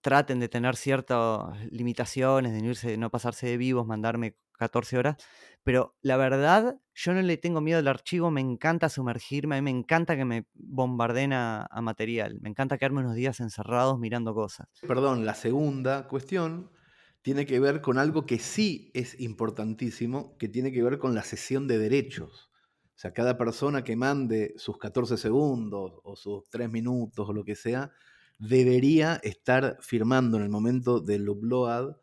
traten 0.00 0.38
de 0.38 0.48
tener 0.48 0.76
ciertas 0.76 1.40
limitaciones, 1.70 2.52
de 2.52 2.60
no, 2.60 2.68
irse, 2.68 2.96
no 2.98 3.10
pasarse 3.10 3.46
de 3.46 3.56
vivos, 3.56 3.86
mandarme 3.86 4.36
14 4.58 4.98
horas, 4.98 5.16
pero 5.62 5.96
la 6.02 6.16
verdad, 6.16 6.76
yo 6.94 7.14
no 7.14 7.22
le 7.22 7.36
tengo 7.38 7.60
miedo 7.60 7.78
al 7.78 7.88
archivo, 7.88 8.30
me 8.30 8.40
encanta 8.40 8.88
sumergirme, 8.88 9.56
a 9.56 9.62
mí 9.62 9.72
me 9.72 9.78
encanta 9.78 10.16
que 10.16 10.24
me 10.24 10.46
bombardeen 10.52 11.32
a, 11.32 11.68
material, 11.80 12.38
me 12.40 12.50
encanta 12.50 12.76
quedarme 12.78 13.00
unos 13.00 13.14
días 13.14 13.40
encerrados 13.40 13.98
mirando 13.98 14.34
cosas. 14.34 14.68
Perdón, 14.86 15.24
la 15.24 15.34
segunda 15.34 16.06
cuestión 16.06 16.70
tiene 17.24 17.46
que 17.46 17.58
ver 17.58 17.80
con 17.80 17.96
algo 17.96 18.26
que 18.26 18.38
sí 18.38 18.90
es 18.92 19.18
importantísimo, 19.18 20.36
que 20.36 20.46
tiene 20.46 20.72
que 20.72 20.82
ver 20.82 20.98
con 20.98 21.14
la 21.14 21.22
cesión 21.22 21.66
de 21.66 21.78
derechos. 21.78 22.50
O 22.94 22.98
sea, 22.98 23.14
cada 23.14 23.38
persona 23.38 23.82
que 23.82 23.96
mande 23.96 24.52
sus 24.58 24.76
14 24.76 25.16
segundos 25.16 25.94
o 26.04 26.16
sus 26.16 26.46
3 26.50 26.70
minutos 26.70 27.26
o 27.26 27.32
lo 27.32 27.42
que 27.42 27.54
sea, 27.54 27.92
debería 28.38 29.20
estar 29.22 29.78
firmando 29.80 30.36
en 30.36 30.42
el 30.42 30.50
momento 30.50 31.00
del 31.00 31.26
upload 31.26 31.96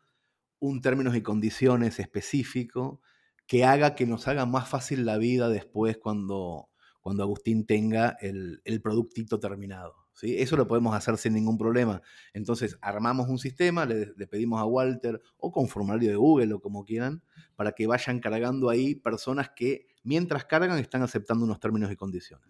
un 0.58 0.80
términos 0.80 1.14
y 1.14 1.22
condiciones 1.22 2.00
específico 2.00 3.00
que 3.46 3.64
haga 3.64 3.94
que 3.94 4.06
nos 4.06 4.26
haga 4.26 4.44
más 4.44 4.68
fácil 4.68 5.06
la 5.06 5.18
vida 5.18 5.48
después 5.48 5.98
cuando, 5.98 6.68
cuando 7.00 7.22
Agustín 7.22 7.64
tenga 7.64 8.16
el, 8.20 8.60
el 8.64 8.82
productito 8.82 9.38
terminado. 9.38 10.01
Eso 10.20 10.56
lo 10.56 10.66
podemos 10.66 10.94
hacer 10.94 11.16
sin 11.16 11.34
ningún 11.34 11.58
problema. 11.58 12.02
Entonces 12.32 12.78
armamos 12.80 13.28
un 13.28 13.38
sistema, 13.38 13.86
le, 13.86 14.12
le, 14.16 14.26
pedimos 14.26 14.60
a 14.60 14.64
Walter 14.64 15.20
o 15.38 15.50
con 15.50 15.68
formulario 15.68 16.10
de 16.10 16.16
Google 16.16 16.54
o 16.54 16.60
como 16.60 16.84
quieran, 16.84 17.22
para 17.56 17.72
que 17.72 17.86
vayan 17.86 18.20
cargando 18.20 18.68
ahí 18.68 18.94
personas 18.94 19.50
que 19.56 19.86
mientras 20.04 20.44
cargan 20.44 20.78
están 20.78 21.02
aceptando 21.02 21.44
unos 21.44 21.60
términos 21.60 21.90
y 21.90 21.96
condiciones. 21.96 22.48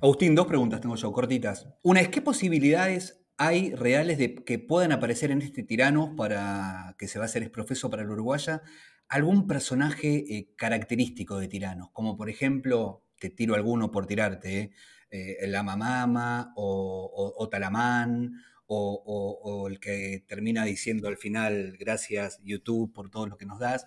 Agustín, 0.00 0.34
dos 0.34 0.46
preguntas 0.46 0.80
tengo 0.80 0.96
yo, 0.96 1.12
cortitas. 1.12 1.68
Una 1.82 2.00
es, 2.00 2.08
¿qué 2.08 2.20
posibilidades 2.20 3.24
hay 3.36 3.74
reales 3.74 4.18
de 4.18 4.34
que 4.34 4.58
puedan 4.58 4.92
aparecer 4.92 5.30
en 5.30 5.42
este 5.42 5.62
tirano 5.62 6.14
para 6.16 6.94
que 6.98 7.08
se 7.08 7.18
va 7.18 7.24
a 7.24 7.26
hacer 7.26 7.42
exprofeso 7.42 7.90
para 7.90 8.02
el 8.02 8.10
uruguaya 8.10 8.62
algún 9.08 9.46
personaje 9.46 10.24
eh, 10.28 10.54
característico 10.56 11.38
de 11.38 11.48
tiranos, 11.48 11.90
como 11.92 12.16
por 12.16 12.30
ejemplo, 12.30 13.04
te 13.18 13.30
tiro 13.30 13.54
alguno 13.54 13.90
por 13.90 14.06
tirarte, 14.06 14.60
eh, 14.60 14.70
eh 15.14 15.46
la 15.46 15.62
mamama 15.62 16.52
o, 16.56 17.34
o, 17.36 17.48
Talamán 17.48 18.32
o, 18.66 19.40
o, 19.42 19.68
el 19.68 19.78
que 19.78 20.24
termina 20.26 20.64
diciendo 20.64 21.08
al 21.08 21.16
final 21.16 21.76
gracias 21.78 22.40
YouTube 22.42 22.92
por 22.92 23.10
todo 23.10 23.26
lo 23.26 23.36
que 23.36 23.46
nos 23.46 23.58
das. 23.58 23.86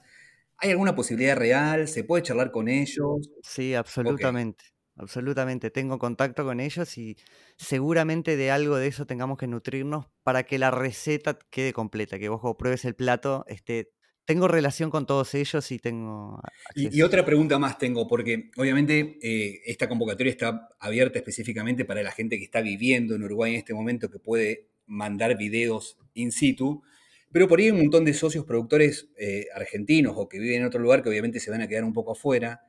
¿Hay 0.58 0.72
alguna 0.72 0.96
posibilidad 0.96 1.36
real? 1.36 1.88
¿Se 1.88 2.04
puede 2.04 2.24
charlar 2.24 2.52
con 2.52 2.68
ellos? 2.68 3.30
Sí, 3.44 3.76
absolutamente 3.76 4.66
absolutamente. 4.98 5.72
Tengo 5.72 6.00
contacto 6.00 6.44
con 6.44 6.60
ellos 6.60 6.98
y 6.98 7.18
seguramente 7.58 8.36
de 8.36 8.52
algo 8.52 8.78
de 8.78 8.88
eso 8.88 9.06
tengamos 9.06 9.38
que 9.38 9.48
nutrirnos 9.48 10.08
para 10.24 10.44
que 10.44 10.58
la 10.58 10.72
receta 10.72 11.38
quede 11.50 11.74
completa, 11.74 12.20
que 12.20 12.30
vos 12.30 12.42
pruebes 12.58 12.86
el 12.86 12.96
plato, 12.96 13.46
este, 13.48 13.92
tengo 14.28 14.50
relación 14.50 14.92
con 14.92 15.06
todos 15.06 15.34
ellos 15.36 15.72
y 15.72 15.80
tengo... 15.80 16.42
Y, 16.76 17.02
otra 17.02 17.24
pregunta 17.24 17.58
más 17.58 17.78
tengo, 17.78 18.08
porque 18.08 18.52
obviamente 18.58 19.18
eh, 19.22 19.62
esta 19.66 19.88
convocatoria 19.88 20.32
está 20.32 20.68
abierta 20.80 21.18
específicamente 21.20 21.86
para 21.86 22.04
la 22.04 22.12
gente 22.12 22.38
que 22.38 22.44
está 22.44 22.60
viviendo 22.60 23.16
en 23.16 23.24
Uruguay 23.24 23.54
en 23.54 23.60
este 23.60 23.74
momento, 23.74 24.12
que 24.12 24.20
puede 24.20 24.68
mandar 24.86 25.38
videos 25.38 25.98
in 26.14 26.34
situ, 26.34 26.84
pero 27.32 27.48
por 27.48 27.60
ahí 27.60 27.66
hay 27.66 27.72
un 27.72 27.80
montón 27.80 28.04
de 28.04 28.14
socios 28.14 28.44
productores 28.44 29.10
eh, 29.18 29.46
argentinos 29.56 30.14
o 30.18 30.28
que 30.28 30.40
viven 30.40 30.62
en 30.62 30.68
otro 30.68 30.82
lugar 30.82 31.02
que 31.02 31.08
obviamente 31.08 31.40
se 31.40 31.50
van 31.50 31.62
a 31.62 31.68
quedar 31.70 31.86
un 31.86 31.94
poco 31.94 32.12
afuera 32.12 32.62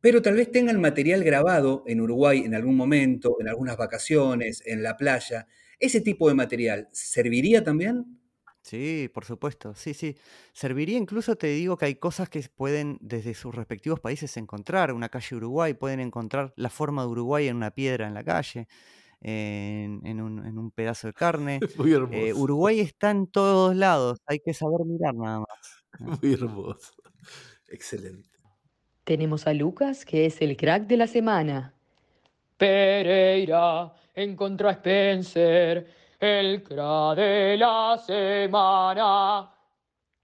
pero 0.00 0.20
tal 0.20 0.34
vez 0.34 0.50
tengan 0.50 0.80
material 0.80 1.22
grabado 1.22 1.84
en 1.86 2.00
Uruguay 2.00 2.42
en 2.44 2.56
algún 2.56 2.76
momento, 2.76 3.36
en 3.38 3.46
algunas 3.46 3.76
vacaciones, 3.76 4.60
en 4.66 4.82
la 4.82 4.96
playa. 4.96 5.46
¿Ese 5.78 6.00
tipo 6.00 6.28
de 6.28 6.34
material 6.34 6.88
serviría 6.90 7.62
también? 7.62 8.18
Sí, 8.62 9.10
por 9.12 9.24
supuesto, 9.24 9.74
sí, 9.74 9.92
sí. 9.92 10.16
Serviría 10.52 10.96
incluso, 10.96 11.34
te 11.34 11.48
digo, 11.48 11.76
que 11.76 11.86
hay 11.86 11.96
cosas 11.96 12.28
que 12.28 12.40
pueden 12.48 12.96
desde 13.00 13.34
sus 13.34 13.52
respectivos 13.52 13.98
países 13.98 14.36
encontrar. 14.36 14.92
Una 14.92 15.08
calle 15.08 15.36
Uruguay, 15.36 15.74
pueden 15.74 15.98
encontrar 15.98 16.52
la 16.56 16.70
forma 16.70 17.02
de 17.02 17.08
Uruguay 17.08 17.48
en 17.48 17.56
una 17.56 17.72
piedra 17.72 18.06
en 18.06 18.14
la 18.14 18.22
calle, 18.22 18.68
en, 19.20 20.20
un, 20.20 20.70
pedazo 20.70 21.08
de 21.08 21.12
carne. 21.12 21.58
Muy 21.76 21.92
hermoso. 21.92 22.14
Eh, 22.14 22.32
Uruguay 22.32 22.80
está 22.80 23.10
en 23.10 23.26
todos 23.26 23.74
lados, 23.74 24.20
hay 24.26 24.38
que 24.38 24.54
saber 24.54 24.86
mirar 24.86 25.14
nada 25.14 25.40
más. 25.40 25.84
Muy 26.22 26.32
hermoso. 26.32 26.92
Excelente. 27.68 28.30
Tenemos 29.02 29.48
a 29.48 29.54
Lucas, 29.54 30.04
que 30.04 30.26
es 30.26 30.40
el 30.40 30.56
crack 30.56 30.86
de 30.86 30.96
la 30.96 31.08
semana. 31.08 31.74
Pereira 32.56 33.92
encontró 34.14 34.68
a 34.68 34.72
Spencer, 34.72 36.01
el 36.22 36.62
crack 36.62 37.16
de 37.16 37.56
la 37.56 37.98
semana. 37.98 39.50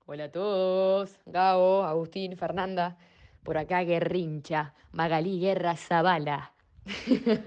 Hola 0.06 0.24
a 0.24 0.30
todos, 0.30 1.18
Gabo, 1.26 1.82
Agustín, 1.82 2.36
Fernanda. 2.36 2.96
Por 3.42 3.58
acá 3.58 3.82
Guerrincha, 3.82 4.74
Magalí 4.92 5.40
Guerra 5.40 5.76
Zavala. 5.76 6.52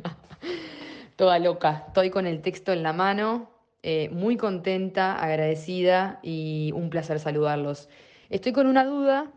Toda 1.15 1.39
loca, 1.39 1.85
estoy 1.87 2.09
con 2.09 2.27
el 2.27 2.41
texto 2.41 2.73
en 2.73 2.83
la 2.83 2.91
mano, 2.91 3.49
eh, 3.83 4.09
muy 4.09 4.35
contenta, 4.35 5.15
agradecida 5.15 6.19
y 6.21 6.73
un 6.75 6.89
placer 6.89 7.21
saludarlos. 7.21 7.87
Estoy 8.29 8.51
con 8.51 8.67
una 8.67 8.83
duda 8.83 9.31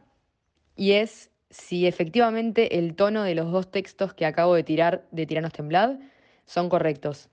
y 0.74 0.92
es 0.92 1.30
si 1.50 1.86
efectivamente 1.86 2.78
el 2.78 2.96
tono 2.96 3.22
de 3.22 3.36
los 3.36 3.52
dos 3.52 3.70
textos 3.70 4.12
que 4.12 4.26
acabo 4.26 4.56
de 4.56 4.64
tirar 4.64 5.06
de 5.12 5.24
Tiranos 5.24 5.52
Temblad 5.52 6.00
son 6.46 6.68
correctos. 6.68 7.30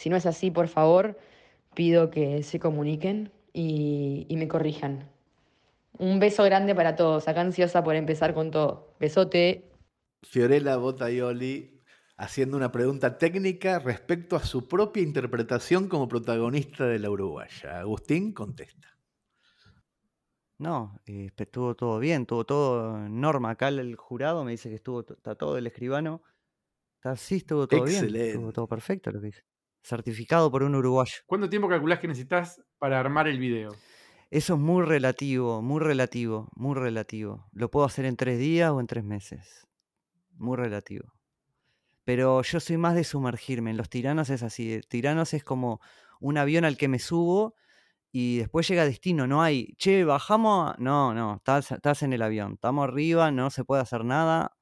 Si 0.00 0.08
no 0.08 0.16
es 0.16 0.24
así, 0.24 0.50
por 0.50 0.68
favor, 0.68 1.18
pido 1.74 2.08
que 2.08 2.42
se 2.42 2.58
comuniquen 2.58 3.30
y, 3.52 4.26
me 4.30 4.48
corrijan. 4.48 5.10
Un 5.98 6.18
beso 6.18 6.42
grande 6.44 6.74
para 6.74 6.96
todos. 6.96 7.28
Acá 7.28 7.42
ansiosa 7.42 7.84
por 7.84 7.94
empezar 7.96 8.32
con 8.32 8.50
todo. 8.50 8.94
Besote. 8.98 9.70
Fiorella 10.22 10.78
Botaioli 10.78 11.82
haciendo 12.16 12.56
una 12.56 12.72
pregunta 12.72 13.18
técnica 13.18 13.78
respecto 13.78 14.36
a 14.36 14.40
su 14.40 14.66
propia 14.66 15.02
interpretación 15.02 15.86
como 15.86 16.08
protagonista 16.08 16.86
de 16.86 16.98
la 16.98 17.10
uruguaya. 17.10 17.80
Agustín 17.80 18.32
contesta. 18.32 18.96
No, 20.56 20.98
eh, 21.04 21.28
estuvo 21.36 21.74
todo 21.74 21.98
bien, 21.98 22.22
estuvo 22.22 22.46
todo 22.46 22.96
en 23.04 23.20
norma. 23.20 23.50
Acá 23.50 23.68
el 23.68 23.96
jurado 23.96 24.44
me 24.44 24.52
dice 24.52 24.70
que 24.70 24.76
estuvo, 24.76 25.00
está 25.00 25.34
todo 25.34 25.58
el 25.58 25.66
escribano. 25.66 26.22
Está, 26.94 27.16
sí, 27.16 27.36
estuvo 27.36 27.68
todo 27.68 27.84
bien. 27.84 28.16
Estuvo 28.16 28.50
todo 28.50 28.66
perfecto 28.66 29.10
lo 29.10 29.20
que 29.20 29.26
dice. 29.26 29.49
Certificado 29.82 30.50
por 30.50 30.62
un 30.62 30.74
uruguayo. 30.74 31.14
¿Cuánto 31.26 31.48
tiempo 31.48 31.68
calculás 31.68 31.98
que 31.98 32.08
necesitas 32.08 32.62
para 32.78 33.00
armar 33.00 33.28
el 33.28 33.38
video? 33.38 33.74
Eso 34.30 34.54
es 34.54 34.60
muy 34.60 34.84
relativo, 34.84 35.60
muy 35.62 35.80
relativo, 35.80 36.48
muy 36.54 36.74
relativo. 36.76 37.48
Lo 37.52 37.70
puedo 37.70 37.86
hacer 37.86 38.04
en 38.04 38.16
tres 38.16 38.38
días 38.38 38.70
o 38.70 38.78
en 38.78 38.86
tres 38.86 39.02
meses. 39.04 39.66
Muy 40.36 40.56
relativo. 40.56 41.12
Pero 42.04 42.42
yo 42.42 42.60
soy 42.60 42.76
más 42.76 42.94
de 42.94 43.04
sumergirme. 43.04 43.70
En 43.70 43.76
los 43.76 43.88
tiranos 43.88 44.30
es 44.30 44.42
así. 44.42 44.80
Tiranos 44.88 45.34
es 45.34 45.42
como 45.42 45.80
un 46.20 46.38
avión 46.38 46.64
al 46.64 46.76
que 46.76 46.88
me 46.88 46.98
subo 46.98 47.54
y 48.12 48.38
después 48.38 48.68
llega 48.68 48.82
a 48.82 48.86
destino. 48.86 49.26
No 49.26 49.42
hay, 49.42 49.74
che, 49.78 50.04
bajamos. 50.04 50.70
a-". 50.72 50.76
No, 50.78 51.14
no, 51.14 51.36
estás, 51.36 51.72
estás 51.72 52.02
en 52.02 52.12
el 52.12 52.22
avión. 52.22 52.52
Estamos 52.54 52.84
arriba, 52.84 53.30
no 53.32 53.50
se 53.50 53.64
puede 53.64 53.82
hacer 53.82 54.04
nada. 54.04 54.56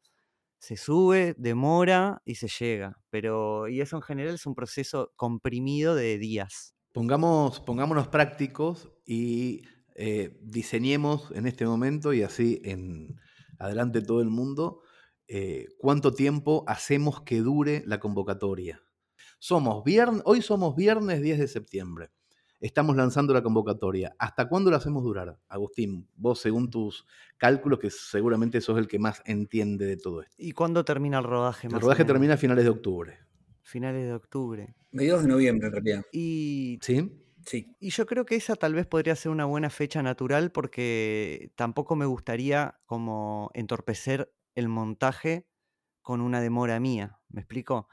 Se 0.59 0.77
sube, 0.77 1.35
demora 1.39 2.23
y 2.25 2.37
se 2.37 2.49
llega. 2.49 3.01
Pero, 3.11 3.69
y 3.69 3.81
eso 3.81 3.97
en 3.97 4.03
general 4.03 4.35
es 4.35 4.47
un 4.47 4.55
proceso 4.55 5.13
comprimido 5.17 5.95
de 5.95 6.19
días. 6.19 6.75
Pongamos, 6.93 7.61
pongámonos 7.61 8.09
prácticos 8.09 8.91
y 9.07 9.63
eh, 9.95 10.39
diseñemos 10.43 11.31
en 11.33 11.47
este 11.47 11.67
momento 11.67 12.13
y 12.13 12.23
así 12.23 12.61
en 12.65 13.17
adelante 13.59 14.01
todo 14.01 14.21
el 14.21 14.31
mundo 14.31 14.83
eh, 15.27 15.67
cuánto 15.79 16.15
tiempo 16.15 16.65
hacemos 16.67 17.23
que 17.23 17.41
dure 17.41 17.83
la 17.87 18.01
convocatoria. 18.01 18.83
Somos 19.39 19.85
viernes, 19.85 20.23
hoy 20.25 20.41
somos 20.41 20.75
viernes 20.75 21.21
10 21.21 21.39
de 21.39 21.49
septiembre. 21.49 22.11
Estamos 22.61 22.97
lanzando 22.97 23.33
la 23.33 23.43
convocatoria. 23.43 24.17
¿Hasta 24.19 24.49
cuándo 24.49 24.71
la 24.71 24.79
hacemos 24.79 25.05
durar? 25.05 25.39
Agustín, 25.49 26.09
vos 26.17 26.41
según 26.41 26.71
tus 26.71 27.07
cálculos, 27.37 27.79
que 27.79 27.91
seguramente 27.91 28.61
sos 28.61 28.79
el 28.79 28.89
que 28.89 28.99
más 28.99 29.23
entiende 29.27 29.87
de 29.87 29.97
todo 29.97 30.23
esto. 30.23 30.35
¿Y 30.39 30.53
cuándo 30.53 30.85
termina 30.85 31.19
el 31.19 31.25
rodaje? 31.25 31.69
El 31.69 31.73
más 31.73 31.79
o 31.79 31.83
rodaje 31.87 32.03
menos? 32.03 32.15
termina 32.15 32.35
a 32.35 32.37
finales 32.37 32.65
de 32.65 32.71
octubre. 32.71 33.19
Finales 33.63 34.07
de 34.07 34.15
octubre. 34.15 34.75
Mediados 34.91 35.23
de 35.23 35.29
noviembre, 35.29 35.69
en 35.69 35.73
realidad. 35.73 36.05
Y 36.13 36.79
¿Sí? 36.83 37.25
Sí. 37.47 37.77
Y 37.79 37.91
yo 37.91 38.07
creo 38.07 38.27
que 38.27 38.35
esa 38.35 38.57
tal 38.57 38.75
vez 38.75 38.87
podría 38.87 39.15
ser 39.17 39.31
una 39.31 39.45
buena 39.45 39.71
fecha 39.71 40.03
natural 40.03 40.51
porque 40.51 41.53
tampoco 41.55 41.97
me 41.97 42.07
gustaría 42.07 42.81
como 42.87 43.51
entorpecer 43.55 44.35
el 44.55 44.69
montaje 44.69 45.47
con 46.03 46.21
una 46.21 46.41
demora 46.41 46.81
mía. 46.81 47.21
¿Me 47.29 47.41
explico? 47.41 47.89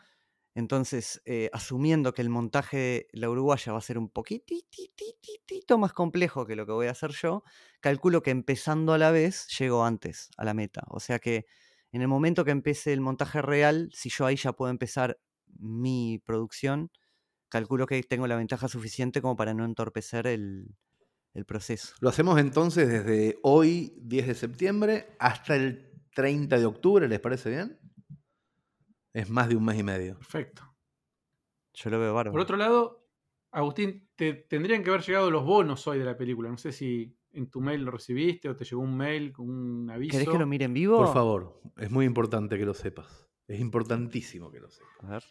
Entonces, 0.56 1.22
eh, 1.26 1.49
asumiendo 1.51 2.14
que 2.14 2.22
el 2.22 2.30
montaje 2.30 2.78
de 2.78 3.08
la 3.12 3.30
uruguaya 3.30 3.74
va 3.74 3.78
a 3.78 3.82
ser 3.82 3.97
un 3.97 4.10
poquitito 4.10 5.78
más 5.78 5.91
complejo 5.91 6.45
que 6.45 6.56
lo 6.56 6.66
que 6.66 6.72
voy 6.72 6.88
a 6.88 6.91
hacer 6.91 7.12
yo, 7.12 7.43
calculo 7.82 8.24
que 8.24 8.32
empezando 8.32 8.93
a 8.93 8.97
la 8.97 9.12
vez 9.12 9.47
llego 9.60 9.84
antes 9.84 10.30
a 10.38 10.45
la 10.45 10.53
meta. 10.53 10.84
O 10.88 11.01
sea 11.01 11.20
que 11.20 11.45
en 11.91 12.01
el 12.01 12.08
momento 12.08 12.45
que 12.45 12.51
empiece 12.51 12.93
el 12.93 13.01
montaje 13.01 13.41
real, 13.41 13.89
si 13.93 14.10
yo 14.10 14.26
ahí 14.26 14.38
ya 14.38 14.53
puedo 14.53 14.72
empezar 14.72 15.20
mi 15.60 16.22
producción, 16.26 16.89
calculo 17.49 17.86
que 17.86 18.01
tengo 18.03 18.26
la 18.26 18.38
ventaja 18.38 18.70
suficiente 18.70 19.22
como 19.22 19.36
para 19.36 19.53
no 19.53 19.66
entorpecer 19.66 20.26
el, 20.26 20.74
el 21.34 21.45
proceso. 21.45 21.95
Lo 21.99 22.08
hacemos 22.08 22.39
entonces 22.39 22.88
desde 22.88 23.39
hoy, 23.43 23.93
10 23.97 24.28
de 24.28 24.36
septiembre, 24.36 25.18
hasta 25.20 25.58
el 25.58 26.01
30 26.14 26.58
de 26.58 26.66
octubre, 26.66 27.10
¿les 27.10 27.20
parece 27.20 27.49
bien? 27.49 27.84
Es 29.16 29.30
más 29.30 29.47
de 29.47 29.55
un 29.55 29.63
mes 29.63 29.80
y 29.80 29.84
medio. 29.84 30.16
Perfecto. 30.18 30.76
Yo 31.74 31.89
lo 31.89 31.99
veo 31.99 32.13
bárbaro. 32.13 32.34
Por 32.34 32.41
otro 32.41 32.57
lado, 32.57 33.07
Agustín, 33.49 34.09
te 34.13 34.34
tendrían 34.34 34.84
que 34.84 34.89
haber 34.89 35.03
llegado 35.03 35.32
los 35.32 35.45
bonos 35.45 35.88
hoy 35.88 35.99
de 35.99 36.03
la 36.03 36.18
película. 36.18 36.49
No 36.49 36.57
sé 36.57 36.74
si 36.74 37.18
en 37.32 37.49
tu 37.49 37.61
mail 37.61 37.84
lo 37.84 37.91
recibiste 37.91 38.49
o 38.49 38.57
te 38.57 38.66
llegó 38.66 38.82
un 38.82 38.97
mail 38.97 39.32
con 39.32 39.49
un 39.49 39.89
aviso. 39.89 40.11
¿Querés 40.11 40.28
que 40.28 40.38
lo 40.38 40.45
mire 40.45 40.66
en 40.66 40.74
vivo? 40.74 40.97
Por 40.97 41.13
favor, 41.13 41.61
es 41.78 41.89
muy 41.89 42.05
importante 42.05 42.57
que 42.57 42.66
lo 42.66 42.74
sepas. 42.74 43.30
Es 43.47 43.61
importantísimo 43.61 44.51
que 44.51 44.59
lo 44.59 44.70
sepas. 44.70 45.03
A 45.03 45.07
ver. 45.07 45.24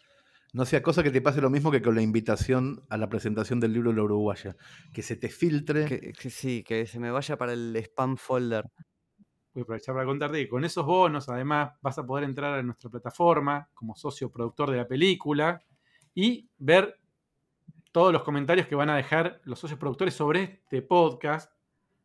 No 0.51 0.65
sea 0.65 0.81
cosa 0.81 1.03
que 1.03 1.11
te 1.11 1.21
pase 1.21 1.39
lo 1.39 1.51
mismo 1.51 1.69
que 1.69 1.83
con 1.83 1.93
la 1.93 2.01
invitación 2.01 2.83
a 2.89 2.97
la 2.97 3.07
presentación 3.07 3.59
del 3.59 3.73
libro 3.73 3.91
de 3.91 3.97
la 3.97 4.03
Uruguaya. 4.03 4.57
Que 4.93 5.03
se 5.03 5.15
te 5.15 5.29
filtre. 5.29 5.85
Que, 5.85 6.11
que 6.11 6.29
sí, 6.31 6.63
que 6.63 6.87
se 6.87 6.99
me 6.99 7.11
vaya 7.11 7.37
para 7.37 7.53
el 7.53 7.75
spam 7.75 8.17
folder. 8.17 8.65
Voy 9.55 9.61
a 9.61 9.63
aprovechar 9.63 9.95
para 9.95 10.05
contarte 10.05 10.37
que 10.37 10.49
con 10.49 10.65
esos 10.65 10.85
bonos, 10.85 11.29
además, 11.29 11.71
vas 11.81 11.97
a 11.97 12.05
poder 12.05 12.25
entrar 12.25 12.59
a 12.59 12.61
nuestra 12.61 12.89
plataforma 12.89 13.69
como 13.73 13.95
socio 13.95 14.29
productor 14.29 14.69
de 14.69 14.75
la 14.75 14.85
película 14.85 15.63
y 16.13 16.49
ver 16.57 16.99
todos 17.93 18.11
los 18.11 18.23
comentarios 18.23 18.67
que 18.67 18.75
van 18.75 18.89
a 18.89 18.97
dejar 18.97 19.39
los 19.45 19.57
socios 19.57 19.79
productores 19.79 20.13
sobre 20.13 20.43
este 20.43 20.81
podcast, 20.81 21.53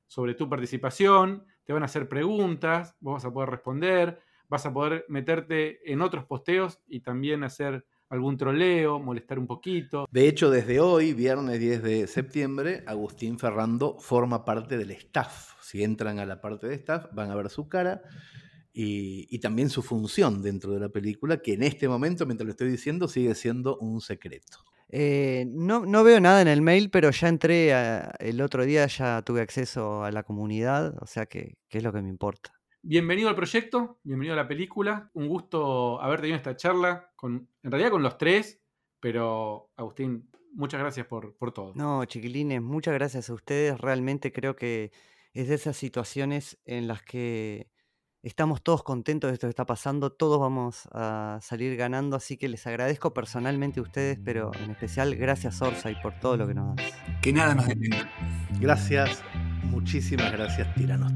sobre 0.07 0.35
tu 0.35 0.49
participación. 0.49 1.45
Te 1.65 1.73
van 1.73 1.83
a 1.83 1.87
hacer 1.87 2.09
preguntas, 2.09 2.97
vos 3.01 3.15
vas 3.15 3.25
a 3.25 3.33
poder 3.33 3.51
responder, 3.51 4.23
vas 4.49 4.65
a 4.67 4.73
poder 4.73 5.05
meterte 5.09 5.93
en 5.93 6.03
otros 6.03 6.27
posteos 6.27 6.81
y 6.87 7.01
también 7.01 7.43
hacer 7.43 7.85
algún 8.11 8.37
troleo, 8.37 8.99
molestar 9.01 9.39
un 9.39 9.47
poquito. 9.47 10.07
De 10.11 10.29
hecho, 10.29 10.51
desde 10.51 10.81
hoy, 10.81 11.15
viernes 11.15 11.59
10 11.59 11.83
de 11.83 12.07
septiembre, 12.07 12.83
Agustín 12.87 13.39
Ferrando 13.39 13.97
forma 13.99 14.45
parte 14.45 14.77
del 14.77 14.91
staff. 14.91 15.55
Si 15.63 15.83
entran 15.83 16.19
a 16.19 16.27
la 16.27 16.41
parte 16.41 16.67
de 16.69 16.75
staff, 16.75 17.07
van 17.13 17.31
a 17.31 17.37
ver 17.37 17.49
su 17.49 17.69
cara 17.69 18.03
y, 18.73 19.27
y 19.35 19.39
también 19.39 19.71
su 19.71 19.83
función 19.83 20.43
dentro 20.43 20.73
de 20.73 20.81
la 20.81 20.89
película, 20.89 21.39
que 21.39 21.55
en 21.55 21.63
este 21.63 21.89
momento, 21.89 22.27
mientras 22.27 22.47
lo 22.47 22.51
estoy 22.51 22.69
diciendo, 22.71 23.09
sigue 23.09 23.35
siendo 23.35 23.79
un 23.79 24.01
secreto. 24.01 24.59
Eh, 24.93 25.47
no, 25.49 25.87
no 25.87 26.03
veo 26.03 26.19
nada 26.21 26.43
en 26.43 26.49
el 26.49 26.63
mail, 26.63 26.91
pero 26.91 27.11
ya 27.13 27.29
entré 27.29 27.73
a- 27.75 28.13
el 28.19 28.41
otro 28.41 28.65
día, 28.65 28.87
ya 28.89 29.23
tuve 29.23 29.41
acceso 29.41 30.03
a 30.05 30.11
la 30.11 30.25
comunidad, 30.25 30.97
o 31.01 31.07
sea 31.07 31.27
que, 31.27 31.59
que 31.69 31.79
es 31.79 31.85
lo 31.85 31.93
que 31.93 32.03
me 32.03 32.09
importa. 32.09 32.60
Bienvenido 32.83 33.29
al 33.29 33.37
proyecto, 33.37 34.01
bienvenido 34.03 34.33
a 34.33 34.37
la 34.37 34.49
película. 34.49 35.11
Un 35.13 35.29
gusto 35.29 36.01
haber 36.01 36.21
tenido 36.21 36.37
esta 36.37 36.57
charla, 36.57 37.13
con, 37.15 37.49
en 37.63 37.71
realidad 37.71 37.91
con 37.91 38.03
los 38.03 38.17
tres, 38.17 38.63
pero 39.01 39.71
Agustín, 39.77 40.31
muchas 40.55 40.81
gracias 40.81 41.07
por, 41.07 41.37
por 41.37 41.53
todo. 41.53 41.75
No, 41.75 42.03
chiquilines, 42.07 42.63
muchas 42.63 42.95
gracias 42.95 43.29
a 43.29 43.35
ustedes. 43.35 43.79
Realmente 43.79 44.33
creo 44.33 44.57
que 44.57 44.93
es 45.35 45.49
de 45.49 45.57
esas 45.57 45.77
situaciones 45.77 46.59
en 46.65 46.89
las 46.89 47.03
que 47.03 47.71
estamos 48.23 48.63
todos 48.63 48.83
contentos 48.83 49.31
de 49.31 49.35
esto 49.35 49.47
que 49.47 49.51
está 49.51 49.67
pasando, 49.67 50.11
todos 50.11 50.41
vamos 50.41 50.89
a 50.93 51.39
salir 51.43 51.77
ganando, 51.77 52.17
así 52.17 52.39
que 52.39 52.49
les 52.49 52.67
agradezco 52.67 53.13
personalmente 53.13 53.81
a 53.81 53.83
ustedes, 53.83 54.19
pero 54.25 54.53
en 54.63 54.71
especial 54.71 55.17
gracias 55.17 55.61
Orsay 55.63 56.01
por 56.03 56.19
todo 56.19 56.39
lo 56.39 56.47
que 56.47 56.55
nos 56.55 56.77
das. 56.77 56.93
Que 57.23 57.33
nada 57.33 57.55
nos 57.55 57.67
detenga. 57.67 58.11
Gracias, 58.59 59.23
muchísimas 59.65 60.33
gracias, 60.33 60.75
Tiranos. 60.75 61.13